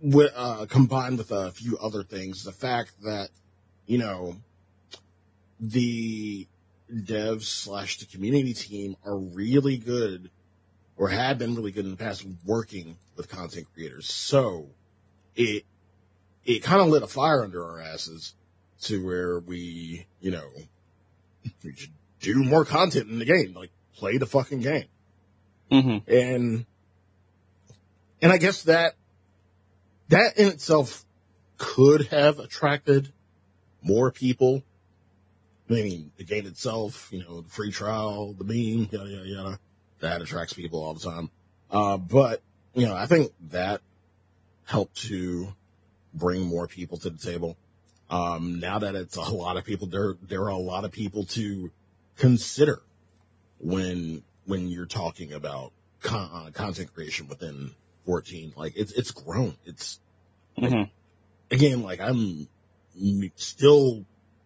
[0.00, 3.28] with, uh, combined with a few other things, the fact that
[3.86, 4.36] you know
[5.58, 6.46] the
[6.90, 10.30] devs slash the community team are really good,
[11.00, 14.06] or had been really good in the past, working with content creators.
[14.12, 14.68] So
[15.34, 15.64] it
[16.44, 18.34] it kind of lit a fire under our asses
[18.82, 20.46] to where we you know
[21.64, 21.90] we should
[22.20, 24.84] do more content in the game, like play the fucking game
[25.70, 26.66] hmm and
[28.22, 28.94] and I guess that
[30.08, 31.04] that in itself
[31.56, 33.12] could have attracted
[33.82, 34.62] more people.
[35.70, 39.60] I mean, the game itself, you know, the free trial, the meme, yada yada yada,
[40.00, 41.30] that attracts people all the time.
[41.70, 42.42] Uh, but
[42.74, 43.80] you know, I think that
[44.64, 45.54] helped to
[46.14, 47.56] bring more people to the table.
[48.08, 51.24] Um, now that it's a lot of people, there there are a lot of people
[51.26, 51.70] to
[52.16, 52.82] consider
[53.58, 57.72] when when you're talking about con- uh, content creation within
[58.06, 59.56] 14 like it's it's grown.
[59.64, 60.00] It's
[60.56, 60.82] hmm
[61.50, 62.48] again like i'm
[63.36, 64.04] still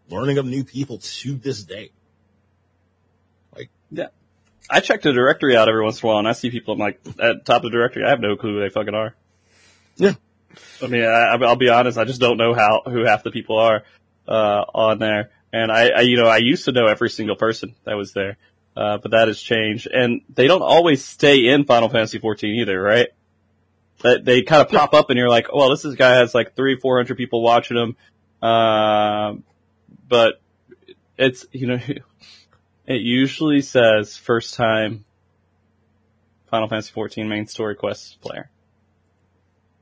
[0.08, 1.90] learning of new people to this day
[4.70, 6.74] I check the directory out every once in a while, and I see people.
[6.74, 8.04] I'm like at top of the directory.
[8.04, 9.14] I have no clue who they fucking are.
[9.96, 10.14] Yeah.
[10.82, 11.98] I mean, I, I'll be honest.
[11.98, 13.82] I just don't know how who half the people are
[14.26, 15.30] uh, on there.
[15.52, 18.36] And I, I, you know, I used to know every single person that was there,
[18.76, 19.86] uh, but that has changed.
[19.86, 23.08] And they don't always stay in Final Fantasy 14 either, right?
[24.04, 26.54] that they kind of pop up and you're like, well, this is guy has like
[26.54, 27.96] three, four hundred people watching him.
[28.42, 29.34] Uh,
[30.08, 30.40] but
[31.16, 31.80] it's, you know,
[32.86, 35.04] it usually says first time
[36.50, 38.50] Final Fantasy 14 main story quest player.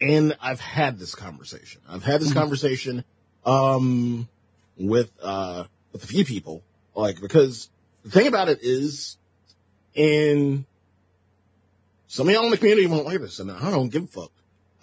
[0.00, 1.80] And I've had this conversation.
[1.88, 3.04] I've had this conversation,
[3.44, 4.28] um,
[4.76, 6.62] with, uh, with a few people,
[6.94, 7.68] like, because
[8.04, 9.16] the thing about it is,
[9.94, 10.64] in
[12.06, 14.32] some of y'all in the community won't like this, and I don't give a fuck.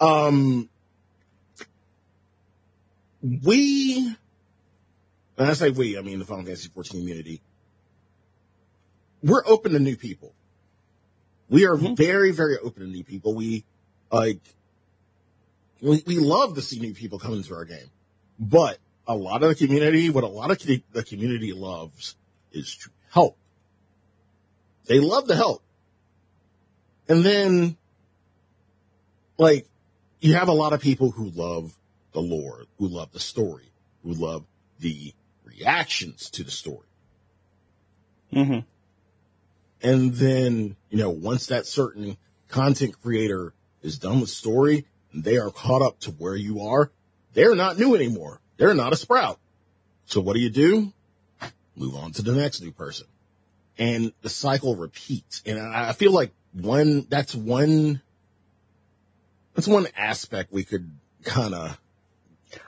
[0.00, 0.68] Um,
[3.22, 4.16] we,
[5.36, 7.40] and I say we, I mean the Final Fantasy 14 community,
[9.22, 10.34] we're open to new people.
[11.48, 13.34] We are very, very open to new people.
[13.34, 13.64] We,
[14.10, 14.40] like,
[15.82, 17.90] we, we love to see new people come into our game.
[18.38, 22.14] But a lot of the community, what a lot of the community loves
[22.52, 23.36] is to help.
[24.86, 25.62] They love to help.
[27.08, 27.76] And then,
[29.36, 29.66] like,
[30.20, 31.76] you have a lot of people who love
[32.12, 33.72] the lore, who love the story,
[34.04, 34.44] who love
[34.78, 35.12] the
[35.44, 36.86] reactions to the story.
[38.32, 38.60] Mm-hmm.
[39.82, 42.16] And then, you know, once that certain
[42.48, 46.90] content creator is done with story and they are caught up to where you are,
[47.32, 48.40] they're not new anymore.
[48.56, 49.38] They're not a sprout.
[50.04, 50.92] So what do you do?
[51.76, 53.06] Move on to the next new person.
[53.78, 55.42] And the cycle repeats.
[55.46, 58.02] And I feel like one, that's one,
[59.54, 60.90] that's one aspect we could
[61.24, 61.78] kind of.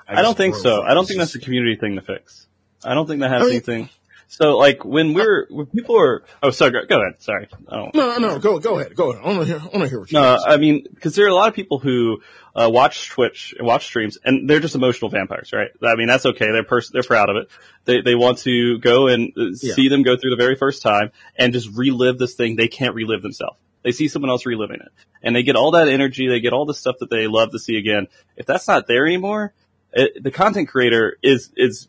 [0.09, 0.83] I, don't think so.
[0.83, 2.47] I don't think that's a community thing to fix.
[2.85, 3.89] I don't think that has I mean- anything.
[4.35, 8.17] So like when we're when people are oh sorry go, ahead sorry I don't No,
[8.17, 8.39] no, no.
[8.39, 8.97] Go, go ahead.
[8.97, 9.23] Go ahead.
[9.23, 9.59] I want to hear.
[9.61, 10.19] I want to hear what you.
[10.19, 10.49] no have to say.
[10.55, 12.23] I mean because there are a lot of people who
[12.57, 16.25] uh, watch Twitch and watch streams and they're just emotional vampires right I mean that's
[16.25, 17.49] okay they're pers- they're proud of it
[17.85, 19.75] they they want to go and uh, Yeah.
[19.75, 22.95] see them go through the very first time and just relive this thing they can't
[22.95, 24.93] relive themselves they see someone else reliving it
[25.23, 27.59] and they get all that energy they get all the stuff that they love to
[27.59, 28.07] see again
[28.37, 29.53] if that's not there anymore
[29.93, 31.89] it, the content creator is is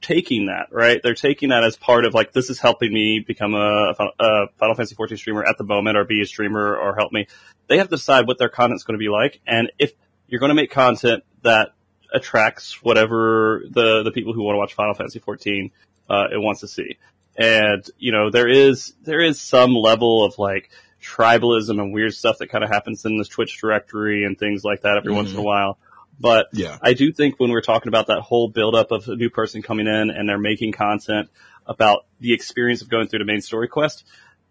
[0.00, 1.00] taking that, right?
[1.02, 4.74] They're taking that as part of like, this is helping me become a, a Final
[4.74, 7.26] Fantasy 14 streamer at the moment or be a streamer or help me.
[7.68, 9.40] They have to decide what their content's going to be like.
[9.46, 9.92] And if
[10.28, 11.74] you're going to make content that
[12.12, 15.70] attracts whatever the, the people who want to watch Final Fantasy 14,
[16.08, 16.96] uh, it wants to see.
[17.36, 20.70] And, you know, there is, there is some level of like
[21.02, 24.82] tribalism and weird stuff that kind of happens in this Twitch directory and things like
[24.82, 25.78] that every once in a while.
[26.20, 26.78] But Yeah.
[26.82, 29.86] I do think when we're talking about that whole buildup of a new person coming
[29.86, 31.28] in and they're making content
[31.66, 34.04] about the experience of going through the main story quest,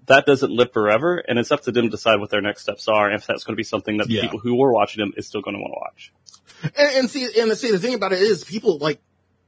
[0.07, 2.90] that doesn't live forever, and it's up to them to decide what their next steps
[2.90, 4.22] are, and if that's going to be something that the Yeah.
[4.23, 6.11] people who are watching them is still going to want to watch.
[6.77, 8.99] And, and see, and see, the thing about it is, people like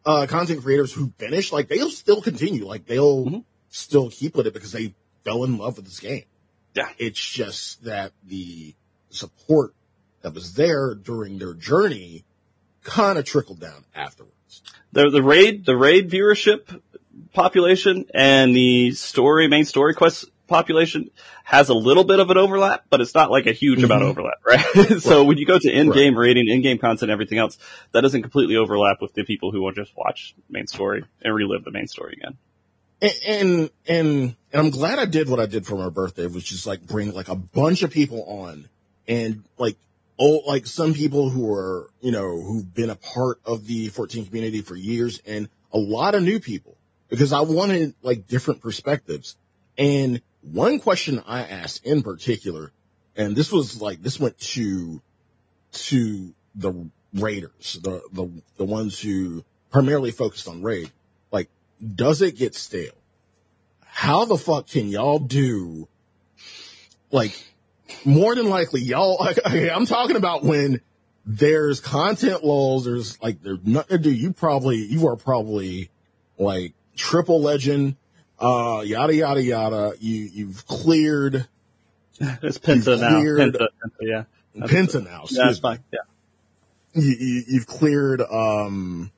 [0.05, 3.43] uh, content creators who finish, like they'll still continue, like they'll Mhm.
[3.69, 4.93] still keep with it because they
[5.23, 6.23] fell in love with this game.
[6.75, 6.87] Yeah.
[6.99, 8.75] It's just that the
[9.09, 9.73] support
[10.25, 12.25] that was there during their journey
[12.83, 14.63] kind of trickled down afterwards.
[14.91, 16.81] The the raid the raid viewership
[17.31, 21.11] population and the story main story quest population
[21.43, 24.15] has a little bit of an overlap, but it's not like a huge amount of
[24.15, 24.19] mm-hmm.
[24.19, 24.39] overlap,
[24.87, 24.99] right?
[24.99, 27.59] so when you go to in-game raiding, in-game content, everything else,
[27.91, 31.63] that doesn't completely overlap with the people who will just watch main story and relive
[31.63, 32.37] the main story again.
[32.99, 36.51] And, and and and I'm glad I did what I did for my birthday, which
[36.51, 38.69] is like bring like a bunch of people on,
[39.07, 39.77] and like
[40.17, 44.25] oh like some people who are you know who've been a part of the 14
[44.27, 46.77] community for years, and a lot of new people
[47.09, 49.35] because I wanted like different perspectives.
[49.77, 52.71] And one question I asked in particular,
[53.15, 55.01] and this was like this went to
[55.71, 60.91] to the raiders, the the the ones who primarily focused on raid,
[61.31, 61.49] like
[61.95, 62.93] does it get stale?
[63.83, 65.87] How the fuck can y'all do
[67.11, 67.54] like
[68.03, 70.81] more than likely y'all okay, I'm talking about when
[71.25, 74.11] there's content lulls, there's like there's nothing to do.
[74.11, 75.89] You probably you are probably
[76.37, 77.95] like triple legend,
[78.39, 79.93] uh yada yada yada.
[79.99, 81.47] You you've cleared
[82.19, 83.19] It's Penta now.
[83.19, 84.23] cleared- Penta, Penta, yeah.
[84.55, 85.23] Penta now.
[85.23, 85.83] Excuse that's me.
[85.91, 85.99] Yeah.
[86.93, 89.11] you, you, you've cleared, um,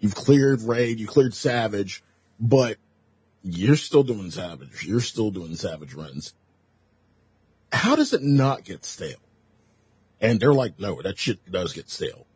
[0.00, 2.02] you've cleared raid, you cleared savage,
[2.40, 2.78] but
[3.44, 4.84] you're still doing savage.
[4.84, 6.34] You're still doing savage runs.
[7.72, 9.16] How does it not get stale?
[10.20, 12.26] And they're like, no, that shit does get stale.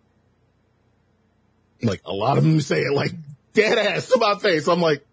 [1.82, 3.12] Like a lot of them say it like
[3.52, 4.66] dead ass to my face.
[4.66, 5.04] I'm like,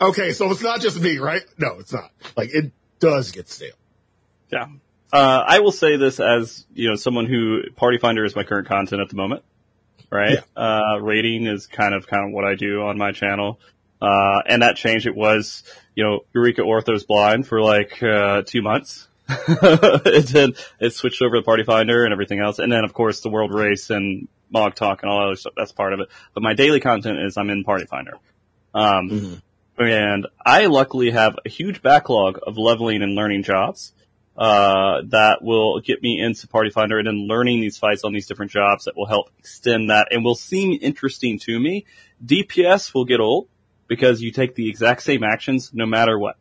[0.00, 1.42] okay, so it's not just me, right?
[1.58, 2.10] No, it's not.
[2.36, 3.74] Like it does get stale.
[4.52, 4.66] Yeah.
[5.12, 8.68] Uh, I will say this as, you know, someone who Party Finder is my current
[8.68, 9.42] content at the moment,
[10.10, 10.38] right?
[10.56, 13.58] Uh, raiding is kind of, kind of what I do on my channel.
[14.00, 15.64] Uh, and that change, It was,
[15.96, 19.08] you know, Eureka Orthos blind for like, uh, two months.
[20.06, 20.56] it did.
[20.80, 23.52] It switched over to Party Finder and everything else, and then of course the World
[23.54, 25.52] Race and Mog Talk and all that other stuff.
[25.56, 26.08] That's part of it.
[26.34, 28.14] But my daily content is I'm in Party Finder,
[28.74, 29.82] um, Mm-hmm.
[29.82, 33.92] and I luckily have a huge backlog of leveling and learning jobs.
[34.36, 38.26] Uh, that will get me into Party Finder and then learning these fights on these
[38.26, 41.84] different jobs that will help extend that and will seem interesting to me.
[42.24, 43.48] DPS will get old
[43.86, 46.36] because you take the exact same actions no matter what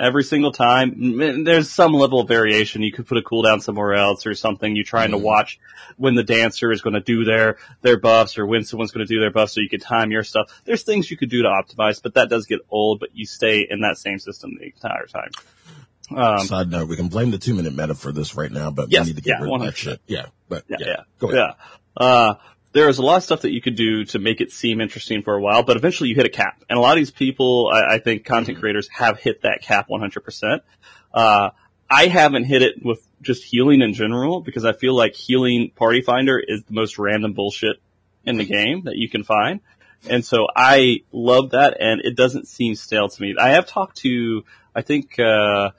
[0.00, 1.44] every single time.
[1.44, 2.82] There's some level of variation.
[2.82, 4.74] You could put a cooldown somewhere else or something.
[4.74, 5.60] You're trying to watch
[5.96, 9.12] when the dancer is going to do their, their buffs or when someone's going to
[9.14, 10.50] do their buffs so you can time your stuff.
[10.64, 13.66] There's things you could do to optimize, but that does get old, but you stay
[13.68, 15.30] in that same system the entire time.
[16.16, 18.90] Um, Side note, we can blame the two minute meta for this right now, but
[18.90, 19.76] Yes, we need to get yeah, rid of that 100%.
[19.76, 20.00] shit.
[20.08, 21.54] Yeah, but yeah, yeah, yeah, go ahead.
[22.00, 22.04] yeah.
[22.04, 22.34] Uh,
[22.72, 25.22] there is a lot of stuff that you could do to make it seem interesting
[25.22, 26.62] for a while, but eventually you hit a cap.
[26.68, 28.60] And a lot of these people, I, I think content Mm-hmm.
[28.60, 30.60] creators have hit that cap 100%.
[31.12, 31.50] Uh,
[31.90, 36.00] I haven't hit it with just healing in general because I feel like healing Party
[36.02, 37.76] Finder is the most random bullshit
[38.24, 39.60] in the game that you can find.
[40.08, 43.34] And so I love that and it doesn't seem stale to me.
[43.38, 44.44] I have talked to,
[44.74, 45.70] I think, uh,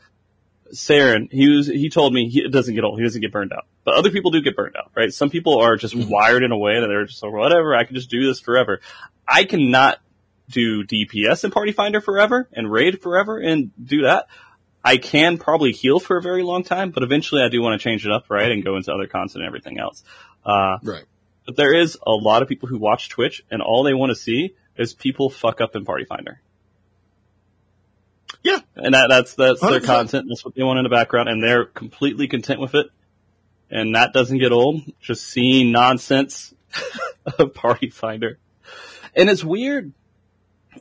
[0.73, 2.97] Saren, he was, he told me he doesn't get old.
[2.99, 5.13] He doesn't get burned out, but other people do get burned out, right?
[5.13, 7.95] Some people are just wired in a way that they're just like, whatever, I can
[7.95, 8.81] just do this forever.
[9.27, 9.99] I cannot
[10.49, 14.27] do DPS in Party Finder forever and raid forever and do that.
[14.83, 17.83] I can probably heal for a very long time, but eventually I do want to
[17.83, 18.51] change it up, right?
[18.51, 20.03] And go into other content and everything else.
[20.45, 21.03] Uh, Right.
[21.45, 24.15] but there is a lot of people who watch Twitch and all they want to
[24.15, 26.41] see is people fuck up in Party Finder.
[28.43, 28.59] Yeah.
[28.75, 29.85] And that, that's, that's their 100%.
[29.85, 30.25] content.
[30.29, 32.87] That's what they want in the background and they're completely content with it.
[33.69, 34.81] And that doesn't get old.
[34.99, 36.53] Just seeing nonsense
[37.39, 38.37] of Party Finder.
[39.15, 39.93] And it's weird.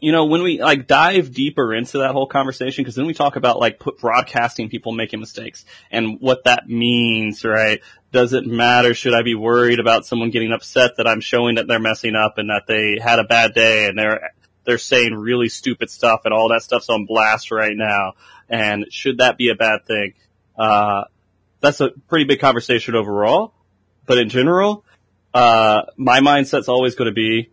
[0.01, 3.37] You know, when we like dive deeper into that whole conversation, because then we talk
[3.37, 7.81] about like put broadcasting people making mistakes and what that means, right?
[8.12, 8.95] Does it matter?
[8.95, 12.39] Should I be worried about someone getting upset that I'm showing that they're messing up
[12.39, 14.31] and that they had a bad day and they're
[14.65, 18.15] they're saying really stupid stuff and all that stuff's on blast right now?
[18.49, 20.15] And should that be a bad thing?
[20.57, 21.05] Uh,
[21.61, 23.55] that's a pretty big conversation overall.
[24.07, 24.85] But in general,
[25.32, 27.51] uh, my mindset's always going to be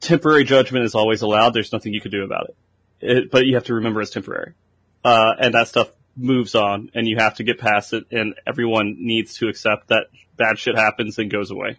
[0.00, 1.50] temporary judgment is always allowed.
[1.54, 2.56] There's nothing you can do about it.
[3.00, 4.54] it but you have to remember it's temporary.
[5.04, 8.96] Uh, and that stuff moves on and you have to get past it and everyone
[8.98, 10.06] needs to accept that
[10.36, 11.78] bad shit happens and goes away.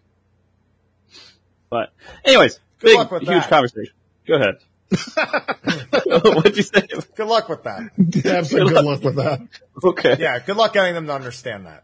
[1.70, 1.94] But
[2.24, 3.50] anyways, Good big, huge that.
[3.50, 3.94] conversation.
[4.28, 4.56] Go ahead.
[6.06, 6.88] What'd you say?
[7.16, 7.92] Good luck with that.
[8.26, 9.48] Have some good luck with that.
[9.84, 10.16] Okay.
[10.20, 11.84] Yeah, good luck getting them to understand that.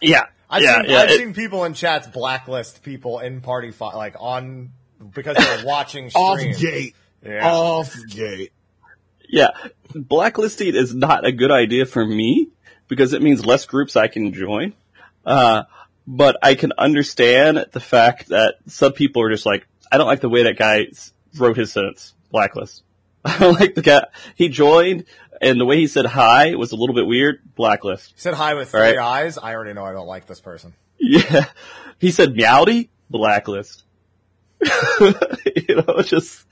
[0.00, 0.26] Yeah.
[0.48, 0.80] I've yeah.
[0.82, 0.98] seen yeah.
[0.98, 4.70] I've It- seen people in chats blacklist people in party fi- like on
[5.14, 6.94] because they're watching Off gate.
[7.24, 7.46] Yeah.
[7.50, 8.52] Off gate.
[9.28, 9.48] Yeah,
[9.92, 12.50] blacklisting is not a good idea for me
[12.86, 14.72] because it means less groups I can join.
[15.24, 15.64] Uh,
[16.06, 20.20] but I can understand the fact that some people are just like, I don't like
[20.20, 22.14] the way that guy s- wrote his sentence.
[22.30, 22.82] Blacklist.
[23.24, 24.06] I don't like the guy.
[24.34, 25.04] He joined
[25.40, 27.40] and the way he said hi was a little bit weird.
[27.54, 28.12] Blacklist.
[28.14, 28.98] He Said hi with three Right.
[28.98, 29.36] eyes.
[29.38, 30.74] I already know I don't like this person.
[30.98, 31.46] Yeah.
[31.98, 32.88] He said meowdy.
[33.10, 33.84] Blacklist.
[35.00, 36.44] you know, just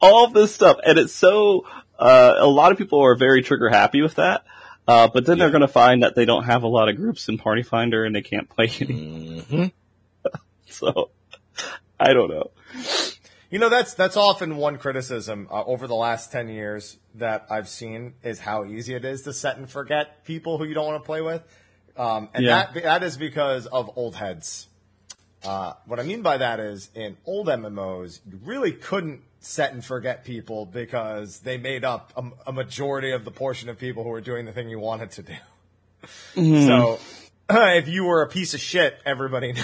[0.00, 0.78] all this stuff.
[0.84, 1.66] And it's so,
[1.98, 4.44] uh, a lot of people are very trigger happy with that.
[4.88, 7.28] Uh, but then they're going to find that they don't have a lot of groups
[7.28, 9.40] in Party Finder and they can't play any.
[9.40, 9.66] hmm
[10.66, 11.10] So,
[11.98, 12.50] I don't know.
[13.50, 17.68] You know, that's that's often one criticism uh, over the last ten years that I've
[17.68, 21.02] seen is how easy it is to set and forget people who you don't want
[21.02, 21.42] to play with,
[21.96, 22.70] um, and Yeah.
[22.72, 24.68] that that is because of old heads.
[25.44, 29.82] Uh, what I mean by that is, in old MMOs, you really couldn't set and
[29.84, 34.10] forget people because they made up a, a majority of the portion of people who
[34.10, 35.34] were doing the thing you wanted to do.
[36.66, 37.00] So,
[37.50, 39.62] if you were a piece of shit, everybody knew,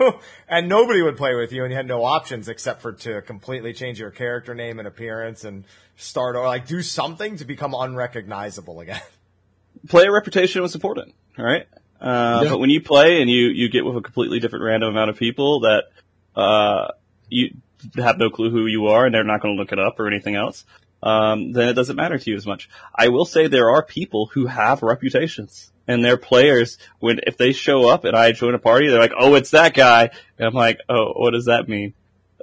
[0.48, 3.72] and nobody would play with you, and you had no options except for to completely
[3.72, 5.64] change your character name and appearance and
[5.96, 9.00] start or like do something to become unrecognizable again.
[9.88, 11.66] Player reputation was important, right?
[12.00, 12.50] Uh, Yeah.
[12.50, 15.16] but when you play and you, you get with a completely different random amount of
[15.16, 15.84] people that,
[16.36, 16.88] uh,
[17.28, 17.54] you
[17.96, 20.06] have no clue who you are and they're not going to look it up or
[20.06, 20.64] anything else,
[21.02, 22.68] um, then it doesn't matter to you as much.
[22.94, 27.52] I will say there are people who have reputations and they're players when, if they
[27.52, 30.10] show up and I join a party, they're like, oh, it's that guy.
[30.38, 31.94] And I'm like, oh, what does that mean?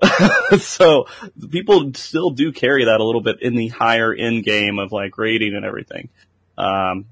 [0.60, 1.08] so
[1.52, 5.18] people still do carry that a little bit in the higher end game of like
[5.18, 6.10] raiding and everything.
[6.58, 7.06] Um,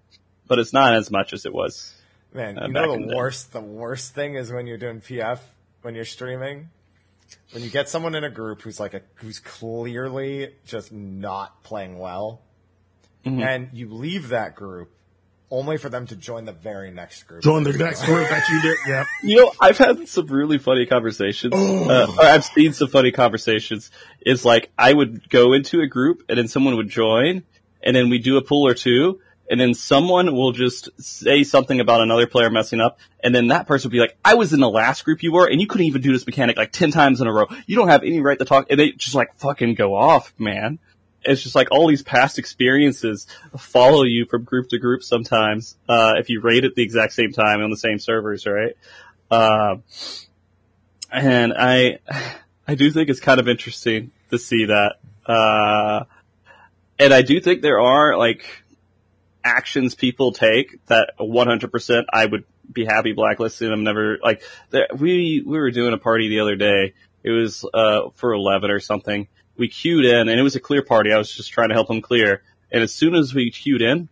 [0.48, 1.94] but it's not as much as it was.
[2.34, 3.14] Man, Uh, you know the day.
[3.16, 3.52] worst.
[3.52, 5.40] The worst thing is when you're doing PF
[5.82, 6.70] when you're streaming.
[7.52, 11.98] When you get someone in a group who's like a who's clearly just not playing
[11.99, 12.41] well,
[13.26, 13.41] Mm-hmm.
[13.41, 14.90] and you leave that group,
[15.49, 17.41] only for them to join the very next group.
[17.41, 18.78] Join the next group that you did.
[18.88, 19.06] Yeah.
[19.24, 21.53] You know, I've had some really funny conversations.
[21.53, 23.91] Uh, or I've seen some funny conversations.
[24.26, 27.44] Is like I would go into a group and then someone would join,
[27.82, 31.80] and then we do a pull or two, and then someone will just say something
[31.80, 34.60] about another player messing up, and then that person would be like, "I was in
[34.60, 37.22] the last group you were, and you couldn't even do this mechanic like ten times
[37.22, 37.45] in a row.
[37.65, 40.80] You don't have any right to talk." And they just like fucking go off, man.
[41.28, 43.28] It's just like all these past experiences
[43.58, 47.32] follow you from group to group sometimes, uh, if you rate at the exact same
[47.32, 48.76] time on the same servers, right?
[49.30, 49.84] Um,
[51.12, 51.99] and I,
[52.68, 54.95] I do think it's kind of interesting to see that.
[55.26, 56.06] Uh,
[56.99, 58.45] and I do think there are like
[59.44, 63.72] actions people take that 100% I would be happy blacklisting.
[63.72, 64.41] I'm never like
[64.72, 66.94] there, we we were doing a party the other day.
[67.24, 69.28] It was uh for 11 or something.
[69.57, 71.11] We queued in and it was a clear party.
[71.11, 72.43] I was just trying to help them clear.
[72.71, 74.09] And as soon as we queued in,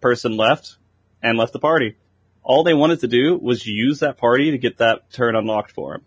[0.00, 0.76] person left
[1.22, 1.96] and left the party.
[2.42, 5.94] All they wanted to do was use that party to get that turn unlocked for
[5.94, 6.04] him.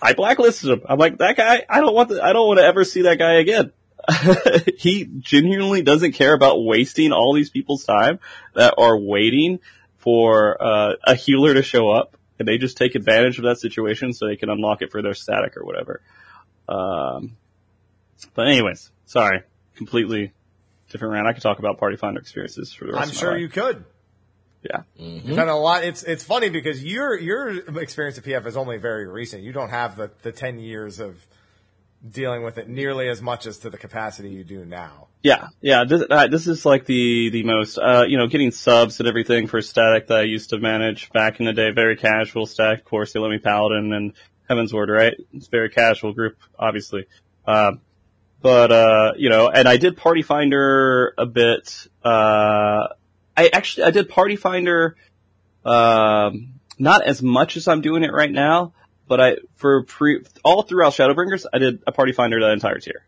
[0.00, 0.82] I blacklisted him.
[0.88, 3.18] I'm like, that guy, I don't want to, I don't want to ever see that
[3.18, 3.72] guy again.
[4.78, 8.20] he genuinely doesn't care about wasting all these people's time
[8.54, 9.58] that are waiting
[9.98, 14.12] for uh, a healer to show up, and they just take advantage of that situation
[14.12, 16.00] so they can unlock it for their static or whatever.
[16.68, 17.36] Um,
[18.34, 19.42] but anyways, sorry,
[19.76, 20.32] completely
[20.90, 21.26] different rant.
[21.26, 23.30] I could talk about Party Finder experiences for the rest of the year.
[23.30, 23.40] I'm sure life.
[23.40, 23.84] you could.
[24.62, 24.82] Yeah.
[24.96, 25.84] You've done a lot.
[25.84, 29.42] It's it's funny because your your experience at PF is only very recent.
[29.42, 31.24] You don't have the, the ten years of
[32.06, 35.08] dealing with it nearly as much as to the capacity you do now.
[35.22, 35.84] Yeah, yeah.
[35.84, 39.46] This, uh, this is like the the most, uh, you know, getting subs and everything
[39.46, 41.70] for static that I used to manage back in the day.
[41.70, 42.80] Very casual static.
[42.80, 44.12] Of course, they let me Paladin and
[44.48, 45.14] Heavensward, right?
[45.32, 47.06] It's a very casual group, obviously.
[47.46, 47.80] Um,
[48.46, 51.88] but uh, you know, and I did Party Finder a bit.
[52.04, 52.86] Uh,
[53.36, 54.94] I actually I did Party Finder,
[55.64, 58.72] um, not as much as I'm doing it right now.
[59.08, 63.04] But I for pre all throughout Shadowbringers, I did a Party Finder that entire tier.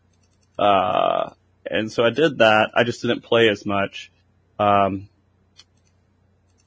[0.57, 1.29] Uh,
[1.65, 2.71] and so I did that.
[2.75, 4.11] I just didn't play as much.
[4.59, 5.07] Um,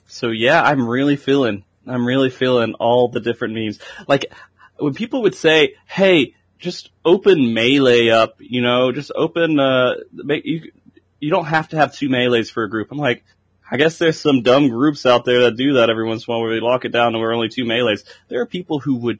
[0.06, 3.80] so yeah, I'm really feeling, I'm really feeling all the different memes.
[4.08, 4.32] Like
[4.78, 9.60] when people would say, "Hey, just open melee up," you know, just open.
[9.60, 10.72] Uh, make you.
[11.20, 12.90] You don't have to have two melees for a group.
[12.90, 13.22] I'm like,
[13.70, 16.34] I guess there's some dumb groups out there that do that every once in a
[16.34, 18.04] while where they lock it down and we're only two melees.
[18.28, 19.18] There are people who would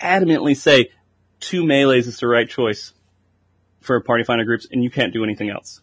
[0.00, 0.90] adamantly say
[1.40, 2.92] two melees is the right choice
[3.80, 5.80] for party finder groups and you can't do anything else.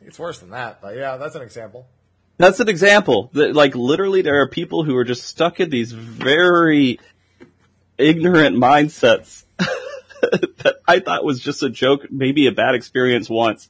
[0.00, 1.86] It's worse than that, but yeah, that's an example.
[2.38, 3.30] That's an example.
[3.34, 6.98] That, like literally there are people who are just stuck in these very
[7.98, 13.68] ignorant mindsets that I thought was just a joke, maybe a bad experience once.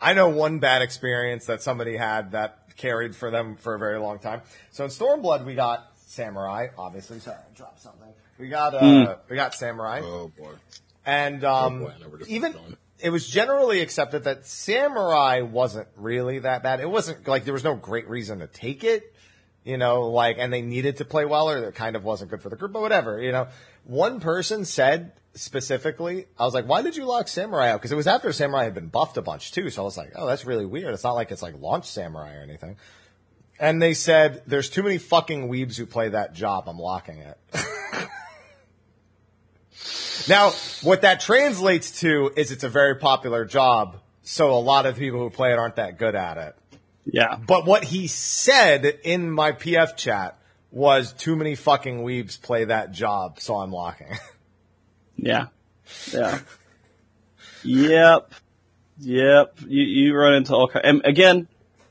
[0.00, 3.98] I know one bad experience that somebody had that carried for them for a very
[3.98, 4.42] long time.
[4.70, 7.18] So in Stormblood, we got Samurai, obviously.
[7.18, 8.08] Sorry, I dropped something.
[8.38, 10.50] We got uh, we got Samurai, Oh boy.
[11.06, 12.54] and um, boy, I know where this is even
[13.00, 16.80] it was generally accepted that Samurai wasn't really that bad.
[16.80, 19.14] It wasn't like there was no great reason to take it,
[19.66, 22.40] you know, like, and they needed to play well, or it kind of wasn't good
[22.40, 23.48] for the group, but whatever, you know.
[23.84, 27.80] One person said specifically, I was like, why did you lock Samurai out?
[27.80, 29.68] Because it was after Samurai had been buffed a bunch too.
[29.70, 30.94] So I was like, oh, that's really weird.
[30.94, 32.76] It's not like it's like launch Samurai or anything.
[33.58, 36.68] And they said, there's too many fucking weebs who play that job.
[36.68, 37.38] I'm locking it.
[40.28, 40.50] now,
[40.82, 43.98] what that translates to is it's a very popular job.
[44.22, 46.56] So a lot of people who play it aren't that good at it.
[47.06, 47.36] Yeah.
[47.36, 50.38] But what he said in my PF chat
[50.70, 53.40] was too many fucking weebs play that job.
[53.40, 54.08] So I'm locking.
[55.18, 55.46] Yeah.
[56.12, 56.40] Yeah.
[57.64, 58.34] yep.
[58.98, 59.58] Yep.
[59.66, 61.48] You, you run into all kinds, and again,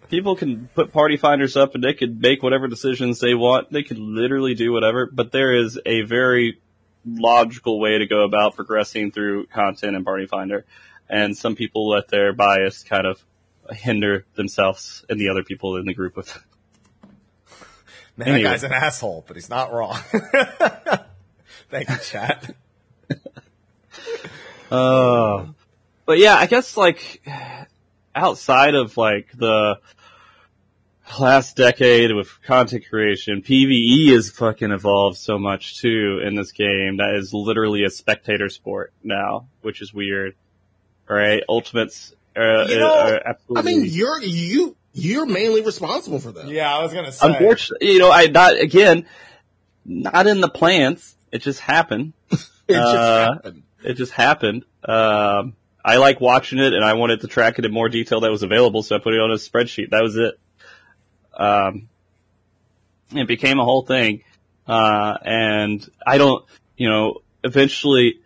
[0.09, 3.71] people can put party finders up and they could make whatever decisions they want.
[3.71, 6.61] They could literally do whatever, but there is a very
[7.05, 10.65] logical way to go about progressing through content and party finder.
[11.09, 13.23] And some people let their bias kind of
[13.71, 16.43] hinder themselves and the other people in the group with.
[18.17, 18.43] Man, Anyway.
[18.43, 19.97] that guy's an asshole, but he's not wrong.
[21.69, 22.55] Thank you, chat.
[24.71, 25.45] Uh,
[26.07, 27.23] but yeah, I guess like
[28.15, 29.79] outside of like the
[31.19, 36.97] last decade with content creation, PVE has fucking evolved so much too in this game
[36.97, 40.33] that is literally a spectator sport now, which is weird.
[41.07, 41.43] Right?
[41.47, 42.95] Ultimates uh, You know,
[43.25, 46.47] are I mean, you're you you're mainly responsible for that.
[46.47, 47.27] Yeah, I was gonna say.
[47.27, 49.05] Unfortunately, you know, I not again,
[49.85, 51.15] not in the plans.
[51.31, 52.13] It just happened.
[52.67, 53.63] It just Uh, happened.
[53.83, 54.65] it just happened.
[54.83, 55.53] Um,
[55.83, 58.41] I like watching it and I wanted to track it in more detail that was
[58.41, 59.91] available, so I put it on a spreadsheet.
[59.91, 60.39] That was it.
[61.37, 61.89] Um,
[63.13, 64.23] it became a whole thing.
[64.67, 66.43] Uh, and I don't,
[66.75, 68.19] you know, eventually,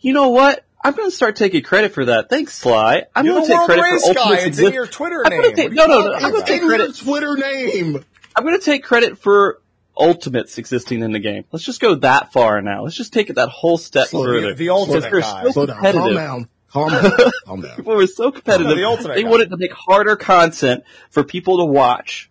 [0.00, 0.64] you know what?
[0.84, 2.28] I'm going to start taking credit for that.
[2.28, 3.04] Thanks, Sly.
[3.14, 4.38] I'm going to take credit for guy.
[4.40, 5.42] It's in your Twitter I'm name.
[5.54, 6.96] take- What are you no, no, no, I'm gonna take In your credit.
[6.96, 8.04] Twitter name.
[8.34, 9.60] I'm going to take credit for
[9.96, 11.44] Ultimates existing in the game.
[11.52, 12.82] Let's just go that far now.
[12.82, 14.48] Let's just take it that whole step Slow further.
[14.48, 15.42] The, the ultimate guy.
[15.44, 15.82] so Slow down.
[15.82, 16.48] Calm down.
[16.68, 17.12] Calm down.
[17.44, 17.76] Calm down.
[17.76, 18.74] People were so competitive.
[18.76, 19.28] The ultimate they guy.
[19.28, 22.30] wanted to make harder content for people to watch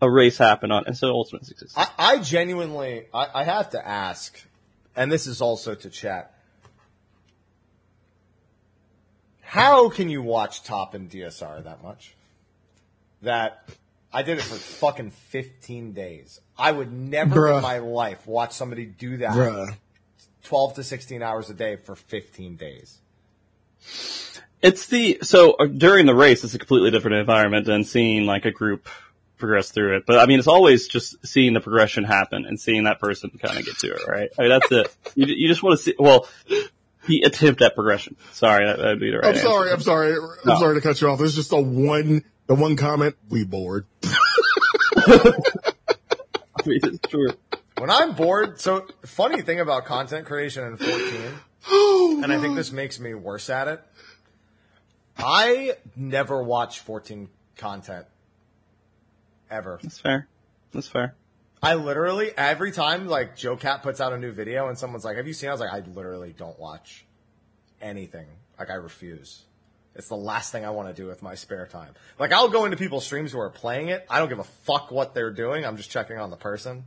[0.00, 1.76] a race happen on, and so Ultimates exists.
[1.76, 4.40] I, I genuinely, I, I have to ask,
[4.94, 6.32] and this is also to chat.
[9.48, 12.14] How can you watch Top and DSR that much?
[13.22, 13.66] That
[14.12, 16.38] I did it for fucking 15 days.
[16.58, 17.56] I would never Bruh.
[17.56, 19.74] in my life watch somebody do that Bruh.
[20.44, 22.98] 12 to 16 hours a day for 15 days.
[24.60, 28.44] It's the so uh, during the race, it's a completely different environment than seeing like
[28.44, 28.86] a group
[29.38, 30.04] progress through it.
[30.04, 33.58] But I mean, it's always just seeing the progression happen and seeing that person kind
[33.58, 34.28] of get to it, right?
[34.38, 34.96] I mean, that's it.
[35.14, 35.94] You, you just want to see.
[35.98, 36.28] Well,
[37.08, 38.16] the attempt at progression.
[38.32, 39.24] Sorry, that would be the right.
[39.26, 39.42] I'm answer.
[39.46, 39.72] sorry.
[39.72, 40.12] I'm sorry.
[40.14, 40.58] I'm No.
[40.60, 41.18] sorry to cut you off.
[41.18, 43.16] There's just the one, the one comment.
[43.28, 43.86] We bored.
[44.04, 44.12] I
[46.66, 47.30] mean, it's true.
[47.78, 50.94] When I'm bored, so funny thing about content creation in 14,
[52.24, 53.80] and I think this makes me worse at it.
[55.16, 58.06] I never watch 14 content
[59.50, 59.78] ever.
[59.82, 60.28] That's fair.
[60.72, 61.14] That's fair.
[61.62, 65.26] I literally every time like JoCat puts out a new video and someone's like, "Have
[65.26, 67.04] you seen?" it?" I was like, "I literally don't watch
[67.80, 68.26] anything.
[68.58, 69.42] Like I refuse.
[69.94, 71.94] It's the last thing I want to do with my spare time.
[72.18, 74.06] Like I'll go into people's streams who are playing it.
[74.08, 75.64] I don't give a fuck what they're doing.
[75.64, 76.84] I'm just checking on the person.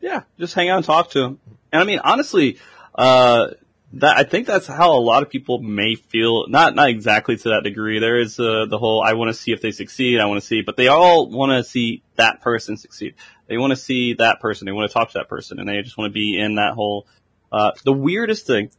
[0.00, 1.40] Yeah, just hang out and talk to them.
[1.72, 2.58] And I mean, honestly,
[2.94, 3.48] uh,
[3.94, 6.48] that I think that's how a lot of people may feel.
[6.48, 7.98] Not not exactly to that degree.
[7.98, 10.18] There is uh, the whole I want to see if they succeed.
[10.18, 13.14] I want to see, but they all want to see that person succeed.
[13.52, 14.64] They want to see that person.
[14.64, 16.72] They want to talk to that person, and they just want to be in that
[16.72, 17.06] whole.
[17.52, 18.70] Uh, the weirdest thing,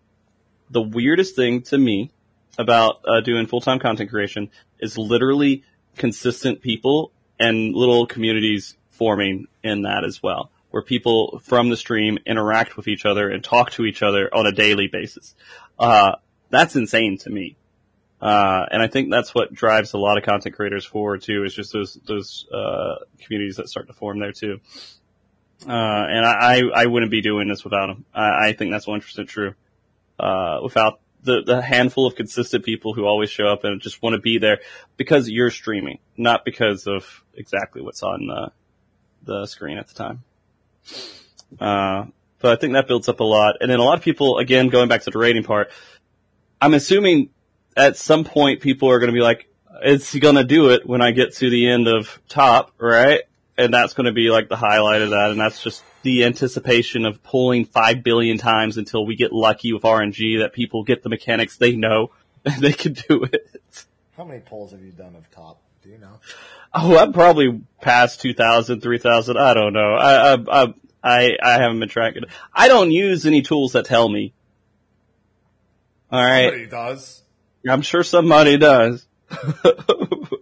[0.71, 2.09] the weirdest thing to me
[2.57, 5.63] about uh, doing full time content creation is literally
[5.95, 12.17] consistent people and little communities forming in that as well, where people from the stream
[12.25, 15.35] interact with each other and talk to each other on a daily basis.
[15.77, 16.13] Uh,
[16.49, 17.57] that's insane to me.
[18.23, 21.53] Uh, and I think that's what drives a lot of content creators forward too, is
[21.53, 24.61] just those, those, uh, communities that start to form there too.
[25.67, 28.05] Uh, and I, I wouldn't be doing this without them.
[28.13, 29.55] I, I think that's 100% true.
[30.17, 34.13] Uh, without the, the handful of consistent people who always show up and just want
[34.13, 34.59] to be there
[34.95, 38.51] because you're streaming, not because of exactly what's on the,
[39.23, 40.23] the screen at the time.
[41.59, 42.05] Uh,
[42.39, 43.57] but I think that builds up a lot.
[43.59, 45.71] And then a lot of people, again, going back to the raiding part,
[46.61, 47.29] I'm assuming
[47.75, 49.47] at some point people are going to be like,
[49.81, 53.21] it's going to do it when I get to the end of top, right?
[53.57, 55.31] And that's going to be like the highlight of that.
[55.31, 59.83] And that's just the anticipation of pulling five billion times until we get lucky with
[59.83, 62.11] RNG that people get the mechanics they know
[62.45, 63.85] and they can do it.
[64.17, 65.61] How many pulls have you done of top?
[65.81, 66.19] Do you know?
[66.73, 69.37] Oh, I'm probably past 2,000, 3,000.
[69.37, 69.93] I don't know.
[69.93, 70.73] I, I, I,
[71.03, 72.23] I, I haven't been tracking.
[72.23, 72.29] it.
[72.53, 74.33] I don't use any tools that tell me.
[76.11, 76.45] All right.
[76.45, 77.22] Somebody does.
[77.67, 79.05] I'm sure somebody does.
[79.31, 79.37] I,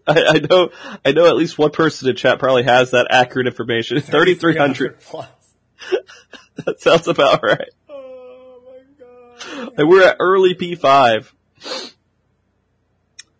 [0.07, 0.69] I know,
[1.05, 3.99] I know at least one person in chat probably has that accurate information.
[4.01, 4.99] 3,300.
[5.01, 5.27] plus.
[6.65, 7.69] That sounds about right.
[7.89, 9.73] Oh my god.
[9.77, 11.31] And we're at early P5.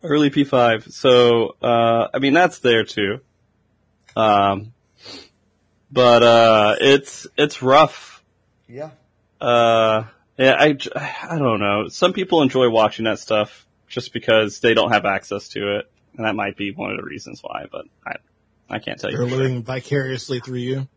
[0.04, 0.92] Early P5.
[0.92, 3.20] So, uh, I mean, that's there too.
[4.16, 4.74] Um,
[5.92, 8.24] but, uh, it's, it's rough.
[8.68, 8.92] Yeah.
[9.40, 10.06] Uh,
[10.38, 10.78] yeah, I,
[11.30, 11.88] I don't know.
[11.90, 15.92] Some people enjoy watching that stuff just because they don't have access to it.
[16.18, 18.16] And that might be one of the reasons why, but I,
[18.70, 19.18] I can't tell you.
[19.18, 19.40] They're for sure.
[19.44, 20.88] living vicariously through you.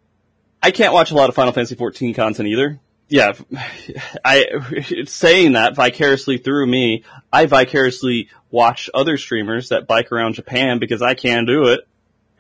[0.63, 2.81] I can't watch a lot of Final Fantasy 14 content either.
[3.09, 3.33] Yeah,
[4.25, 4.47] I
[5.07, 11.03] saying that vicariously through me, I vicariously watch other streamers that bike around Japan because
[11.03, 11.81] I can do it.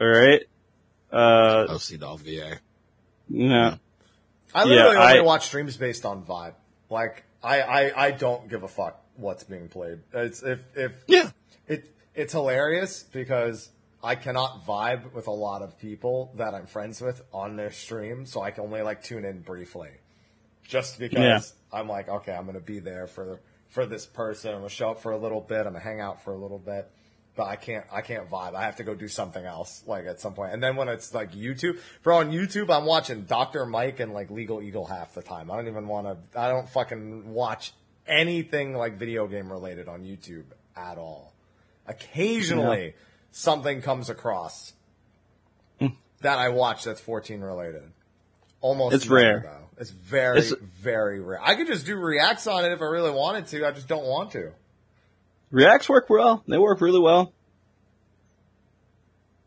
[0.00, 0.42] All right.
[1.12, 2.58] Uh, Oh, CDawgVA.
[3.28, 3.76] Yeah.
[4.54, 6.54] I literally Yeah, only I- watch streams based on vibe.
[6.90, 10.00] Like I, I, I don't give a fuck what's being played.
[10.12, 11.30] It's if if Yeah.
[11.66, 13.70] it it's hilarious because
[14.02, 18.26] I cannot vibe with a lot of people that I'm friends with on their stream,
[18.26, 19.90] so I can only like tune in briefly.
[20.62, 21.78] Just because Yeah.
[21.78, 24.50] I'm like, okay, I'm gonna be there for for this person.
[24.50, 25.58] I'm gonna show up for a little bit.
[25.66, 26.90] I'm gonna hang out for a little bit.
[27.36, 28.54] But I can't, I can't vibe.
[28.54, 30.52] I have to go do something else, like at some point.
[30.52, 33.66] And then when it's like YouTube, bro, on YouTube, I'm watching Dr.
[33.66, 35.50] Mike and like Legal Eagle half the time.
[35.50, 37.72] I don't even want to, I don't fucking watch
[38.06, 40.44] anything like video game related on YouTube
[40.76, 41.32] at all.
[41.86, 42.94] Occasionally,
[43.30, 44.72] something comes across
[46.20, 47.82] that I watch that's 14 related.
[48.62, 49.40] Almost It's rare.
[49.44, 49.68] though.
[49.80, 51.38] It's very, It's- very rare.
[51.42, 53.66] I could just do reacts on it if I really wanted to.
[53.66, 54.52] I just don't want to.
[55.50, 56.42] Reacts work well.
[56.48, 57.32] They work really well.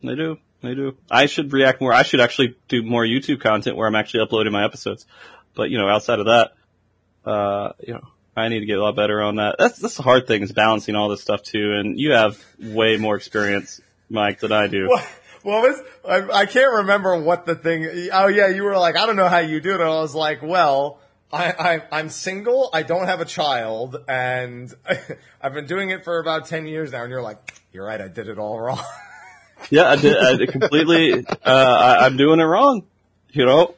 [0.03, 0.37] They do.
[0.61, 0.97] They do.
[1.09, 1.93] I should react more.
[1.93, 5.05] I should actually do more YouTube content where I'm actually uploading my episodes.
[5.55, 6.51] But you know, outside of that,
[7.25, 8.07] uh, you know,
[8.37, 9.55] I need to get a lot better on that.
[9.57, 11.73] That's that's the hard thing is balancing all this stuff too.
[11.73, 14.87] And you have way more experience, Mike, than I do.
[14.87, 15.03] What,
[15.41, 19.07] what was, I, I can't remember what the thing, oh yeah, you were like, I
[19.07, 19.81] don't know how you do it.
[19.81, 20.99] And I was like, well,
[21.33, 24.73] I, I, I'm single, I don't have a child, and
[25.41, 27.03] I've been doing it for about 10 years now.
[27.03, 28.83] And you're like, you're right, I did it all wrong.
[29.71, 30.15] Yeah, I did.
[30.15, 31.25] I did completely.
[31.25, 32.83] Uh, I, I'm doing it wrong.
[33.31, 33.75] You know.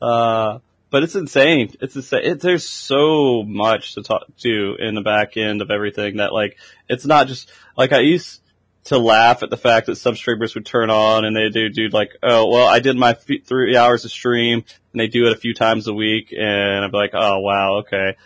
[0.00, 0.60] Uh,
[0.92, 1.72] but it's insane.
[1.80, 2.20] It's insane.
[2.22, 6.58] It, there's so much to talk to in the back end of everything that like
[6.86, 8.42] it's not just like I used
[8.84, 11.88] to laugh at the fact that some streamers would turn on and they do do
[11.88, 15.32] like, oh well, I did my f- three hours of stream and they do it
[15.32, 18.16] a few times a week and I'm like, oh wow, okay.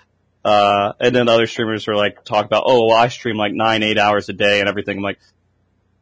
[0.44, 3.84] Uh, and then other streamers are like talk about, oh, well, I stream like nine,
[3.84, 4.96] eight hours a day and everything.
[4.96, 5.18] I'm like,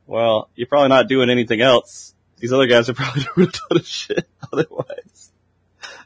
[0.07, 2.15] well, you're probably not doing anything else.
[2.39, 5.33] These other guys are probably doing a ton of shit otherwise.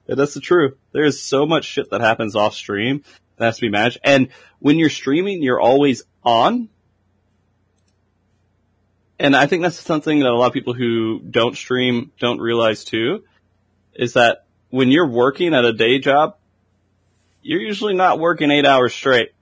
[0.08, 0.76] That's the truth.
[0.92, 3.02] There is so much shit that happens off stream
[3.36, 3.98] that has to be managed.
[4.02, 4.28] And
[4.58, 6.70] when you're streaming, you're always on.
[9.18, 12.84] And I think that's something that a lot of people who don't stream don't realize
[12.84, 13.24] too,
[13.94, 16.36] is that when you're working at a day job,
[17.42, 19.32] you're usually not working eight hours straight.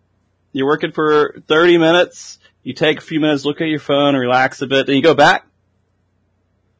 [0.53, 4.63] You're working for 30 minutes, you take a few minutes, look at your phone, relax
[4.63, 5.47] a bit, then you go back,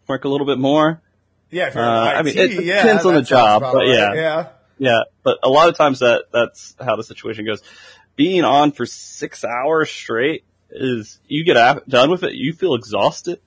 [0.09, 1.03] work a little bit more.
[1.51, 3.89] Yeah, if you're Uh, I mean, IT, yeah, depends on the job, but right.
[3.89, 4.15] yeah.
[4.15, 4.49] Yeah.
[4.79, 7.63] Yeah, but a lot of times that that's how the situation goes.
[8.15, 13.41] Being on for six hours straight is you get done with it, you feel exhausted.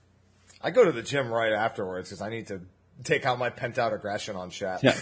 [0.60, 2.60] I go to the gym right afterwards because I need to
[3.04, 4.82] take out my pent out aggression on chat.
[4.82, 4.96] Yeah.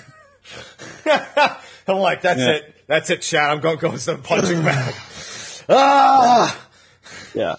[1.88, 2.50] I'm like, that's Yeah.
[2.56, 2.74] it.
[2.86, 3.50] That's it, chat.
[3.50, 4.94] I'm going to go instead of punching back.
[5.68, 6.68] ah!
[7.34, 7.56] Yeah,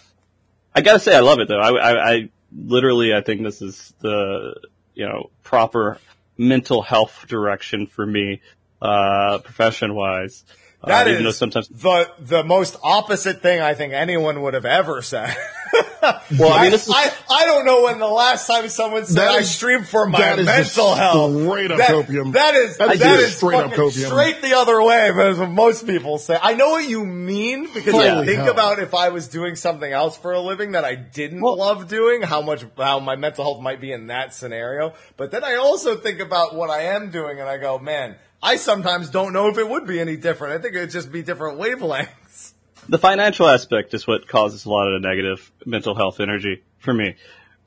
[0.76, 1.60] I gotta say I love it though.
[1.60, 4.56] I, I, I literally I think this is the
[5.00, 5.98] you know proper
[6.38, 8.42] mental health direction for me,
[8.82, 10.44] uh, profession wise.
[10.86, 14.54] That uh, is even though sometimes the the most opposite thing I think anyone would
[14.54, 15.36] have ever said.
[16.02, 19.18] well I mean this is I, I don't know when the last time someone said
[19.18, 21.36] That I is- stream for my that is mental health.
[21.44, 22.32] straight up that, copium.
[22.34, 24.06] That is That that is is, straight up fucking copium.
[24.08, 25.12] straight the other way.
[25.14, 26.40] But that's what most people say.
[26.42, 28.52] I know what you mean because I think hell.
[28.52, 31.90] about if I was doing something else for a living that I didn't Well- love
[31.90, 34.94] doing, how much how my mental health might be in that scenario.
[35.18, 38.16] But then I also think about what I am doing, and I go, man.
[38.42, 40.54] I sometimes don't know if it would be any different.
[40.54, 42.54] I think it'd just be different wavelengths.
[42.90, 46.94] the financial aspect is what causes a lot of the negative mental health energy for
[46.94, 47.16] me.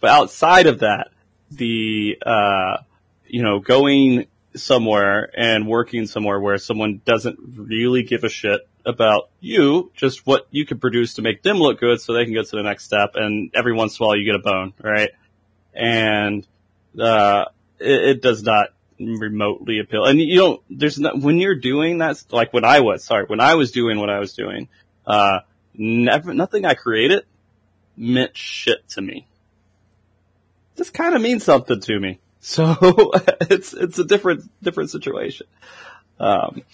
[0.00, 1.08] But outside of that,
[1.50, 2.78] the, uh,
[3.26, 9.30] you know, going somewhere and working somewhere where someone doesn't really give a shit about
[9.40, 12.42] you, just what you can produce to make them look good so they can go
[12.42, 13.10] to the next step.
[13.14, 15.10] And every once in a while you get a bone, right?
[15.74, 16.46] And,
[16.98, 17.44] uh,
[17.78, 18.68] it, it does not
[19.06, 20.04] remotely appeal.
[20.04, 23.40] And you don't, there's not, when you're doing that, like when I was, sorry, when
[23.40, 24.68] I was doing what I was doing,
[25.06, 25.40] uh,
[25.74, 27.24] never, nothing I created
[27.96, 29.26] meant shit to me.
[30.76, 32.18] This kind of means something to me.
[32.44, 32.74] So
[33.42, 35.46] it's, it's a different, different situation.
[36.18, 36.64] Um,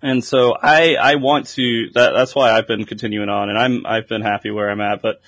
[0.00, 3.84] and so I, I want to, that, that's why I've been continuing on and I'm,
[3.84, 5.20] I've been happy where I'm at, but,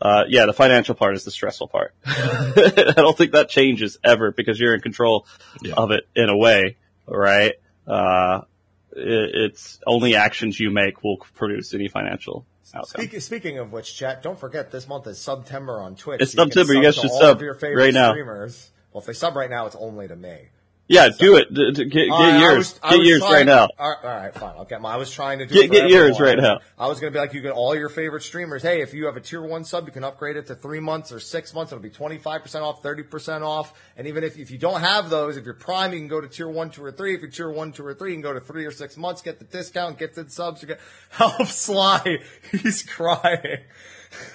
[0.00, 1.94] uh, yeah, the financial part is the stressful part.
[2.06, 5.26] I don't think that changes ever because you're in control
[5.62, 5.74] Yeah.
[5.76, 7.54] of it in a way, right?
[7.86, 8.42] Uh,
[8.92, 13.06] it, it's only actions you make will produce any financial outcome.
[13.06, 16.20] Speak, speaking of which, chat, don't forget this month is September on Twitch.
[16.20, 16.74] It's You September.
[16.74, 18.10] You guys to should all sub of your favorite right now.
[18.12, 18.70] Streamers.
[18.92, 20.48] Well, if they sub right now, it's only to me.
[20.88, 21.52] Yeah, do it.
[21.52, 22.56] D- d- get All get right, yours.
[22.80, 23.68] was- get yours trying- right now.
[23.76, 24.54] All right, all right, fine.
[24.56, 24.92] I'll get my.
[24.92, 26.60] I was trying to do Get- get yours right now.
[26.78, 28.62] I was going to be like, you get all your favorite streamers.
[28.62, 31.10] Hey, if you have a tier one sub, you can upgrade it to three months
[31.10, 31.72] or six months.
[31.72, 33.74] It'll be twenty five percent off, thirty percent off.
[33.96, 36.28] And even if if you don't have those, if you're Prime, you can go to
[36.28, 37.14] tier one, two, or three.
[37.14, 39.22] If you're tier one, two, or three, you can go to three or six months,
[39.22, 40.62] get the discount, get the subs.
[40.62, 40.80] You get
[41.10, 42.18] help Sly.
[42.52, 43.58] He's crying.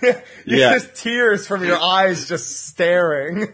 [0.45, 0.73] Yeah.
[0.73, 3.53] just tears from your eyes, just staring.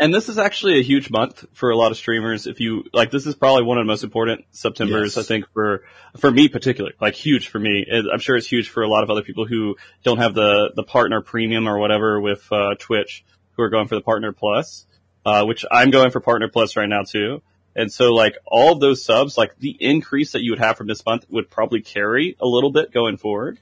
[0.00, 2.46] And this is actually a huge month for a lot of streamers.
[2.46, 5.24] If you like, this is probably one of the most important September's, Yes.
[5.24, 5.82] I think, for
[6.18, 6.94] for me particularly.
[7.00, 7.84] Like huge for me.
[8.12, 10.84] I'm sure it's huge for a lot of other people who don't have the the
[10.84, 14.86] partner premium or whatever with uh, Twitch, who are going for the partner plus,
[15.26, 17.42] uh, which I'm going for partner plus right now too.
[17.74, 21.04] And so like all those subs, like the increase that you would have from this
[21.04, 23.58] month would probably carry a little bit going forward.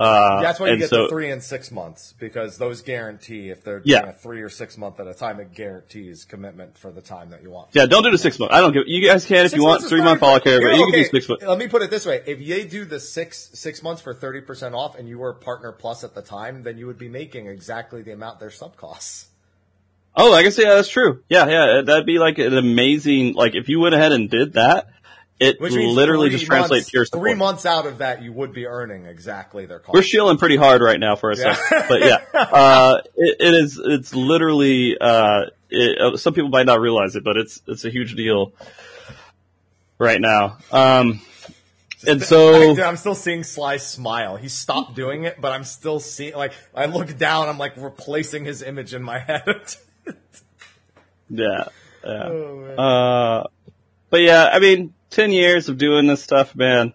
[0.00, 3.62] Uh, That's why you get so, the three and six months because those guarantee if
[3.62, 4.00] they're Yeah.
[4.00, 7.28] doing a three or six month at a time, it guarantees commitment for the time
[7.30, 7.68] that you want.
[7.72, 8.50] Yeah, don't do the six month.
[8.50, 8.84] I don't give.
[8.86, 10.94] You guys can if Six you want three month all I care, but you can
[10.94, 11.42] do six month.
[11.42, 14.40] Let me put it this way: if they do the six six months for thirty
[14.40, 17.46] percent off, and you were partner plus at the time, then you would be making
[17.46, 19.26] exactly the amount their sub costs.
[20.16, 21.22] Oh, I guess yeah, that's true.
[21.28, 23.34] Yeah, yeah, that'd be like an amazing.
[23.34, 24.88] Like if you went ahead and did that,
[25.40, 28.30] it Which means literally just translates months, to your three months out of that, you
[28.30, 29.94] would be earning exactly their cost.
[29.94, 31.54] We're shielding pretty hard right now for a Yeah.
[31.54, 33.80] second, but yeah, uh, it, it is.
[33.82, 34.98] It's literally.
[35.00, 38.52] Uh, it, uh, some people might not realize it, but it's it's a huge deal
[39.98, 40.58] right now.
[40.70, 41.22] Um,
[42.06, 44.36] and so I, am still seeing Sly smile.
[44.36, 46.34] He stopped doing it, but I'm still seeing.
[46.34, 49.74] Like I look down, I'm like replacing his image in my head.
[51.30, 51.64] yeah,
[52.04, 52.28] yeah.
[52.28, 52.64] Oh.
[52.76, 53.46] Uh,
[54.10, 56.92] but yeah, I mean, ten years of doing this stuff, man.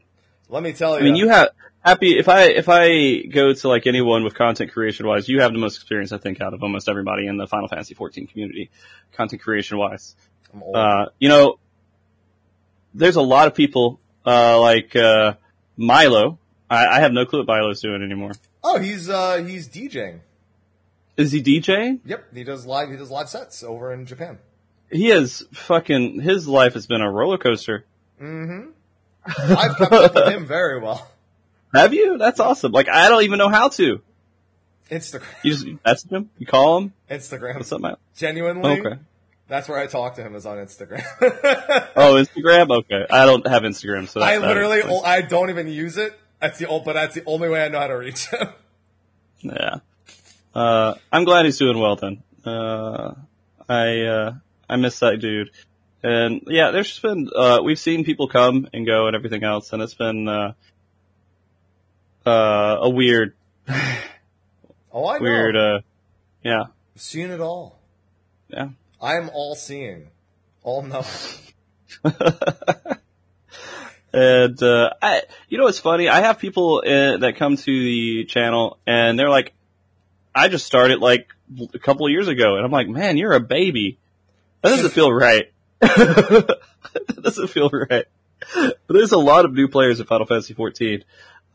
[0.50, 1.00] Let me tell you.
[1.00, 1.50] I mean, you have
[1.84, 5.54] happy if I if I go to like anyone with content creation wise, you have
[5.54, 8.70] the most experience I think out of almost everybody in the Final Fantasy 14 community,
[9.14, 10.16] content creation wise.
[10.74, 11.60] Uh, you know,
[12.94, 15.34] there's a lot of people uh, like uh,
[15.78, 16.40] Milo.
[16.70, 18.32] I, I have no clue what Milo's doing anymore.
[18.64, 20.20] oh, he's uh he's DJing.
[21.18, 22.00] Is he DJing?
[22.06, 22.90] Yep, he does live.
[22.90, 24.38] He does live sets over in Japan.
[24.92, 27.86] He has fucking his life has been a roller coaster.
[28.22, 28.70] Mm-hmm.
[29.58, 31.08] I've kept up with him very well.
[31.74, 32.18] Have you?
[32.18, 32.72] That's awesome.
[32.72, 34.02] Like I don't even know how to.
[34.92, 37.56] Instagram, You just message him, you call him, Instagram.
[37.56, 37.98] what's up, Milo?
[38.16, 39.00] Genuinely, Okay.
[39.48, 41.04] that's where I talk to him is on Instagram.
[41.98, 42.70] Oh, Instagram.
[42.70, 44.84] Okay, I don't have Instagram, so I literally.
[45.04, 46.18] I don't even use it.
[46.40, 48.48] That's the old, but that's the only way I know how to reach him.
[49.42, 49.78] Yeah.
[50.54, 52.22] Uh, I'm glad he's doing well then.
[52.46, 53.14] Uh,
[53.68, 54.34] I, uh,
[54.70, 55.50] I miss that dude.
[56.06, 59.82] And yeah, there's been, uh, we've seen people come and go and everything else, and
[59.82, 60.54] it's been, uh,
[62.28, 63.34] uh, a weird,
[64.94, 65.24] Oh, I know.
[65.24, 65.80] weird, uh,
[66.44, 66.66] yeah,
[66.96, 67.80] I've seen it all.
[68.50, 68.70] yeah.
[69.02, 70.10] I am all seeing,
[70.62, 71.06] all knowing.
[74.14, 76.08] And, uh, I, you know what's funny?
[76.08, 79.54] I have people uh, that come to the channel and they're like,
[80.34, 81.28] I just started like
[81.74, 82.56] a couple of years ago.
[82.56, 83.98] And I'm like, man, you're a baby.
[84.62, 85.52] That doesn't feel right.
[85.80, 86.60] That
[87.22, 88.06] doesn't feel right.
[88.54, 91.04] But there's a lot of new players in Final Fantasy 14,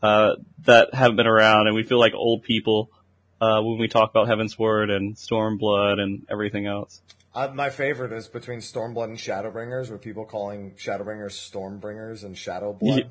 [0.03, 0.35] uh,
[0.65, 2.91] that haven't been around and we feel like old people,
[3.39, 7.01] uh, when we talk about Heavensward and Stormblood and everything else.
[7.33, 12.97] Uh, my favorite is between Stormblood and Shadowbringers, with people calling Shadowbringers Stormbringers and Shadowblood.
[12.97, 13.03] Yeah.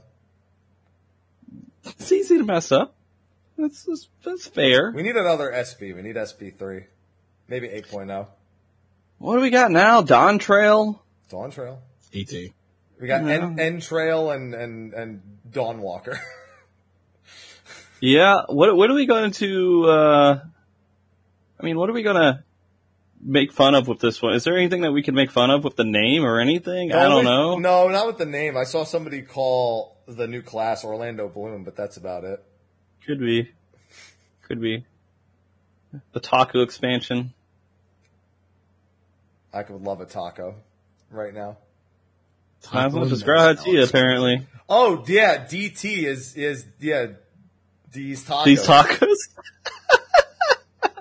[1.99, 2.95] It's easy to mess up.
[3.57, 4.93] That's, that's, that's fair.
[4.95, 5.95] We need another SB.
[5.95, 6.85] We need SB3.
[7.49, 7.81] Maybe oh.
[7.81, 8.27] 8.0.
[9.21, 10.01] What do we got now?
[10.01, 11.05] Dawn Trail?
[11.29, 11.83] Dawn Trail.
[12.15, 12.33] ET.
[12.33, 13.33] We got Yeah.
[13.33, 15.21] N, N Trail and, and, and
[15.51, 16.19] Dawn Walker.
[18.03, 18.37] Yeah.
[18.49, 19.85] What what are we going to?
[19.91, 20.41] uh
[21.59, 22.45] I mean, what are we gonna
[23.21, 24.33] make fun of with this one?
[24.33, 26.93] Is there anything that we can make fun of with the name or anything?
[26.93, 27.59] I don't know.
[27.59, 28.57] No, not with the name.
[28.57, 32.43] I saw somebody call the new class Orlando Bloom, but that's about it.
[33.07, 33.51] Could be.
[34.49, 34.87] Could be.
[36.13, 37.35] The taco expansion.
[39.53, 40.55] I could love a taco
[41.11, 41.59] right now.
[42.73, 44.47] Might as well just apparently.
[44.69, 47.07] Oh, yeah, DT is, is, yeah,
[47.93, 48.45] D's tacos.
[48.45, 49.17] These tacos.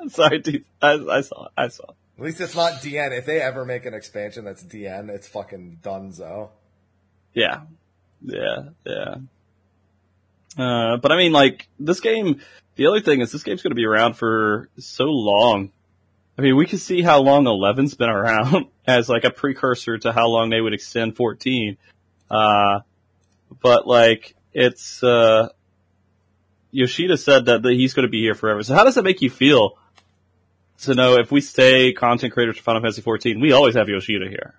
[0.10, 0.66] Sorry, dude.
[0.82, 1.50] I, I saw.
[1.56, 1.92] I saw.
[2.18, 3.18] At least it's not DN.
[3.18, 6.50] If they ever make an expansion that's DN, it's fucking dunzo.
[7.34, 7.62] Yeah.
[8.22, 8.70] Yeah.
[8.86, 9.16] Yeah.
[10.58, 12.42] Uh, but I mean, like, this game,
[12.76, 15.72] the other thing is this game's gonna be around for so long.
[16.40, 20.14] I mean, we can see how long 11's been around as like a precursor to
[20.14, 21.76] how long they would extend 14.
[22.32, 22.80] Uh,
[23.61, 25.49] but like, it's, uh,
[26.72, 28.64] Yoshida said that, that he's gonna be here forever.
[28.64, 29.78] So how does that make you feel
[30.84, 34.30] to know if we stay content creators for Final Fantasy 14, we always have Yoshida
[34.30, 34.56] here.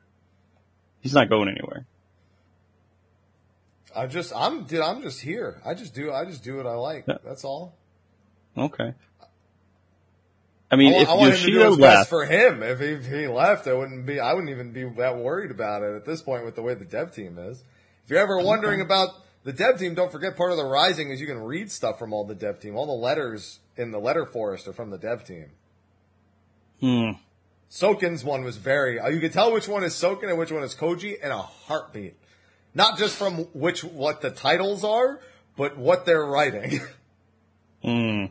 [1.00, 1.86] He's not going anywhere.
[3.96, 5.62] I just, I'm, dude, I'm just here.
[5.64, 7.06] I just do, I just do what I like.
[7.08, 7.16] Yeah.
[7.24, 7.74] That's all.
[8.54, 8.92] Okay.
[10.70, 12.62] I mean, I, if I want him to do Yoshida left, for him.
[12.62, 15.82] If he, if he left, I wouldn't be, I wouldn't even be that worried about
[15.82, 17.64] it at this point with the way the dev team is.
[18.04, 19.10] If you're ever wondering about
[19.42, 22.12] the dev team, don't forget part of the Rising is you can read stuff from
[22.12, 22.76] all the dev team.
[22.76, 25.46] All the letters in the letter forest are from the dev team.
[26.80, 27.10] hmm,
[27.68, 29.00] Soken's one was very.
[29.00, 31.42] uh, You could tell which one is Soken and which one is Koji in a
[31.42, 32.14] heartbeat.
[32.74, 35.20] Not just from which what the titles are,
[35.56, 36.80] but what they're writing.
[37.82, 38.26] hmm.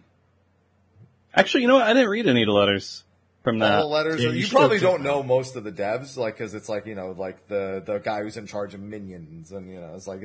[1.36, 1.84] Actually, you know what?
[1.88, 3.04] I didn't read any of the letters.
[3.44, 3.80] from all that.
[3.80, 4.24] the letters.
[4.24, 6.96] Yeah, you you probably don't know most of the devs, like because it's like you
[6.96, 10.22] know, like the the guy who's in charge of minions, and you know, it's like,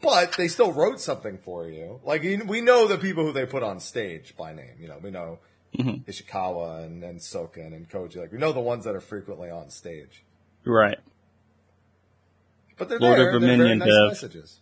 [0.00, 2.00] but they still wrote something for you.
[2.04, 4.76] Like you- we know the people who they put on stage by name.
[4.80, 5.38] You know, we know
[5.76, 6.10] Mm-hmm.
[6.10, 8.16] Ishikawa and and Soken and Koji.
[8.16, 10.24] Like we know the ones that are frequently on stage,
[10.64, 10.96] Right.
[12.78, 13.34] but they're Lord there.
[13.36, 14.08] of They're very nice dev.
[14.08, 14.60] messages.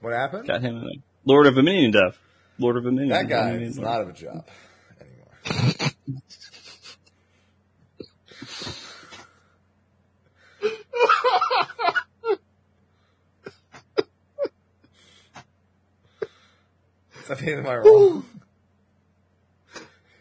[0.00, 0.46] What happened?
[0.46, 1.02] Got him in there.
[1.24, 2.16] Lord of Dominion Dev.
[2.58, 3.10] Lord of the Dominion.
[3.10, 4.48] That guy is not of a job
[5.00, 5.92] anymore.
[17.28, 18.24] That being am I wrong?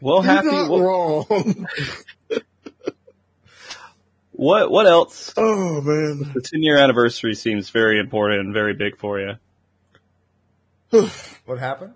[0.02, 0.48] Well, You're happy.
[0.49, 1.68] What, wrong.
[4.32, 5.34] what what else?
[5.38, 6.32] oh man.
[6.34, 9.34] The ten year anniversary seems very important and very big for you.
[11.45, 11.94] What happened?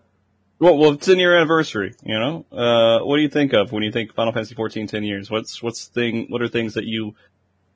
[0.60, 1.96] Well, well, ten year anniversary.
[2.04, 5.04] You know, uh, what do you think of when you think Final Fantasy 14 10
[5.04, 5.32] years?
[5.32, 6.28] What's what's thing?
[6.30, 7.16] What are things that you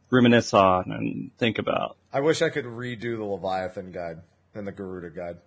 [0.10, 1.97] reminisce on and think about?
[2.11, 4.19] I wish I could redo the Leviathan guide
[4.53, 5.38] and the Garuda guide.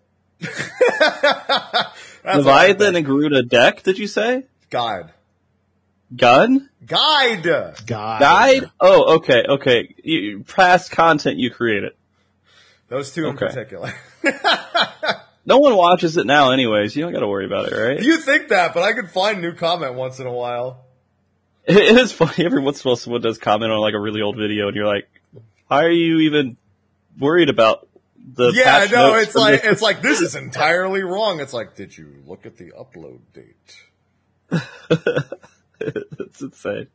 [0.40, 1.94] That's
[2.24, 3.82] what Leviathan and Garuda deck?
[3.82, 5.12] Did you say guide.
[6.14, 7.42] gun Guide.
[7.86, 8.20] God.
[8.20, 8.70] guide?
[8.80, 9.94] Oh, okay, okay.
[10.02, 11.92] You, past content you created.
[12.88, 13.92] Those two in particular.
[15.46, 16.96] No one watches it now, anyways.
[16.96, 18.02] You don't got to worry about it, right?
[18.02, 20.84] you think that, but I could find new comment once in a while.
[21.64, 24.00] It it is funny every once in a while someone does comment on like a
[24.00, 25.08] really old video and you're like,
[25.68, 26.56] why are you even
[27.18, 27.88] worried about
[28.34, 29.72] the yeah, no, it's like this?
[29.72, 31.40] it's like this is entirely wrong.
[31.40, 33.76] It's like, did you look at the upload date?
[35.80, 36.88] it's insane.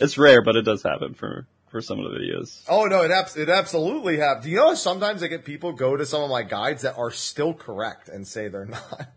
[0.00, 2.62] It's rare, but it does happen for, for some of the videos.
[2.68, 4.42] Oh no, it abs- it absolutely have.
[4.42, 7.10] Do you know sometimes I get people go to some of my guides that are
[7.10, 9.08] still correct and say they're not.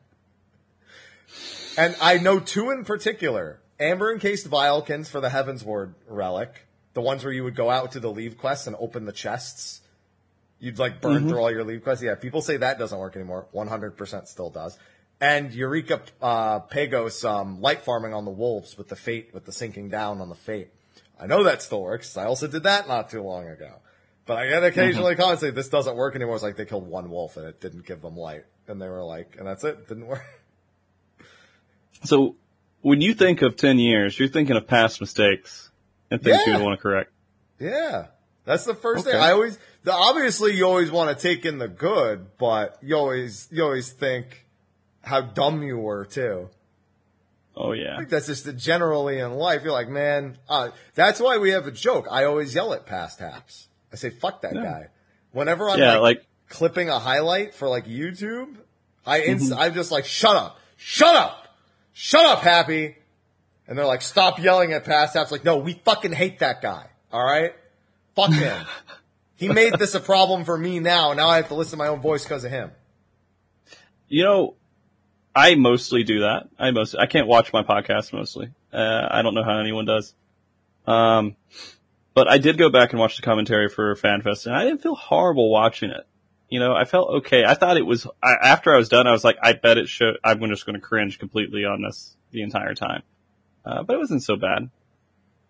[1.78, 7.24] And I know two in particular: amber encased vilekins for the Heavensward relic, the ones
[7.26, 9.82] where you would go out to the leve quests and open the chests.
[10.58, 12.04] You'd like burn through all your leve quests.
[12.04, 13.48] Yeah, people say that doesn't work anymore.
[13.52, 14.80] One hundred percent still does.
[15.20, 19.52] And Eureka uh, Pagos um, light farming on the wolves with the fate with the
[19.52, 20.70] sinking down on the fate.
[21.20, 22.18] I know that still works.
[22.18, 23.72] I also did that not too long ago.
[24.26, 25.22] But I get occasionally mm-hmm.
[25.22, 26.36] comments say this doesn't work anymore.
[26.36, 28.46] It's like they killed one wolf and it didn't give them light.
[28.68, 29.88] And they were like, and that's it.
[29.88, 30.24] Didn't work.
[32.04, 32.36] So
[32.82, 35.72] when you think of 10 years, you're thinking of past mistakes
[36.12, 36.58] and things Yeah.
[36.58, 37.10] you want to correct.
[37.58, 38.08] Yeah.
[38.44, 39.14] That's the first Okay.
[39.14, 39.22] thing.
[39.22, 43.48] I always, the, obviously you always want to take in the good, but you always,
[43.50, 44.46] you always think
[45.02, 46.50] how dumb you were too.
[47.58, 47.94] Oh yeah.
[47.94, 49.64] I think that's just the generally in life.
[49.64, 52.08] You're like, man, uh, that's why we have a joke.
[52.12, 53.68] I always yell at past haps.
[53.94, 54.64] I say, fuck that Yeah.
[54.64, 54.88] guy.
[55.32, 58.58] Whenever I'm Yeah, like, like, clipping a highlight for like YouTube,
[59.06, 59.60] I inst- Mm-hmm.
[59.62, 61.48] I'm just like, shut up, shut up,
[61.94, 62.98] shut up, happy.
[63.68, 65.32] And they're like, stop yelling at past haps.
[65.32, 66.88] Like, no, we fucking hate that guy.
[67.12, 67.54] All right.
[68.16, 68.66] Fuck him.
[69.38, 71.14] he made this a problem for me now.
[71.14, 72.72] Now I have to listen to my own voice because of him.
[74.08, 74.56] you know,
[75.36, 76.48] I mostly do that.
[76.58, 78.52] I most I can't watch my podcast mostly.
[78.72, 80.14] Uh, I don't know how anyone does.
[80.88, 81.36] Um,
[82.14, 84.96] but I did go back and watch the commentary for FanFest, and I didn't feel
[84.96, 86.08] horrible watching it.
[86.48, 87.44] You know, I felt okay.
[87.44, 89.08] I thought it was I, after I was done.
[89.08, 90.16] I was like, I bet it should.
[90.24, 93.04] I'm just going to cringe completely on this the entire time.
[93.66, 94.70] Uh, but it wasn't so bad.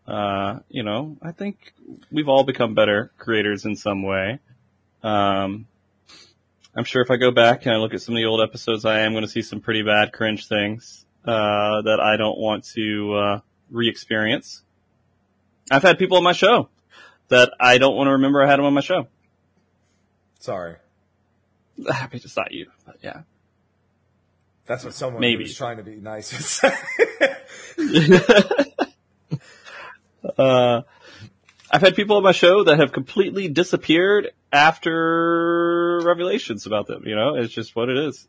[0.07, 1.74] Uh, you know, I think
[2.12, 4.40] we've all become better creators in some way.
[5.03, 5.68] Um,
[6.76, 8.84] I'm sure if I go back and I look at some of the old episodes,
[8.84, 12.65] I am going to see some pretty bad cringe things uh, that I don't want
[12.73, 13.39] to uh,
[13.72, 14.61] re-experience.
[15.72, 16.69] I've had people on my show
[17.30, 19.07] that I don't want to remember I had them on my show.
[20.39, 20.76] Sorry.
[21.89, 23.22] Happy it's not you, but yeah.
[24.65, 25.43] That's what someone Maybe.
[25.43, 26.61] who's trying to be nice.
[30.38, 30.81] Uh,
[31.69, 37.03] I've had people on my show that have completely disappeared after revelations about them.
[37.06, 38.27] You know, it's just what it is.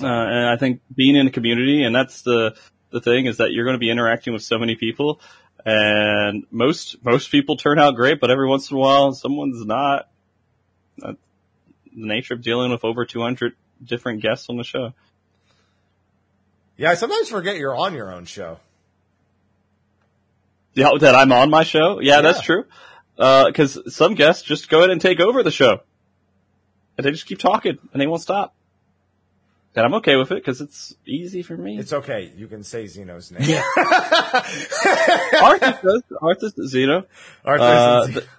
[0.00, 2.56] Uh, and I think being in a community, and that's the
[2.90, 5.20] the thing, is that you're going to be interacting with so many people,
[5.64, 10.08] and most most people turn out great, but every once in a while, someone's not.
[10.98, 11.18] That's
[11.94, 13.54] the nature of dealing with over 200
[13.84, 14.94] different guests on the show.
[16.76, 18.60] yeah, I sometimes forget you're on your own show.
[20.74, 22.00] Yeah, that I'm on my show.
[22.00, 22.64] Yeah, that's true.
[23.46, 25.80] Because some guests just go ahead and take over the show,
[26.98, 28.54] and they just keep talking and they won't stop.
[29.74, 31.78] And I'm okay with it because it's easy for me.
[31.78, 32.30] It's okay.
[32.36, 33.42] You can say Zeno's name.
[33.48, 33.62] Yeah.
[35.42, 36.02] Arthur does.
[36.20, 37.04] Arthur Zeno.
[37.44, 38.20] Arthur Uh, Zeno.
[38.20, 38.30] th-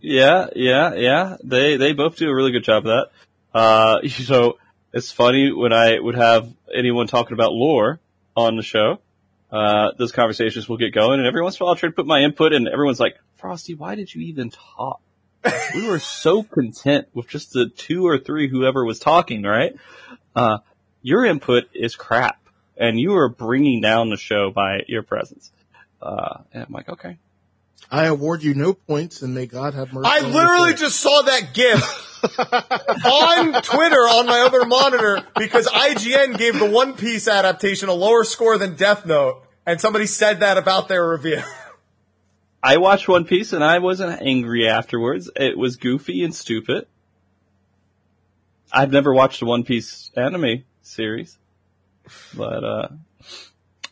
[0.00, 1.36] yeah, yeah, yeah.
[1.44, 3.08] They they both do a really good job of
[3.52, 3.58] that.
[3.58, 4.58] Uh, so
[4.92, 8.00] it's funny when I would have anyone talking about lore
[8.36, 8.98] on the show.
[9.50, 11.18] Uh, those conversations will get going.
[11.18, 13.16] And every once in a while, I'll try to put my input, and everyone's like,
[13.36, 15.00] "Frosty, why did you even talk?"
[15.74, 19.76] we were so content with just the two or three whoever was talking, right?
[20.34, 20.58] Uh,
[21.02, 22.40] your input is crap,
[22.76, 25.52] and you are bringing down the show by your presence.
[26.02, 27.18] Uh, and I'm like, okay.
[27.90, 30.08] I award you no points, and may God have mercy.
[30.10, 36.58] I literally just saw that GIF on Twitter on my other monitor because IGN gave
[36.58, 40.88] the One Piece adaptation a lower score than Death Note, and somebody said that about
[40.88, 41.42] their review.
[42.62, 45.30] I watched One Piece and I wasn't angry afterwards.
[45.36, 46.86] It was goofy and stupid.
[48.72, 51.38] I've never watched a One Piece anime series,
[52.34, 52.88] but uh,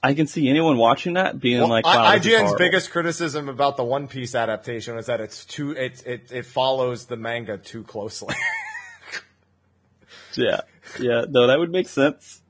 [0.04, 3.78] I can see anyone watching that being Well, like, I- wow, IGN's biggest criticism about
[3.78, 7.84] the One Piece adaptation is that it's too it it it follows the manga too
[7.84, 8.34] closely.
[10.36, 10.62] Yeah,
[11.00, 12.42] yeah, no, that would make sense.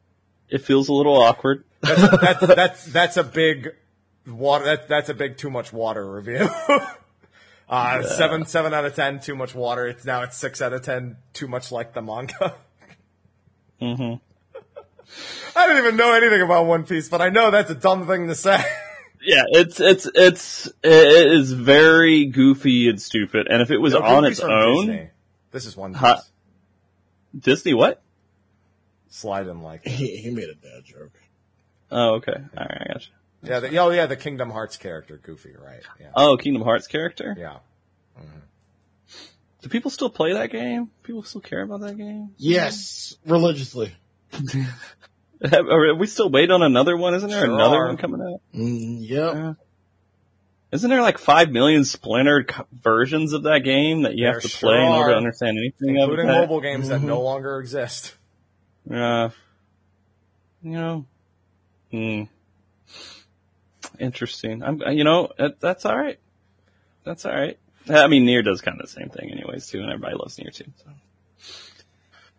[0.49, 1.65] It feels a little awkward.
[1.83, 3.75] that's that's that's a big
[4.27, 4.65] water.
[4.65, 6.49] That, that's a big too much water review.
[7.69, 9.87] uh, seven seven out of ten too much water.
[9.87, 12.55] It's now it's six out of ten too much like the manga.
[13.79, 14.15] hmm
[15.57, 18.27] I don't even know anything about One Piece, but I know that's a dumb thing
[18.29, 18.63] to say.
[19.27, 23.47] Yeah, it's it's it's it is very goofy and stupid.
[23.49, 25.09] And if it was No, on its own, Disney.
[25.51, 26.01] this is One Piece.
[26.03, 26.21] Huh.
[27.39, 28.03] Disney what?
[29.09, 31.13] Slide in like He, he made a dad joke.
[31.91, 33.13] Oh, okay, all right, I got you.
[33.51, 35.81] yeah, the, oh yeah, the Kingdom Hearts character, Goofy, right?
[36.01, 37.35] Yeah, Oh, Kingdom Hearts character.
[37.39, 37.59] yeah.
[38.19, 38.39] Mm-hmm.
[39.63, 40.91] Do people still play that game?
[41.03, 42.31] People still care about that game?
[42.37, 43.95] Yes, religiously.
[45.51, 47.15] Have- Are we still waiting on another one?
[47.15, 47.87] Isn't there Sure another are.
[47.89, 48.41] one coming out?
[48.55, 49.35] Mm, yep.
[49.35, 49.53] Yeah.
[50.73, 54.43] Isn't there like five million splintered co- versions of that game that you There have
[54.43, 56.13] to sure play in order to understand anything Including of it?
[56.23, 57.07] Including mobile games that Mm-hmm.
[57.09, 58.15] no longer exist.
[58.91, 59.31] Yeah.
[60.63, 61.07] You know.
[61.93, 62.23] Hmm.
[64.01, 64.63] Interesting.
[64.63, 64.81] I'm.
[64.89, 65.31] You know.
[65.39, 66.19] That, that's all right.
[67.05, 67.59] That's all right.
[67.89, 70.51] I mean, Nier does kind of the same thing, anyways, too, and everybody loves Nier
[70.51, 70.65] too.
[70.83, 70.91] So.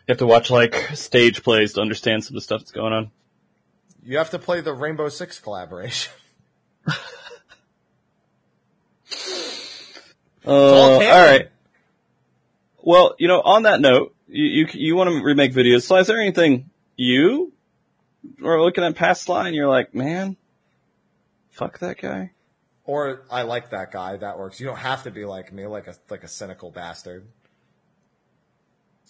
[0.07, 2.93] You have to watch like stage plays to understand some of the stuff that's going
[2.93, 3.11] on.
[4.03, 6.13] You have to play the Rainbow Six collaboration.
[10.47, 11.49] Uh, all all right.
[12.83, 15.83] Well, you know, on that note, you you, you want to remake videos.
[15.83, 17.51] So, is there anything you
[18.43, 20.37] are looking at past Sly and you're like, man,
[21.49, 22.31] fuck that guy?
[22.85, 24.17] Or I like that guy.
[24.17, 24.59] That works.
[24.59, 27.25] You don't have to be like me, like a like a cynical bastard.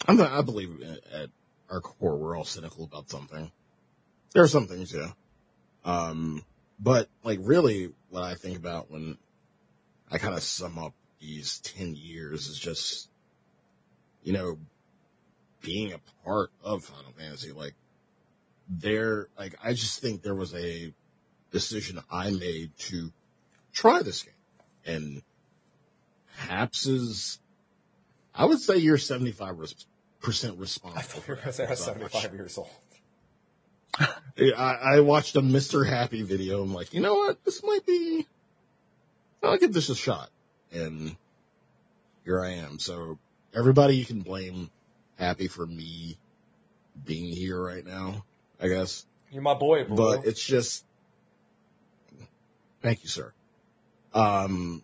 [0.08, 0.82] I'm not, I believe
[1.14, 1.30] at,
[1.70, 3.52] our core we're all cynical about something.
[4.34, 5.12] There are some things, yeah.
[5.84, 6.44] Um,
[6.80, 9.18] but like really what I think about when
[10.12, 13.10] I kind of sum up these 10 years is just,
[14.24, 14.60] you know,
[15.62, 17.52] being a part of Final Fantasy.
[17.52, 17.74] Like
[18.70, 20.94] there, like I just think there was a
[21.52, 23.12] decision I made to
[23.74, 24.34] try this game
[24.86, 25.22] and
[26.36, 27.40] Haps is
[28.36, 29.86] I would say you're 75 res-
[30.22, 31.00] percent responsible.
[31.00, 32.12] I thought you were going to say I was for that much.
[32.12, 32.70] 75 years old.
[34.58, 35.88] I, I watched a Mr.
[35.88, 36.62] Happy video.
[36.62, 37.44] I'm like, you know what?
[37.46, 38.28] This might be.
[39.42, 40.30] I'll give this a shot.
[40.74, 41.16] And
[42.26, 42.80] here I am.
[42.80, 43.18] So
[43.54, 44.70] everybody you can blame
[45.18, 46.18] Happy for me
[47.06, 48.26] being here right now,
[48.62, 49.06] I guess.
[49.32, 49.96] You're my boy, bro.
[49.96, 50.84] But it's just.
[52.82, 53.32] Thank you, sir.
[54.14, 54.84] Um.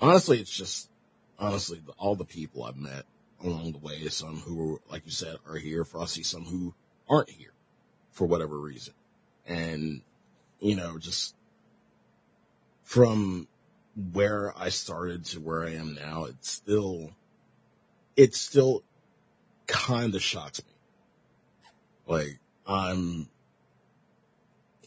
[0.00, 0.90] Honestly, it's just
[1.38, 3.04] honestly all the people I've met
[3.42, 4.06] along the way.
[4.08, 5.84] Some who, like you said, are here.
[5.84, 6.22] Frosty.
[6.22, 6.74] Some who
[7.08, 7.52] aren't here
[8.12, 8.94] for whatever reason,
[9.46, 10.02] and
[10.60, 11.34] you know, just
[12.82, 13.48] from
[14.12, 17.10] where I started to where I am now, it's still,
[18.16, 18.82] it still
[19.66, 20.72] kind of shocks me.
[22.06, 23.28] Like I'm,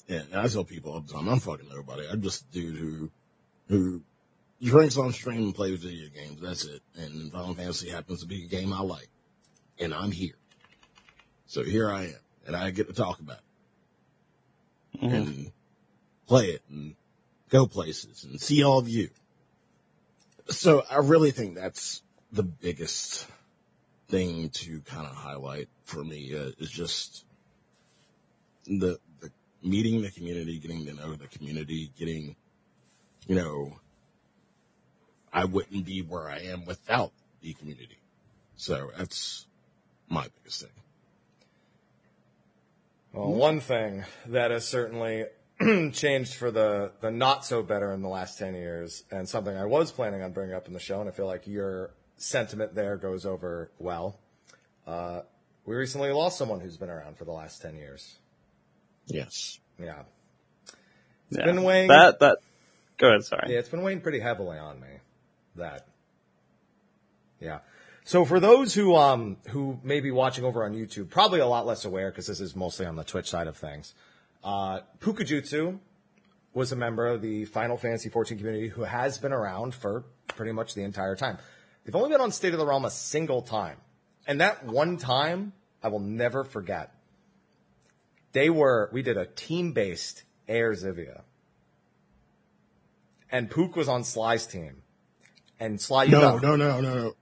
[0.08, 2.08] and I tell people all the time, I'm fucking nobody.
[2.10, 3.12] I'm just a dude who,
[3.68, 4.02] who
[4.62, 6.40] drinks on stream and plays video games.
[6.42, 6.82] That's it.
[6.96, 9.10] And Final Fantasy happens to be a game I like.
[9.80, 10.36] And I'm here.
[11.48, 12.20] So here I am.
[12.48, 13.38] And I get to talk about
[14.94, 15.02] it.
[15.02, 15.14] Mhm.
[15.14, 15.52] And
[16.28, 16.96] play it and
[17.50, 19.10] go places and see all of you.
[20.50, 22.02] So I really think that's
[22.32, 23.28] the biggest
[24.08, 27.26] thing to kind of highlight for me uh, is just
[28.66, 29.32] the, the
[29.64, 32.36] meeting the community, getting to know the community, getting,
[33.28, 33.74] you know,
[35.34, 37.98] I wouldn't be where I am without the community.
[38.56, 39.46] So that's
[40.10, 40.70] my biggest thing.
[43.14, 45.26] Well, one thing that has certainly
[45.94, 49.66] changed for the, the not so better in the last 10 years, and something I
[49.66, 52.96] was planning on bringing up in the show, and I feel like your sentiment there
[52.98, 54.18] goes over well.
[54.88, 55.22] Uh,
[55.66, 58.18] we recently lost someone who's been around for the last 10 years.
[59.08, 59.60] Yes.
[59.80, 60.04] Yeah.
[61.30, 61.46] Yeah.
[61.46, 62.38] been weighing- that that.
[62.98, 63.24] Go ahead.
[63.24, 63.52] Sorry.
[63.54, 64.88] Yeah, it's been weighing pretty heavily on me.
[65.56, 65.88] That.
[67.40, 67.60] Yeah.
[68.04, 71.66] So for those who um who may be watching over on YouTube, probably a lot
[71.66, 73.94] less aware because this is mostly on the Twitch side of things.
[74.44, 75.80] Uh, Pookajutsu
[76.54, 80.52] was a member of the Final Fantasy 14 community who has been around for pretty
[80.52, 81.38] much the entire time.
[81.84, 83.78] They've only been on State of the Realm a single time,
[84.28, 85.54] and that one time
[85.84, 86.94] I will never forget.
[88.32, 91.22] They were we did a team based Air Zivia
[93.32, 94.84] and Pook was on Sly's team.
[95.62, 97.14] And Sly, you No, no, no, no, no.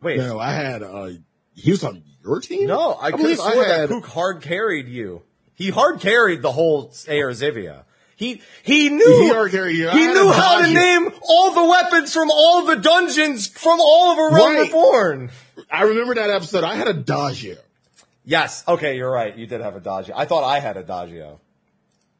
[0.00, 1.10] wait, No, I had, uh,
[1.54, 2.66] he was on your team?
[2.66, 5.22] no, I, could believe I that had- Pook hard carried you.
[5.54, 7.84] He hard carried the whole Air Zivia.
[8.16, 9.90] He he knew He you.
[9.90, 10.74] He knew how to you.
[10.74, 14.60] name all the weapons from all the dungeons from all of A Realm Right.
[14.66, 15.30] Reborn.
[15.70, 16.64] I remember that episode.
[16.64, 17.58] I had a Dagio.
[18.24, 19.36] Yes, okay, you're right.
[19.36, 20.12] You did have a Dodgio.
[20.16, 21.38] I thought I had a Dodgio.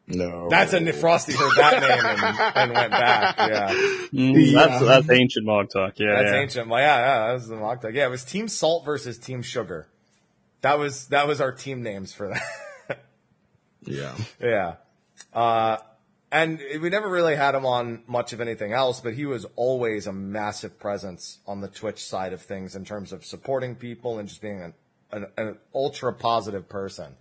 [0.06, 0.48] No.
[0.50, 3.36] That's a Frosty heard that name and, and went back.
[3.38, 3.72] Yeah.
[4.14, 4.66] Mm, Yeah.
[4.68, 5.94] That's that's ancient Mog talk.
[5.98, 6.40] Yeah, That's yeah.
[6.40, 6.68] ancient.
[6.68, 7.92] Well, yeah, yeah, that was the Mog talk.
[7.94, 9.88] Yeah, it was Team Salt versus Team Sugar.
[10.60, 12.42] That was that was our team names for that.
[13.86, 14.14] Yeah.
[14.40, 14.74] yeah.
[15.32, 15.76] Uh,
[16.32, 20.06] and we never really had him on much of anything else, but he was always
[20.06, 24.28] a massive presence on the Twitch side of things in terms of supporting people and
[24.28, 24.74] just being an,
[25.12, 27.14] an, an ultra positive person.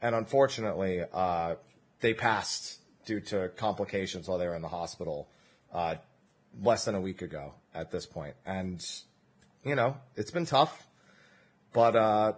[0.00, 1.54] And unfortunately, uh,
[2.02, 5.28] they passed due to complications while they were in the hospital,
[5.72, 5.94] uh,
[6.62, 8.34] less than a week ago at this point.
[8.44, 8.84] And,
[9.64, 10.86] you know, it's been tough,
[11.72, 12.32] but, uh,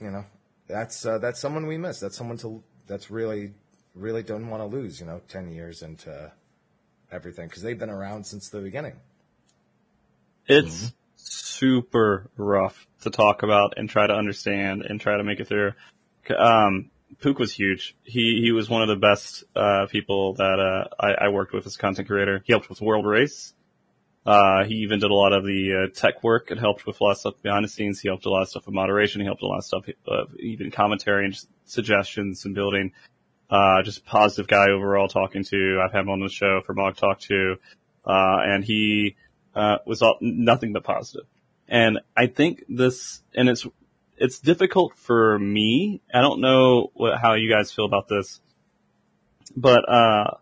[0.00, 0.24] you know,
[0.68, 1.98] that's, uh, that's someone we miss.
[1.98, 3.52] That's someone to, that's really,
[3.94, 6.30] really don't want to lose, you know, 10 years into
[7.10, 8.94] everything because they've been around since the beginning.
[10.46, 15.48] It's super rough to talk about and try to understand and try to make it
[15.48, 15.72] through.
[16.38, 16.90] Um,
[17.20, 17.96] Pook was huge.
[18.04, 21.66] He he was one of the best uh, people that uh, I, I worked with
[21.66, 22.42] as content creator.
[22.44, 23.54] He helped with World Race.
[24.26, 27.04] Uh, he even did a lot of the uh, tech work and helped with a
[27.04, 27.98] lot of stuff behind the scenes.
[27.98, 29.22] He helped a lot of stuff with moderation.
[29.22, 32.92] He helped a lot of stuff, uh, even commentary and suggestions and building.
[33.48, 35.80] Uh, just a positive guy overall talking to.
[35.82, 37.56] I've had him on the show for Mog Talk too.
[38.04, 39.16] Uh, and he,
[39.54, 41.26] uh, was all, nothing but positive.
[41.66, 43.66] And I think this, and it's,
[44.20, 46.00] it's difficult for me.
[46.12, 48.40] I don't know what, how you guys feel about this,
[49.56, 50.36] but, uh,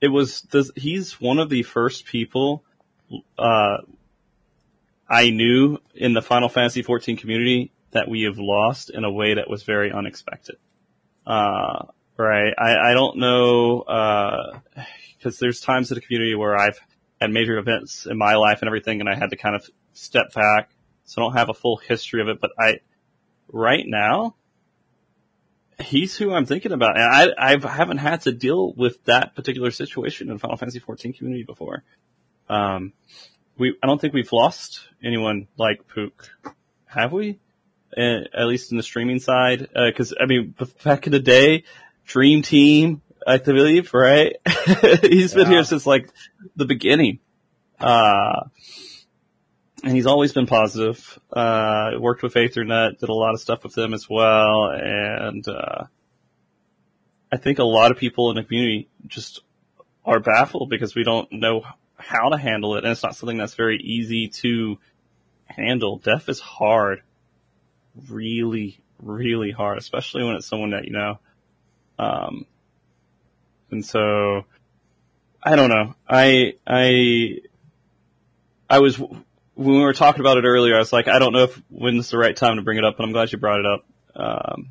[0.00, 2.64] it was this, he's one of the first people,
[3.38, 3.78] uh,
[5.08, 9.34] I knew in the Final Fantasy XIV community that we have lost in a way
[9.34, 10.56] that was very unexpected.
[11.26, 12.54] Uh, right.
[12.56, 14.60] I, I don't know, uh,
[15.22, 16.78] cause there's times in the community where I've
[17.20, 20.32] had major events in my life and everything and I had to kind of step
[20.32, 20.70] back.
[21.04, 22.78] So I don't have a full history of it, but I,
[23.52, 24.34] right now,
[25.80, 26.98] he's who I'm thinking about.
[26.98, 27.04] And
[27.38, 31.44] I, I haven't had to deal with that particular situation in Final Fantasy 14 community
[31.44, 31.84] before.
[32.48, 32.92] Um,
[33.58, 36.30] we, I don't think we've lost anyone like Pook.
[36.86, 37.38] Have we?
[37.96, 39.68] Uh, at least in the streaming side?
[39.74, 40.54] Uh, cause I mean,
[40.84, 41.64] back in the day,
[42.06, 44.36] Dream Team, I believe, right?
[45.02, 46.10] he's been here since like
[46.56, 47.18] the beginning.
[47.78, 48.44] Uh,
[49.82, 51.18] and he's always been positive.
[51.32, 54.70] Uh, worked with Aethernet, did a lot of stuff with them as well.
[54.70, 55.84] And, uh,
[57.32, 59.42] I think a lot of people in the community just
[60.04, 61.62] are baffled because we don't know
[61.96, 62.84] how to handle it.
[62.84, 64.78] And it's not something that's very easy to
[65.44, 65.98] handle.
[65.98, 67.02] Death is hard.
[68.08, 71.18] Really, really hard, especially when it's someone that you know.
[71.98, 72.46] Um,
[73.70, 74.44] and so,
[75.42, 75.94] I don't know.
[76.08, 77.38] I, I,
[78.68, 79.00] I was,
[79.60, 82.08] when we were talking about it earlier, I was like, I don't know if when's
[82.08, 83.84] the right time to bring it up, but I'm glad you brought it up.
[84.16, 84.70] Um,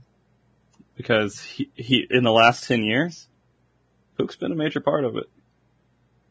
[0.98, 3.28] because he, he, in the last 10 years,
[4.18, 5.30] Pook's been a major part of it.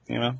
[0.08, 0.38] You know,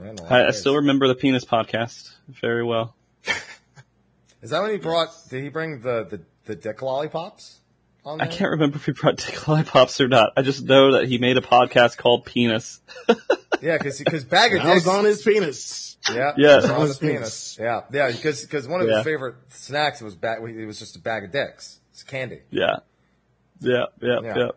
[0.00, 2.96] Man, a lot I, I still remember the penis podcast very well.
[4.42, 5.10] Is that when he brought?
[5.30, 7.60] Did he bring the the, the dick lollipops?
[8.04, 10.32] On I can't remember if he brought dick lollipops or not.
[10.36, 12.80] I just know that he made a podcast called Penis.
[13.62, 14.94] Yeah, because because bag of I was dicks.
[14.94, 15.93] on his penis.
[16.12, 16.52] Yeah, Yeah.
[16.52, 17.56] it was on On his his penis.
[17.56, 17.58] penis.
[17.60, 18.96] Yeah, yeah, because because one of Yeah.
[18.96, 20.38] his favorite snacks was bag.
[20.42, 21.80] It was just a bag of dicks.
[21.92, 22.40] It's candy.
[22.50, 22.76] Yeah.
[23.60, 24.36] Yeah, yeah, Yeah.
[24.36, 24.48] yeah.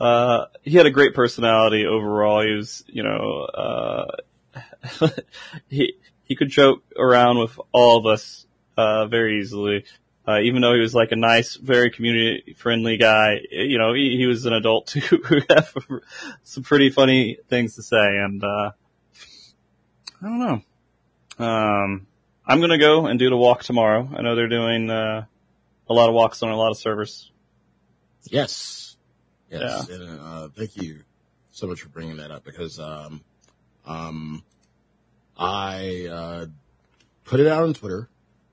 [0.00, 2.42] Uh, he had a great personality overall.
[2.42, 4.06] He was, you know, uh,
[5.68, 8.46] he, he could joke around with all of us,
[8.76, 9.84] uh, very easily.
[10.26, 14.16] Uh, even though he was like a nice, very community friendly guy, you know, he,
[14.16, 15.66] he was an adult too who had
[16.44, 17.96] some pretty funny things to say.
[17.98, 18.72] And, uh,
[20.22, 21.44] I don't know.
[21.44, 22.06] Um,
[22.46, 24.08] I'm gonna go and do the walk tomorrow.
[24.14, 25.24] I know they're doing, uh,
[25.88, 27.30] a lot of walks on a lot of servers.
[28.24, 28.80] Yes.
[29.50, 31.00] Yes, and uh, thank you
[31.50, 33.20] so much for bringing that up because um,
[33.84, 34.44] um,
[35.36, 36.46] I uh,
[37.24, 38.08] put it out on Twitter.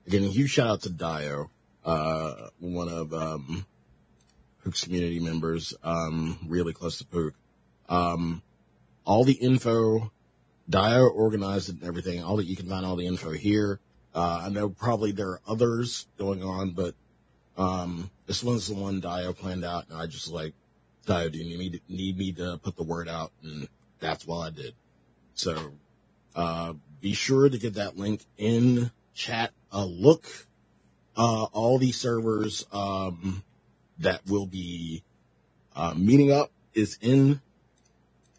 [0.08, 1.50] Again, a huge shout out to Dio,
[1.84, 3.64] uh, one of um,
[4.64, 7.34] Pook's community members, um, really close to Pook.
[7.88, 8.42] Um,
[9.04, 10.10] all the info,
[10.68, 12.22] Dio organized it and everything.
[12.22, 13.80] All that you can find all the info here.
[14.14, 16.94] Uh, I know probably there are others going on, but
[17.56, 20.54] um, this one's the one Dio planned out, and I just like
[21.06, 23.32] Dio, do you need me to, need me to put the word out?
[23.42, 23.68] And
[23.98, 24.74] that's what I did.
[25.34, 25.72] So,
[26.36, 29.52] uh, be sure to get that link in chat.
[29.70, 30.24] a look,
[31.16, 33.42] uh, all these servers, um,
[33.98, 35.02] that will be,
[35.74, 37.40] uh, meeting up is in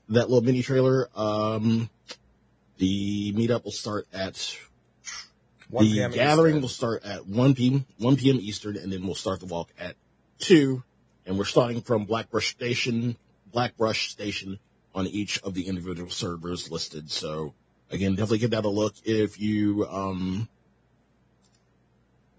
[0.10, 1.10] that little mini trailer.
[1.16, 1.90] Um,
[2.80, 4.58] the meetup will start at
[5.70, 6.12] 1 the p.m.
[6.12, 6.62] gathering Eastern.
[6.62, 7.86] will start at 1 p.m.
[7.98, 8.38] 1 p.m.
[8.42, 9.96] Eastern, and then we'll start the walk at
[10.40, 10.82] 2.
[11.26, 13.16] And we're starting from Blackbrush Station,
[13.52, 14.58] Blackbrush Station
[14.96, 17.12] on each of the individual servers listed.
[17.12, 17.54] So
[17.92, 18.96] again, definitely give that a look.
[19.04, 20.48] If you, um,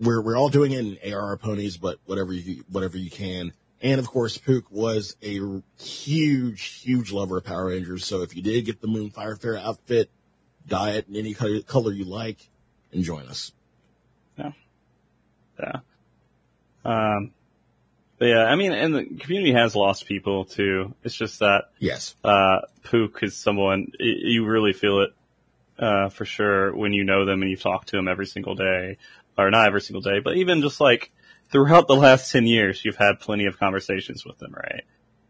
[0.01, 3.53] we're, we're all doing it in AR ponies, but whatever you, whatever you can.
[3.83, 5.41] And of course, Pook was a
[5.79, 8.05] huge, huge lover of Power Rangers.
[8.05, 10.11] So if you did get the Moonfire Fair outfit,
[10.67, 12.49] dye it in any color, you like,
[12.93, 13.53] and join us.
[14.37, 14.53] Yeah.
[15.59, 15.81] Yeah.
[16.85, 17.33] Um,
[18.19, 20.95] but yeah, I mean, and the community has lost people too.
[21.05, 22.15] It's just that, Yes.
[22.25, 25.11] uh, Pook is someone, you really feel it,
[25.79, 28.99] uh, for sure when you know them and you've talked to them every single day,
[29.39, 31.11] or not every single day, but even just like
[31.51, 34.85] throughout the last 10 years, you've had plenty of conversations with them, right?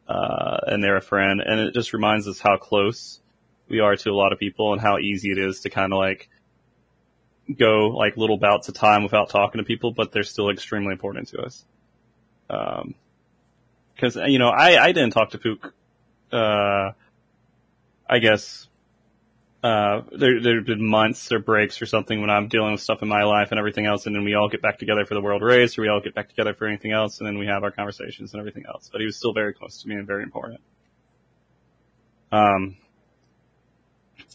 [0.08, 3.20] Uh, and they're a friend and it just reminds us how close
[3.70, 5.98] we are to a lot of people and how easy it is to kind of
[5.98, 6.28] like
[7.56, 11.28] go like little bouts of time without talking to people, but they're still extremely important
[11.28, 11.64] to us.
[12.48, 12.94] Um,
[13.98, 15.74] cause, you know, I, I didn't talk to Pook,
[16.32, 16.92] uh,
[18.08, 18.66] I guess,
[19.62, 23.02] uh, there, there have been months or breaks or something when I'm dealing with stuff
[23.02, 25.20] in my life and everything else, and then we all get back together for the
[25.20, 27.62] world race, or we all get back together for anything else, and then we have
[27.62, 28.88] our conversations and everything else.
[28.90, 30.60] But he was still very close to me and very important.
[32.32, 32.78] Um,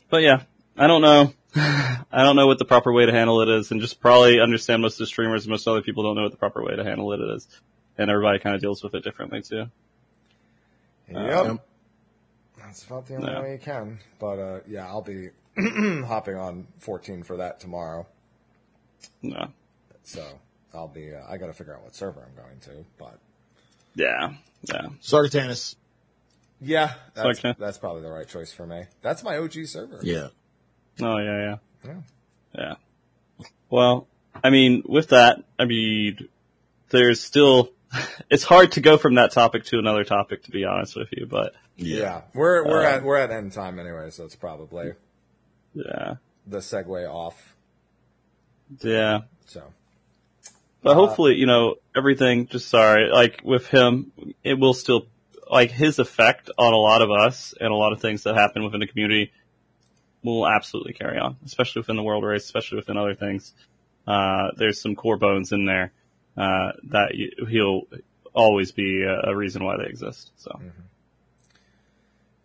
[0.10, 0.44] but yeah,
[0.78, 1.34] I don't know.
[1.56, 4.82] I don't know what the proper way to handle it is, and just probably understand
[4.82, 6.84] most of the streamers and most other people don't know what the proper way to
[6.84, 7.48] handle it is,
[7.98, 9.66] and everybody kind of deals with it differently too.
[11.10, 11.46] Yep.
[11.46, 11.60] Um,
[12.58, 13.42] That's about the only Yeah.
[13.42, 14.00] way you can.
[14.20, 15.30] But uh, yeah, I'll be
[16.06, 18.08] hopping on 14 for that tomorrow.
[19.22, 19.50] No.
[20.04, 20.26] So
[20.74, 21.14] I'll be.
[21.14, 22.86] Uh, I got to figure out what server I'm going to.
[22.98, 23.20] But
[23.94, 24.34] Yeah.
[24.64, 24.88] Yeah.
[25.02, 25.76] Sargatanas.
[26.62, 27.56] Yeah, that's, Okay.
[27.60, 28.84] that's probably the right choice for me.
[29.02, 30.00] That's my OG server.
[30.04, 30.28] Yeah.
[31.02, 31.58] Oh yeah, yeah.
[31.86, 32.02] Yeah.
[32.58, 32.76] Yeah.
[33.70, 34.08] Well,
[34.44, 36.28] I mean, with that, I mean,
[36.90, 37.72] there's still,
[38.30, 41.26] it's hard to go from that topic to another topic, to be honest with you,
[41.26, 44.94] but Yeah, we're we're Um, at we're at end time anyway, so it's probably
[45.74, 46.16] yeah,
[46.48, 47.56] the segue off.
[48.82, 49.22] yeah.
[49.46, 49.64] So
[50.82, 54.12] But Uh, hopefully, you know, everything, just sorry, like with him,
[54.44, 55.08] it will still,
[55.50, 58.64] like his effect on a lot of us and a lot of things that happen
[58.64, 59.32] within the community
[60.24, 63.54] will absolutely carry on, especially within the world race, especially within other things.
[64.08, 65.92] Uh, there's some core bones in there,
[66.38, 67.12] uh, that
[67.50, 67.84] he'll
[68.34, 70.32] always be a, a reason why they exist.
[70.38, 70.60] So,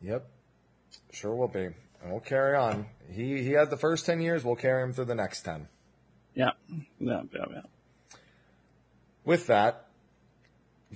[0.03, 0.27] yep,
[1.11, 2.87] sure will be, and we'll carry on.
[3.11, 4.45] He he had the first ten years.
[4.45, 5.69] We'll carry him through the next ten.
[6.35, 6.53] yeah,
[6.99, 7.63] yeah, yeah, yeah.
[9.25, 9.87] With that,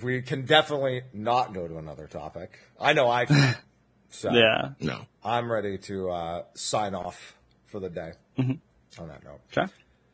[0.01, 2.59] we can definitely not go to another topic.
[2.79, 3.55] I know I can.
[4.09, 4.69] so Yeah.
[4.79, 5.01] No.
[5.23, 7.35] I'm ready to uh, sign off
[7.67, 8.13] for the day.
[8.37, 9.01] Mm-hmm.
[9.01, 9.39] On that note.
[9.55, 9.71] Okay.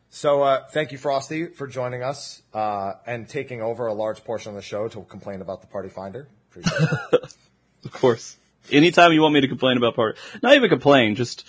[0.09, 4.49] So uh, thank you, Frosty, for joining us uh, and taking over a large portion
[4.49, 6.27] of the show to complain about the Party Finder.
[6.49, 6.89] Appreciate.
[7.83, 8.37] Of course.
[8.71, 11.47] Anytime you want me to complain about Party, not even complain, just,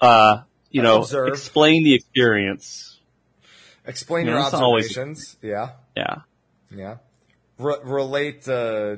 [0.00, 0.40] uh,
[0.70, 1.28] you know, Observe.
[1.28, 2.98] explain the experience.
[3.86, 5.36] Explain Yeah, your it's always- observations.
[5.42, 6.14] Yeah, Yeah.
[6.74, 6.96] yeah.
[7.58, 8.96] Re- relate uh,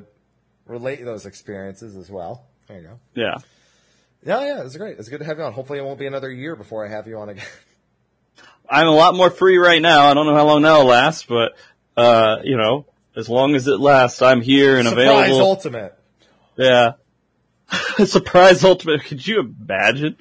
[0.65, 2.45] relate those experiences as well.
[2.67, 2.99] There you go.
[3.15, 3.35] Yeah.
[4.25, 4.63] Yeah, yeah.
[4.63, 4.97] It's great.
[4.97, 5.53] It's good to have you on.
[5.53, 7.45] Hopefully, it won't be another year before I have you on again.
[8.69, 10.07] I'm a lot more free right now.
[10.07, 11.53] I don't know how long that'll last, but,
[11.95, 12.85] uh, you know,
[13.15, 15.23] as long as it lasts, I'm here and Surprise available.
[15.23, 15.99] Surprise Ultimate.
[16.57, 16.91] Yeah.
[18.05, 19.03] Surprise ultimate.
[19.03, 20.17] Could you imagine?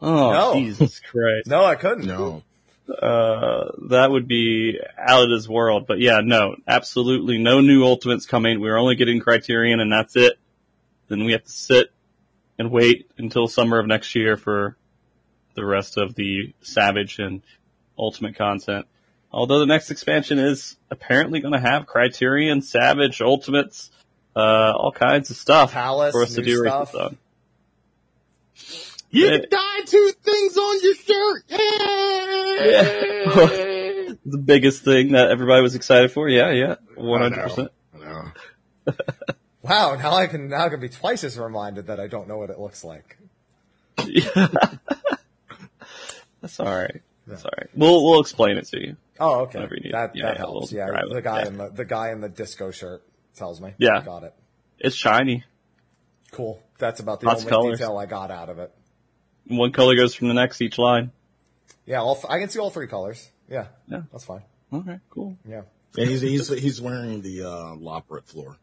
[0.00, 0.54] Oh, No.
[0.54, 1.46] Jesus Christ.
[1.46, 2.06] No, I couldn't.
[2.06, 2.42] No.
[2.88, 5.86] Uh, that would be out of this world.
[5.86, 8.60] But yeah, no, absolutely no new ultimates coming.
[8.60, 10.38] We're only getting Criterion and that's it.
[11.08, 11.90] Then we have to sit
[12.58, 14.76] and wait until summer of next year for
[15.54, 17.42] the rest of the Savage and
[17.98, 18.86] Ultimate content.
[19.32, 23.90] Although the next expansion is apparently going to have Criterion, Savage, Ultimates,
[24.34, 26.94] uh, all kinds of stuff Palace, for us to do stuff.
[26.94, 27.18] on.
[29.10, 29.38] You Yeah.
[29.38, 31.44] can dye two things on your shirt.
[31.48, 31.58] Yeah.
[34.26, 36.28] the biggest thing that everybody was excited for.
[36.28, 37.70] Yeah, yeah, one hundred percent.
[39.62, 42.36] Wow, now I can now I can be twice as reminded that I don't know
[42.38, 43.18] what it looks like.
[46.40, 47.02] That's all right.
[47.26, 47.68] That's all right.
[47.74, 48.96] We'll we'll explain it to you.
[49.18, 49.60] Oh, okay.
[49.62, 49.92] You need.
[49.92, 50.70] That Yeah, that helps.
[50.70, 51.46] Yeah, the guy Yeah.
[51.48, 53.02] in the the guy in the disco shirt
[53.34, 53.74] tells me.
[53.78, 54.02] Yeah.
[54.04, 54.34] got it.
[54.78, 55.42] It's shiny.
[56.30, 56.62] Cool.
[56.78, 57.78] That's about the Lots only colors.
[57.78, 58.72] detail I got out of it.
[59.48, 61.12] One color goes from the next each line.
[61.84, 63.30] Yeah, all, th- I can see all three colors.
[63.48, 64.02] Yeah, Yeah.
[64.10, 64.42] that's fine.
[64.72, 65.36] Okay, cool.
[65.48, 65.62] Yeah.
[65.94, 68.56] Yeah, he's, he's, he's wearing the, uh, Loporrit floor.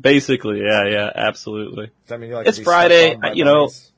[0.00, 1.90] Basically, yeah, yeah, absolutely.
[2.10, 3.92] I mean like It's to be stepped Friday, on by you know, bunnies?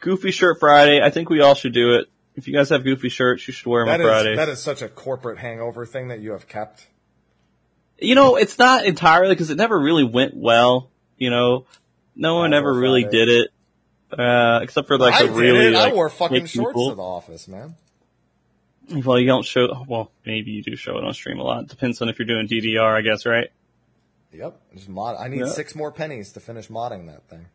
[0.00, 1.02] Goofy Shirt Friday.
[1.02, 2.06] I think we all should do it.
[2.36, 4.36] If you guys have goofy shirts, you should wear them That on is Fridays.
[4.38, 6.86] that is such a corporate hangover thing that you have kept.
[7.98, 10.88] you know, it's not entirely because it never really went well.
[11.18, 11.66] You know,
[12.14, 13.18] no one I ever really Friday.
[13.18, 13.50] did it,
[14.12, 15.72] uh, except for like I the really it.
[15.72, 16.90] like I wore fucking shorts people.
[16.90, 17.74] to the office, man.
[18.90, 19.84] Well, you don't show.
[19.86, 21.66] Well, maybe you do show it on stream a lot.
[21.68, 23.50] Depends on if you're doing DDR, I guess, right?
[24.32, 24.60] Yep.
[24.74, 25.16] Just mod.
[25.18, 25.46] I need Yeah.
[25.48, 27.46] six more pennies to finish modding that thing.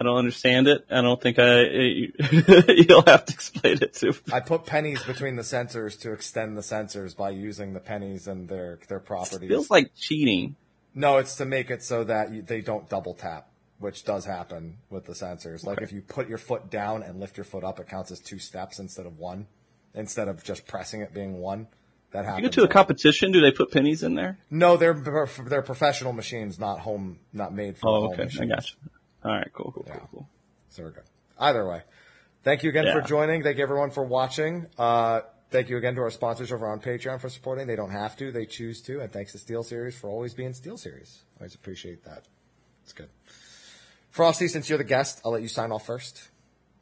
[0.00, 0.84] I don't understand it.
[0.90, 1.60] I don't think I.
[2.72, 4.06] you'll have to explain it to.
[4.12, 4.18] me.
[4.32, 8.48] I put pennies between the sensors to extend the sensors by using the pennies and
[8.48, 9.48] their their properties.
[9.48, 10.56] Feels like cheating.
[10.92, 14.78] No, it's to make it so that you, they don't double tap, which does happen
[14.90, 15.64] with the sensors.
[15.64, 15.84] Like Okay.
[15.84, 18.38] if you put your foot down and lift your foot up, it counts as two
[18.38, 19.46] steps instead of one,
[19.94, 21.68] instead of just pressing it being one.
[22.12, 22.44] That happens.
[22.44, 23.32] You go to a competition.
[23.32, 24.38] Do they put pennies in there?
[24.48, 28.24] No, they're they're professional machines, not home, not made for Oh, okay.
[28.24, 28.40] machines.
[28.52, 28.76] I got you.
[29.24, 29.48] All right.
[29.52, 29.72] Cool.
[29.72, 29.84] Cool.
[29.88, 29.96] Yeah.
[29.98, 30.08] Cool.
[30.12, 30.28] Cool.
[30.70, 31.02] So we're good.
[31.38, 31.82] Either way,
[32.44, 33.42] thank you again for joining.
[33.42, 34.66] Thank you everyone for watching.
[34.78, 37.66] Uh, thank you again to our sponsors over on Patreon for supporting.
[37.66, 39.00] They don't have to; they choose to.
[39.00, 41.18] And thanks to SteelSeries for always being SteelSeries.
[41.40, 42.22] Always appreciate that.
[42.84, 43.10] It's good.
[44.16, 46.26] Frosty, since you're the guest, I'll let you sign off first.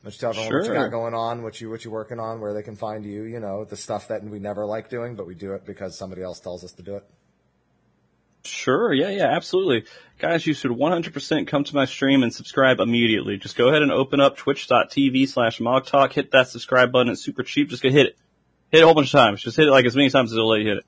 [0.04, 2.54] Let's tell everyone what you got going on, what you what you're working on, where
[2.54, 3.24] they can find you.
[3.24, 6.22] You know, the stuff that we never like doing, but we do it because somebody
[6.22, 7.04] else tells us to do it.
[8.44, 8.94] Sure.
[8.94, 9.08] Yeah.
[9.08, 9.34] Yeah.
[9.34, 9.84] Absolutely.
[10.20, 13.36] Guys, you should 100% come to my stream and subscribe immediately.
[13.36, 16.12] Just go ahead and open up twitch.tv slash mogtalk.
[16.12, 17.10] Hit that subscribe button.
[17.10, 17.68] It's super cheap.
[17.68, 18.16] Just go hit it.
[18.70, 19.42] Hit it a whole bunch of times.
[19.42, 20.86] Just hit it like as many times as it'll let you hit it.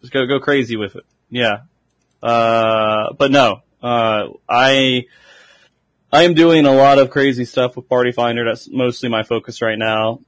[0.00, 1.04] Just go, go crazy with it.
[1.28, 1.64] Yeah.
[2.22, 5.04] Uh, but no, uh, I,
[6.14, 8.44] I am doing a lot of crazy stuff with Party Finder.
[8.44, 10.20] That's mostly my focus right now.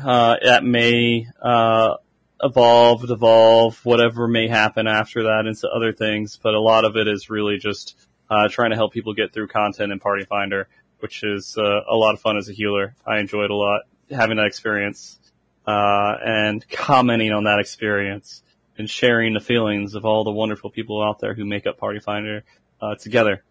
[0.00, 1.96] Uh, that may, uh,
[2.40, 6.38] evolve, devolve, whatever may happen after that into other things.
[6.40, 7.96] But a lot of it is really just
[8.30, 10.68] uh, trying to help people get through content in Party Finder,
[11.00, 12.94] which is uh, a lot of fun as a healer.
[13.04, 13.80] I enjoyed a lot
[14.12, 15.18] having that experience
[15.66, 18.44] uh, and commenting on that experience
[18.78, 21.98] and sharing the feelings of all the wonderful people out there who make up Party
[21.98, 22.44] Finder
[22.80, 23.42] uh, together.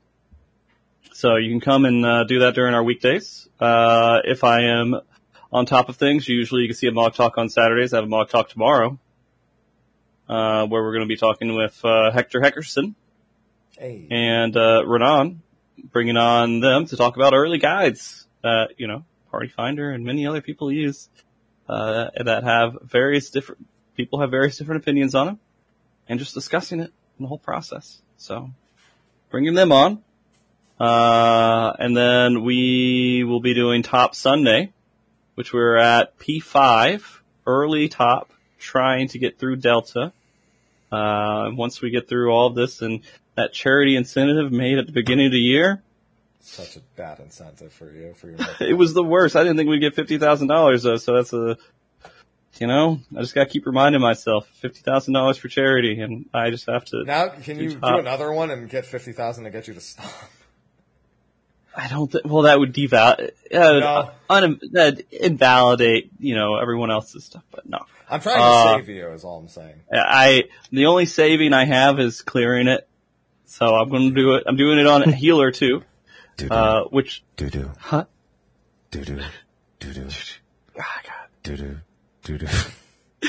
[1.14, 3.48] So you can come and uh, do that during our weekdays.
[3.60, 5.02] Uh, if I am
[5.52, 6.28] on top of things.
[6.28, 7.94] Usually you can see a Mog Talk on Saturdays.
[7.94, 8.98] I have a Mog Talk tomorrow,
[10.30, 12.96] uh, where we're going to be talking with, uh, Hector Heckerson
[13.78, 15.42] Hey, and, uh, Renan,
[15.92, 20.26] bringing on them to talk about early guides that, you know, Party Finder and many
[20.26, 21.10] other people use,
[21.68, 23.66] uh, that have various different,
[23.96, 25.40] people have various different opinions on them
[26.08, 28.02] and just discussing it in the whole process.
[28.18, 28.52] So
[29.30, 30.04] bringing them on.
[30.82, 34.74] Uh, and then we will be doing Top Sunday,
[35.36, 40.12] which we're at P5, early top, trying to get through Delta.
[40.91, 43.02] Uh, once we get through all of this and
[43.36, 45.84] that charity incentive made at the beginning of the year,
[46.40, 48.40] such a bad incentive for you for your.
[48.60, 49.36] it was the worst.
[49.36, 51.58] I didn't think we'd get $50,000 though, so that's a,
[52.60, 56.86] you know, I just gotta keep reminding myself, $50,000 for charity, and I just have
[56.86, 59.80] to, Now, can you do another one and get fifty thousand to get you to
[59.80, 60.12] stop?
[61.76, 63.30] I don't think, well, that would deval, uh,
[63.80, 64.11] No.
[64.30, 67.80] un- that'd invalidate, you know, everyone else's stuff, but no.
[68.10, 69.07] I'm trying to Uh, save you.
[69.07, 69.76] Is all I'm saying.
[69.91, 72.85] I the only saving I have is clearing it,
[73.45, 74.43] so I'm going to do it.
[74.48, 75.84] I'm doing it on a healer too,
[76.35, 78.03] Doo-doo, uh, which doo-doo, huh?
[78.91, 79.22] doo-doo,
[79.80, 80.07] doo-doo,
[80.77, 81.27] Ah, God.
[81.43, 81.77] doo-doo,
[82.26, 82.48] doo-doo.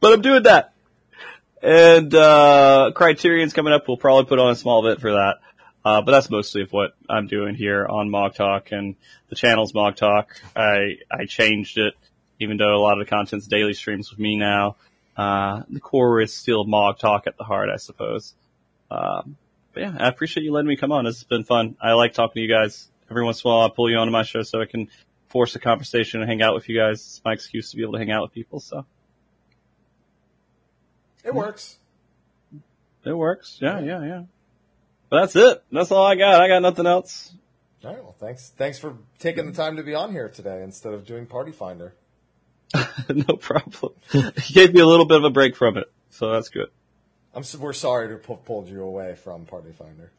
[0.00, 0.72] But I'm doing that,
[1.62, 3.86] and uh, Criterion's coming up.
[3.86, 5.36] We'll probably put on a small bit for that,
[5.84, 8.96] uh, but that's mostly of what I'm doing here on Mog Talk and
[9.28, 10.40] the channel's Mog Talk.
[10.54, 11.94] I I changed it,
[12.38, 14.76] even though a lot of the content's daily streams with me now.
[15.16, 18.34] Uh, the core is still Mog Talk at the heart, I suppose.
[18.90, 19.36] Um,
[19.72, 21.04] but yeah, I appreciate you letting me come on.
[21.04, 21.76] This has been fun.
[21.80, 22.88] I like talking to you guys.
[23.10, 24.88] Every once in a while, I pull you onto my show so I can
[25.28, 27.00] force a conversation and hang out with you guys.
[27.00, 28.60] It's my excuse to be able to hang out with people.
[28.60, 28.86] So
[31.24, 31.78] It works.
[33.04, 33.58] It works.
[33.60, 34.22] Yeah, yeah, yeah.
[35.12, 35.62] But that's it.
[35.70, 36.40] That's all I got.
[36.40, 37.34] I got nothing else.
[37.84, 38.02] All right.
[38.02, 38.48] Well, thanks.
[38.56, 41.92] Thanks for taking the time to be on here today instead of doing Party Finder.
[43.14, 43.92] no problem.
[44.10, 46.68] he gave me a little bit of a break from it, so that's good.
[47.34, 47.40] I'm.
[47.40, 50.10] s- We're sorry to have pulled you away from Party Finder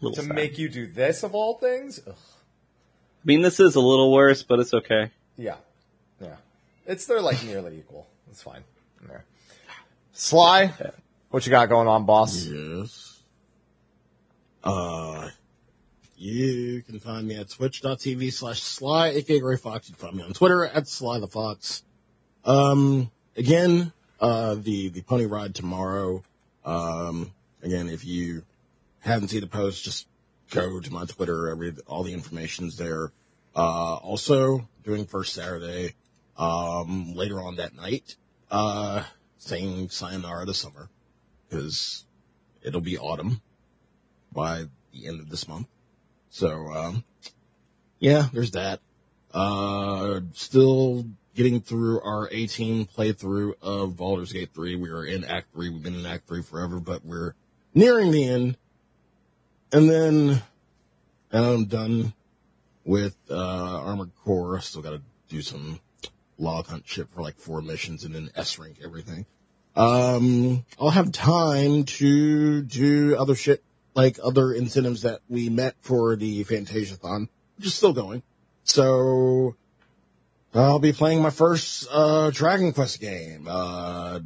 [0.00, 0.28] to sad.
[0.32, 1.98] make you do this of all things.
[2.06, 2.14] Ugh.
[2.14, 5.10] I mean, this is a little worse, but it's okay.
[5.36, 5.56] Yeah,
[6.20, 6.36] yeah.
[6.86, 8.06] It's they're like nearly equal.
[8.30, 8.62] It's fine.
[9.10, 9.18] Yeah.
[10.12, 10.72] Sly,
[11.30, 12.46] what you got going on, boss?
[12.46, 13.10] Yes.
[14.64, 15.28] Uh,
[16.16, 19.88] you can find me at twitch.tv slash sly, aka Gray Fox.
[19.88, 21.82] You can find me on Twitter at sly the fox.
[22.46, 26.22] Um, again, uh, the, the pony ride tomorrow.
[26.64, 27.32] Um,
[27.62, 28.42] again, if you
[29.00, 30.06] haven't seen the post, just
[30.50, 31.50] go to my Twitter.
[31.50, 33.12] Every, all the information's there.
[33.54, 35.94] Uh, also doing first Saturday,
[36.38, 38.16] um, later on that night,
[38.50, 39.02] uh,
[39.36, 40.88] saying sayonara to summer
[41.48, 42.04] because
[42.62, 43.42] it'll be autumn
[44.34, 45.68] by the end of this month.
[46.30, 47.04] So, um,
[48.00, 48.80] yeah, there's that.
[49.32, 54.76] Uh, still getting through our 18 playthrough of Baldur's Gate 3.
[54.76, 55.70] We are in Act 3.
[55.70, 57.34] We've been in Act 3 forever, but we're
[57.72, 58.56] nearing the end.
[59.72, 60.42] And then,
[61.32, 62.12] and I'm done
[62.84, 64.56] with, uh, Armored Core.
[64.56, 65.80] I still gotta do some
[66.38, 69.24] log hunt shit for like four missions and then S rank everything
[69.76, 73.62] um, I'll have time to do other shit,
[73.94, 78.22] like other incentives that we met for the Fantasiathon, which is still going.
[78.64, 79.56] So,
[80.54, 83.46] I'll be playing my first, uh, Dragon Quest game.
[83.48, 84.20] Uh,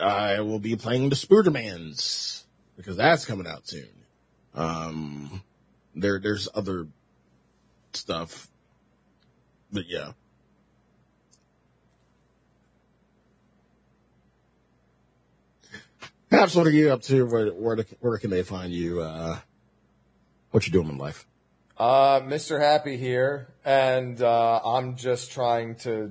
[0.00, 2.44] I will be playing the Spoodermans,
[2.76, 3.88] because that's coming out soon.
[4.54, 5.42] Um,
[5.94, 6.86] there, there's other
[7.92, 8.48] stuff,
[9.72, 10.12] but yeah.
[16.34, 17.24] Perhaps what are you up to?
[17.26, 19.00] Where, where, where can they find you?
[19.00, 19.38] Uh,
[20.50, 21.28] what you doing in life?
[21.78, 22.58] Uh, Mr.
[22.58, 26.10] Happy here, and uh, I'm just trying to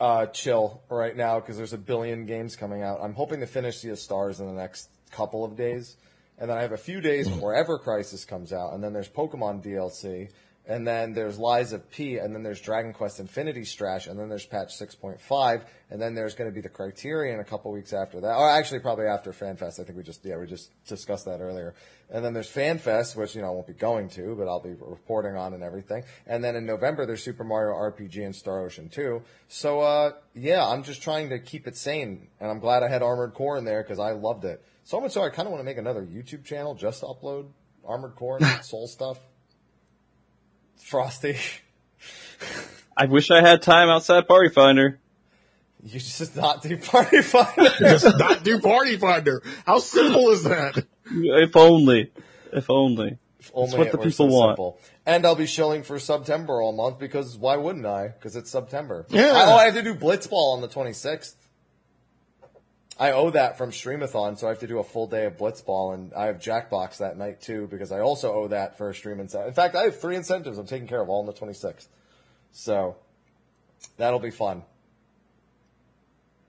[0.00, 2.98] uh, chill right now because there's a billion games coming out.
[3.00, 5.94] I'm hoping to finish Sea of Stars in the next couple of days,
[6.38, 9.08] and then I have a few days before Ever Crisis comes out, and then there's
[9.08, 10.32] Pokemon DLC,
[10.66, 14.28] and then there's Lies of P, and then there's Dragon Quest Infinity Strash, and then
[14.28, 18.20] there's patch 6.5, and then there's going to be the Criterion a couple weeks after
[18.20, 19.80] that, or actually probably after FanFest.
[19.80, 21.74] I think we just yeah we just discussed that earlier,
[22.10, 24.74] and then there's FanFest, which you know I won't be going to, but I'll be
[24.78, 28.88] reporting on and everything, and then in November there's Super Mario RPG and Star Ocean
[28.88, 29.22] 2.
[29.48, 33.02] So uh, yeah, I'm just trying to keep it sane, and I'm glad I had
[33.02, 35.60] Armored Core in there because I loved it so much so I kind of want
[35.60, 37.48] to make another YouTube channel just to upload
[37.86, 39.18] Armored Core and Soul stuff.
[40.82, 41.36] Frosty.
[42.96, 44.98] I wish I had time outside Party Finder.
[45.82, 47.70] You just not do Party Finder.
[47.78, 49.42] Just not do Party Finder.
[49.66, 50.84] How simple is that?
[51.06, 52.12] If only.
[52.52, 53.18] If only.
[53.40, 54.50] If only what it the people so want.
[54.50, 54.78] simple.
[55.04, 58.08] And I'll be shilling for September all month because why wouldn't I?
[58.08, 59.06] Because it's September.
[59.08, 59.32] Yeah.
[59.32, 61.34] I, oh, I have to do Blitzball on the 26th.
[63.02, 65.92] I owe that from Streamathon, so I have to do a full day of Blitzball,
[65.92, 69.18] and I have Jackbox that night too because I also owe that for a stream
[69.18, 69.48] incentive.
[69.48, 71.88] In fact, I have three incentives I'm taking care of all on the 26th,
[72.52, 72.94] so
[73.96, 74.62] that'll be fun.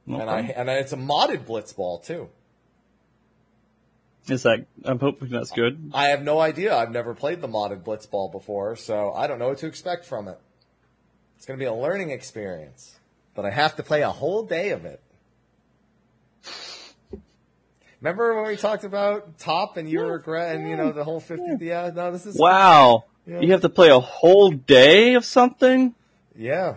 [0.06, 2.30] No and I and it's a modded Blitzball too.
[4.28, 5.90] Is that, I'm hoping that's good.
[5.92, 6.76] I have no idea.
[6.76, 10.28] I've never played the modded Blitzball before, so I don't know what to expect from
[10.28, 10.38] it.
[11.36, 13.00] It's going to be a learning experience,
[13.34, 15.02] but I have to play a whole day of it.
[18.04, 21.66] Remember when we talked about top and you regret and you know the whole fifty?
[21.66, 23.06] Yeah, no, this is Wow.
[23.26, 23.40] Yeah.
[23.40, 25.96] You have to play a whole day of something?
[26.36, 26.76] Yeah,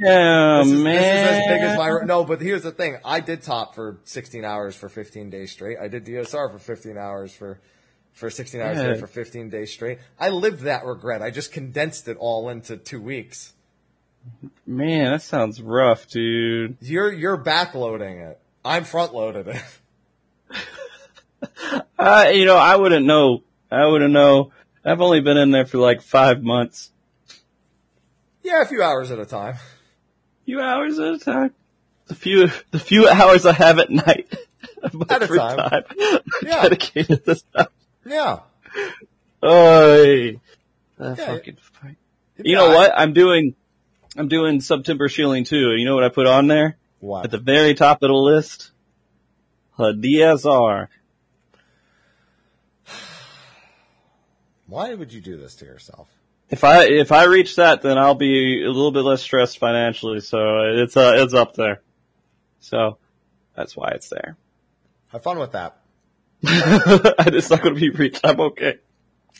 [0.00, 0.94] Yeah, this is, man.
[0.94, 2.24] this is as big as my no.
[2.24, 5.76] But here's the thing: I did top for sixteen hours for fifteen days straight.
[5.78, 7.60] I did DSR for fifteen hours for
[8.14, 8.94] for sixteen hours Yeah.
[8.94, 9.98] for fifteen days straight.
[10.18, 11.20] I lived that regret.
[11.20, 13.52] I just condensed it all into two weeks.
[14.66, 16.78] Man, that sounds rough, dude.
[16.80, 18.40] You're you're backloading it.
[18.64, 19.62] I'm front loaded it.
[21.98, 23.42] I, you know, I wouldn't know.
[23.70, 24.52] I wouldn't know.
[24.84, 26.90] I've only been in there for like five months.
[28.42, 29.56] yeah, a few hours at a time.
[30.44, 31.54] few hours at a time.
[32.06, 34.32] The few, the few hours I have at night.
[35.10, 35.82] At a free time.
[36.42, 36.62] Yeah.
[36.62, 37.68] Dedicated to stuff.
[38.06, 38.40] Yeah.
[39.44, 40.40] Oy.
[40.98, 41.26] That Yeah.
[41.26, 41.96] fucking fight.
[42.36, 42.92] You know what?
[42.96, 43.54] I'm doing,
[44.16, 45.74] I'm doing September shielding too.
[45.76, 46.76] You know what I put on there?
[47.00, 47.24] What?
[47.24, 48.70] At the very top of the list?
[49.78, 50.88] A DSR.
[54.66, 56.08] Why would you do this to yourself?
[56.50, 60.20] If I, if I reach that, then I'll be a little bit less stressed financially.
[60.20, 61.82] So it's, uh, it's up there.
[62.60, 62.98] So
[63.54, 64.36] That's why it's there.
[65.08, 65.80] Have fun with that.
[66.42, 68.20] it's not going to be reached.
[68.22, 68.78] I'm okay.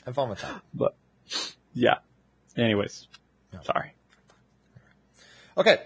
[0.05, 0.61] Have fun with that.
[0.75, 0.97] But
[1.73, 1.99] yeah.
[2.57, 3.07] Anyways,
[3.63, 3.93] sorry.
[5.57, 5.79] Okay.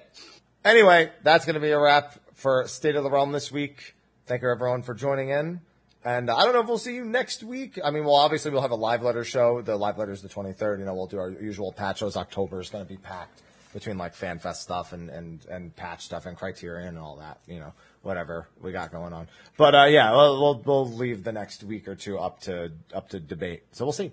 [0.64, 3.94] Anyway, that's going to be a wrap for State of the Realm this week.
[4.32, 5.60] Thank you everyone for joining in.
[6.06, 7.78] And I don't know if we'll see you next week.
[7.84, 9.60] I mean, well, obviously we'll have a live letter show.
[9.60, 10.78] The live letter is the 23rd.
[10.78, 12.16] You know, we'll do our usual patch shows.
[12.16, 13.42] October is going to be packed
[13.74, 17.58] between like FanFest stuff and, and, and patch stuff and Criterion and all that, you
[17.58, 19.28] know, whatever we got going on.
[19.58, 23.10] But, uh, yeah, we'll, we'll, we'll leave the next week or two up to, up
[23.10, 23.64] to debate.
[23.72, 24.12] So we'll see.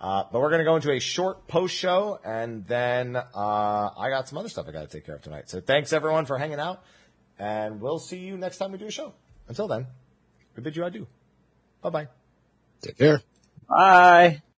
[0.00, 4.10] Uh, but we're going to go into a short post show, and then uh, I
[4.10, 5.48] got some other stuff I got to take care of tonight.
[5.48, 6.82] So thanks everyone for hanging out,
[7.38, 9.14] and we'll see you next time we do a show.
[9.48, 9.86] Until then,
[10.56, 11.06] we bid you adieu.
[11.82, 12.08] Bye bye.
[12.82, 13.20] Take care.
[13.68, 14.42] Bye.